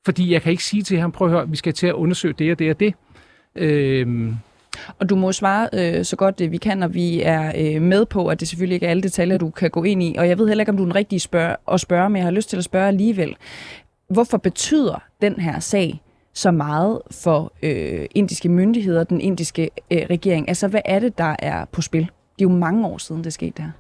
[0.04, 2.34] Fordi jeg kan ikke sige til ham, prøv at høre, vi skal til at undersøge
[2.38, 2.94] det og det og det.
[3.56, 4.36] Øhm,
[4.98, 8.06] og du må svare øh, så godt det vi kan, når vi er øh, med
[8.06, 10.14] på, at det selvfølgelig ikke er alle detaljer, du kan gå ind i.
[10.18, 12.24] Og jeg ved heller ikke, om du er den rigtige spørg- at spørge, men jeg
[12.26, 13.36] har lyst til at spørge alligevel.
[14.10, 16.00] Hvorfor betyder den her sag
[16.34, 20.48] så meget for øh, indiske myndigheder, den indiske øh, regering?
[20.48, 22.02] Altså, hvad er det, der er på spil?
[22.02, 23.70] Det er jo mange år siden, det skete der.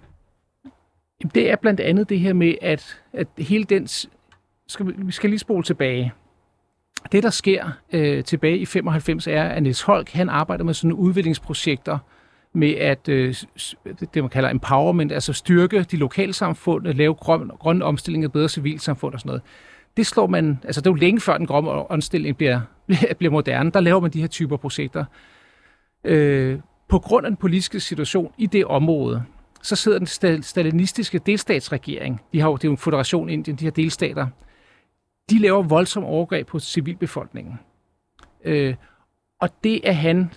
[1.34, 3.88] Det er blandt andet det her med, at, at hele den...
[4.68, 6.12] Skal vi, vi skal lige spole tilbage.
[7.12, 10.92] Det, der sker øh, tilbage i 95, er, at Niels Holk han arbejder med sådan
[10.92, 11.98] udviklingsprojekter
[12.52, 13.34] med at, øh,
[14.14, 18.48] det man kalder empowerment, altså styrke de lokale samfund, lave grøn, grøn omstilling af bedre
[18.48, 19.42] civilsamfund og sådan noget.
[19.96, 22.60] Det slår man, altså det er jo længe før den grønne omstilling bliver,
[23.18, 25.04] bliver moderne, der laver man de her typer projekter.
[26.04, 26.58] Øh,
[26.88, 29.22] på grund af den politiske situation i det område,
[29.62, 33.64] så sidder den stalinistiske delstatsregering, de har jo, det er jo en federation Indien, de
[33.64, 34.26] her delstater,
[35.30, 37.58] de laver voldsom overgreb på civilbefolkningen.
[38.44, 38.74] Øh,
[39.40, 40.30] og det er han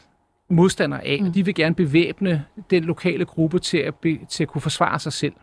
[0.50, 1.20] modstander af.
[1.22, 1.32] Mm.
[1.32, 5.14] De vil gerne bevæbne den lokale gruppe til at, be, til at kunne forsvare sig
[5.14, 5.34] selv.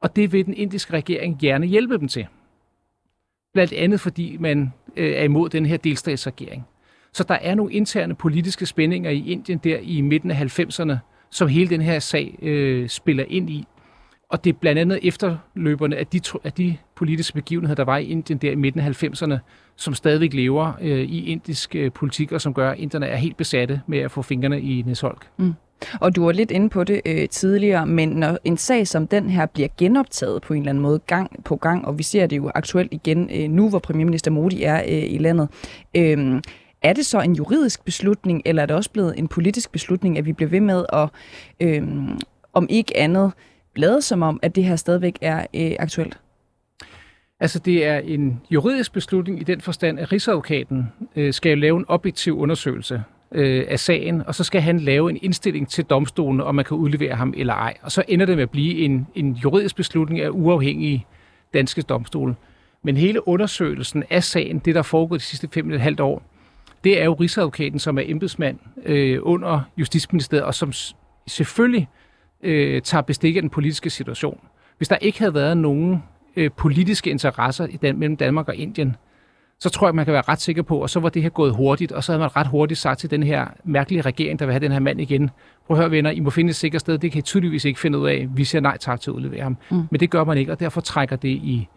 [0.00, 2.26] Og det vil den indiske regering gerne hjælpe dem til.
[3.52, 6.66] Blandt andet fordi man øh, er imod den her delstatsregering.
[7.12, 10.96] Så der er nogle interne politiske spændinger i Indien der i midten af 90'erne,
[11.30, 13.64] som hele den her sag øh, spiller ind i.
[14.28, 18.04] Og det er blandt andet efterløberne af de, af de politiske begivenheder, der var i
[18.04, 19.38] Indien der i midten af 90'erne,
[19.76, 23.36] som stadigvæk lever øh, i indisk øh, politik, og som gør, at inderne er helt
[23.36, 25.28] besatte med at få fingrene i Nesholk.
[25.36, 25.54] Mm.
[26.00, 29.30] Og du var lidt inde på det øh, tidligere, men når en sag som den
[29.30, 32.36] her bliver genoptaget på en eller anden måde gang på gang, og vi ser det
[32.36, 35.48] jo aktuelt igen øh, nu, hvor premierminister Modi er øh, i landet,
[35.96, 36.40] øh,
[36.82, 40.26] er det så en juridisk beslutning, eller er det også blevet en politisk beslutning, at
[40.26, 41.08] vi bliver ved med at,
[41.60, 41.82] øh,
[42.52, 43.32] om ikke andet,
[43.74, 46.18] blade som om, at det her stadigvæk er øh, aktuelt?
[47.40, 51.84] Altså, det er en juridisk beslutning i den forstand, at Rigsadvokaten øh, skal lave en
[51.88, 53.02] objektiv undersøgelse
[53.34, 56.76] øh, af sagen, og så skal han lave en indstilling til domstolen, om man kan
[56.76, 57.74] udlevere ham eller ej.
[57.82, 61.06] Og så ender det med at blive en, en juridisk beslutning af uafhængige
[61.54, 62.34] danske domstole.
[62.82, 66.22] Men hele undersøgelsen af sagen, det der foregår de sidste fem og et halvt år,
[66.84, 70.72] det er jo Rigsadvokaten, som er embedsmand øh, under Justitsministeriet, og som
[71.26, 71.88] selvfølgelig
[72.42, 74.40] øh, tager bestik af den politiske situation.
[74.76, 76.02] Hvis der ikke havde været nogen
[76.36, 78.96] øh, politiske interesser i Dan- mellem Danmark og Indien,
[79.62, 81.54] så tror jeg, man kan være ret sikker på, og så var det her gået
[81.54, 84.52] hurtigt, og så havde man ret hurtigt sagt til den her mærkelige regering, der vil
[84.52, 85.30] have den her mand igen,
[85.66, 87.80] prøv at høre venner, I må finde et sikkert sted, det kan I tydeligvis ikke
[87.80, 89.56] finde ud af, vi siger nej tak til at udlevere ham.
[89.70, 89.82] Mm.
[89.90, 91.68] Men det gør man ikke, og derfor trækker det i,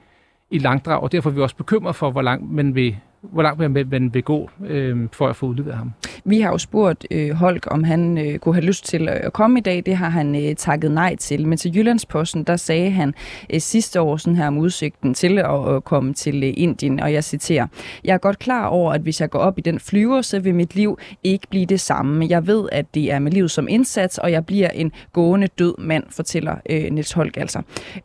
[0.51, 2.97] i langdrag, og derfor er vi også bekymret for, hvor langt man vil
[3.31, 5.91] hvor langt man, man vil gå øh, for at få udleveret ham.
[6.25, 9.59] Vi har jo spurgt øh, Holk, om han øh, kunne have lyst til at komme
[9.59, 9.83] i dag.
[9.85, 11.47] Det har han øh, takket nej til.
[11.47, 13.13] Men til Jyllandsposten, der sagde han
[13.53, 17.13] øh, sidste år sådan her om udsigten til at, at komme til øh, Indien, og
[17.13, 17.67] jeg citerer,
[18.03, 20.55] Jeg er godt klar over, at hvis jeg går op i den flyver, så vil
[20.55, 22.25] mit liv ikke blive det samme.
[22.29, 25.75] Jeg ved, at det er med livet som indsats, og jeg bliver en gående død
[25.77, 27.61] mand, fortæller øh, Niels Holk altså.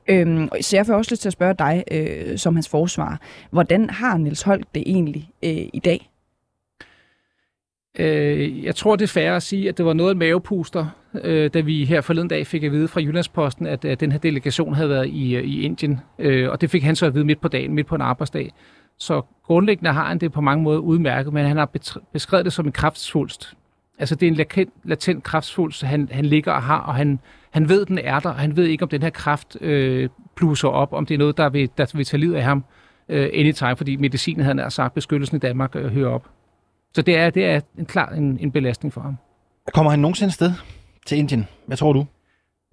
[0.09, 3.21] Øhm, så jeg får også lyst til at spørge dig, øh, som hans forsvar.
[3.51, 6.11] Hvordan har Niels Holk det egentlig egentlig øh, i dag?
[7.99, 10.87] Øh, jeg tror, det er fair at sige, at det var noget af mavepuster,
[11.25, 14.19] øh, da vi her forleden dag fik at vide fra Jyllandsposten, at, at den her
[14.19, 16.01] delegation havde været i, øh, i Indien.
[16.19, 18.53] Øh, og det fik han så at vide midt på dagen, midt på en arbejdsdag.
[18.99, 21.71] Så grundlæggende har han det på mange måder udmærket, men han har
[22.13, 23.55] beskrevet det som en kraftsvulst.
[23.99, 27.19] Altså det er en latent, latent kraftsvulst, han, han ligger og har, og han,
[27.51, 30.69] han ved, den er der, og han ved ikke, om den her kraft øh, bluser
[30.69, 32.65] op, om det er noget, der vil, der vil tage livet af ham
[33.11, 36.29] uh, anytime, fordi medicinen havde han sagt, beskyttelsen i Danmark uh, hører op.
[36.95, 39.17] Så det er, det er en klar en, en belastning for ham.
[39.75, 40.53] Kommer han nogensinde sted
[41.07, 41.47] til Indien?
[41.67, 42.07] Hvad tror du?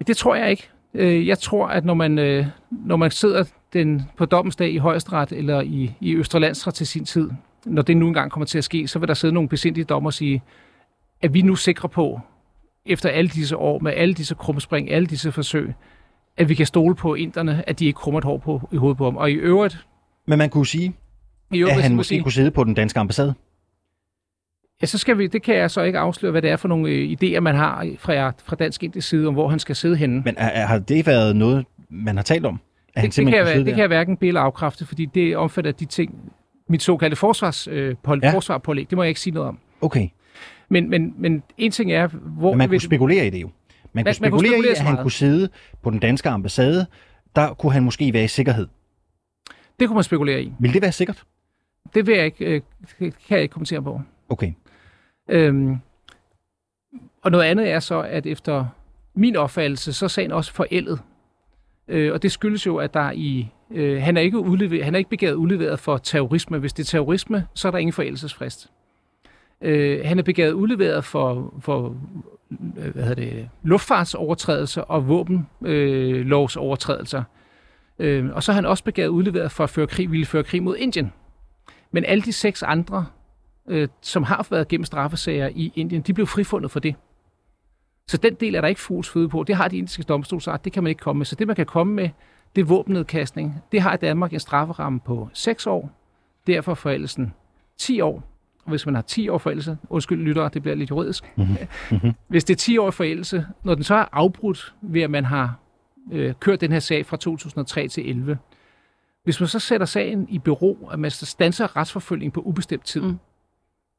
[0.07, 0.69] Det tror jeg ikke.
[0.93, 3.43] Uh, jeg tror, at når man, uh, når man sidder
[3.73, 7.29] den, på dommensdag i højesteret eller i, i Østerlandsret til sin tid,
[7.65, 10.09] når det nu engang kommer til at ske, så vil der sidde nogle besindige dommer
[10.09, 10.41] og sige,
[11.21, 12.19] at vi nu sikre på,
[12.85, 15.73] efter alle disse år, med alle disse krumspring, alle disse forsøg,
[16.37, 18.97] at vi kan stole på inderne, at de ikke krummer et hår på, i hovedet
[18.97, 19.17] på ham.
[19.17, 19.85] Og i øvrigt...
[20.27, 20.93] Men man kunne sige,
[21.55, 23.33] øvrigt, at han måske sige, kunne sidde på den danske ambassade.
[24.81, 26.89] Ja, så skal vi, det kan jeg så ikke afsløre, hvad det er for nogle
[26.89, 30.21] øh, idéer, man har fra, fra dansk indisk side, om hvor han skal sidde henne.
[30.25, 32.59] Men er, er, har det været noget, man har talt om?
[32.95, 33.71] At han det, det, kan jeg, det der?
[33.71, 36.31] kan jeg hverken bille afkræfte, fordi det omfatter de ting,
[36.69, 38.31] mit såkaldte forsvars, øh, på, Ja.
[38.33, 39.59] forsvarpålæg, det må jeg ikke sige noget om.
[39.81, 40.07] Okay.
[40.69, 42.51] Men, men, men en ting er, hvor...
[42.51, 43.49] Men man kunne spekulere i det jo.
[43.93, 45.49] Man kunne Man- man kunne spekulere spekulere i, at han kunne sidde
[45.83, 46.85] på den danske ambassade.
[47.35, 48.67] Der kunne han måske være i sikkerhed.
[49.79, 50.53] Det kunne man spekulere i.
[50.59, 51.23] Vil det være sikkert?
[51.93, 52.61] Det vil jeg ikke, øh,
[52.99, 54.01] kan jeg ikke kommentere på.
[54.29, 54.51] Okay.
[55.29, 55.77] Øhm,
[57.21, 58.65] og noget andet er så, at efter
[59.13, 60.99] min opfattelse, så er sagen også forældet.
[61.87, 63.51] Øh, og det skyldes jo, at der i...
[63.71, 66.57] Øh, han, er ikke udleveret, han er ikke begæret udleveret for terrorisme.
[66.57, 68.71] Hvis det er terrorisme, så er der ingen forældelsesfrist.
[69.61, 71.97] Øh, han er begæret udleveret for, for
[72.77, 77.19] øh, hvad hedder det, luftfartsovertrædelser og våbenlovsovertrædelser.
[77.19, 77.25] Øh.
[77.99, 80.63] Øh, og så er han også begæret udleveret for at føre krig, ville føre krig
[80.63, 81.13] mod Indien.
[81.91, 83.05] Men alle de seks andre
[83.67, 86.95] øh, som har været gennem straffesager i Indien, de blev frifundet for det.
[88.07, 89.43] Så den del er der ikke fugls føde på.
[89.43, 91.25] Det har de indiske domstol sagt, det kan man ikke komme med.
[91.25, 92.09] Så det, man kan komme med,
[92.55, 93.63] det er våbennedkastning.
[93.71, 95.91] Det har i Danmark en strafferamme på 6 år.
[96.47, 97.33] Derfor er forældelsen
[97.77, 98.23] 10 år.
[98.63, 101.33] Og hvis man har 10 år forældelse, undskyld lyttere, det bliver lidt juridisk.
[101.37, 102.13] Mm-hmm.
[102.27, 105.59] Hvis det er 10 år forældelse, når den så er afbrudt ved, at man har
[106.11, 108.37] øh, kørt den her sag fra 2003 til 11,
[109.23, 113.19] hvis man så sætter sagen i bero, at man stanser retsforfølgning på ubestemt tid, mm.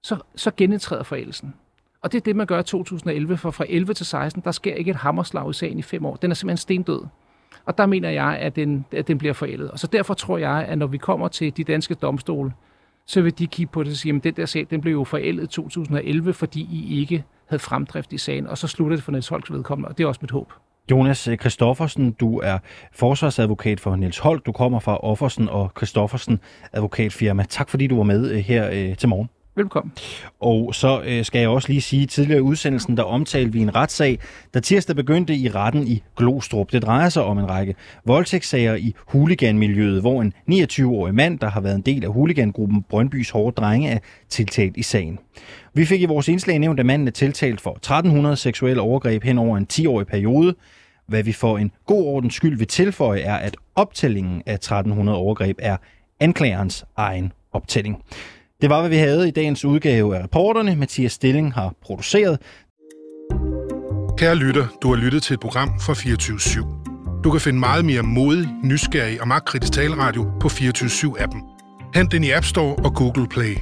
[0.02, 1.54] så, så genindtræder forældelsen.
[2.02, 4.74] Og det er det, man gør i 2011, for fra 11 til 16, der sker
[4.74, 6.16] ikke et hammerslag i sagen i fem år.
[6.16, 7.00] Den er simpelthen stendød.
[7.64, 9.70] Og der mener jeg, at den, at den bliver forældet.
[9.70, 12.52] Og så derfor tror jeg, at når vi kommer til de danske domstole,
[13.06, 15.04] så vil de kigge på det og sige, at den der sag, den blev jo
[15.04, 18.46] forældet i 2011, fordi I ikke havde fremdrift i sagen.
[18.46, 20.52] Og så slutter det for Niels Holks vedkommende, og det er også mit håb.
[20.90, 22.58] Jonas Kristoffersen, du er
[22.92, 24.46] forsvarsadvokat for Niels Holt.
[24.46, 26.40] Du kommer fra Offersen og Kristoffersen
[26.72, 27.44] advokatfirma.
[27.48, 29.28] Tak fordi du var med øh, her øh, til morgen.
[29.58, 29.92] Velkommen.
[30.40, 33.60] Og så øh, skal jeg også lige sige, at tidligere i udsendelsen, der omtalte vi
[33.60, 34.18] en retssag,
[34.54, 36.72] der tirsdag begyndte i retten i Glostrup.
[36.72, 37.74] Det drejer sig om en række
[38.04, 43.30] voldtægtssager i huliganmiljøet, hvor en 29-årig mand, der har været en del af huligangruppen Brøndbys
[43.30, 43.98] Hårde Drenge, er
[44.28, 45.18] tiltalt i sagen.
[45.74, 49.38] Vi fik i vores indslag nævnt, at manden er tiltalt for 1300 seksuelle overgreb hen
[49.38, 50.54] over en 10-årig periode.
[51.08, 55.58] Hvad vi for en god ordens skyld vil tilføje, er, at optællingen af 1300 overgreb
[55.62, 55.76] er
[56.20, 58.02] anklagerens egen optælling.
[58.62, 60.76] Det var, hvad vi havde i dagens udgave af reporterne.
[60.76, 62.38] Mathias Stilling har produceret.
[64.18, 67.22] Kære lytter, du har lyttet til et program fra 24 /7.
[67.24, 71.42] Du kan finde meget mere modig, nysgerrig og magtkritisk taleradio på 24 7 appen
[71.94, 73.56] Hent den i App Store og Google Play.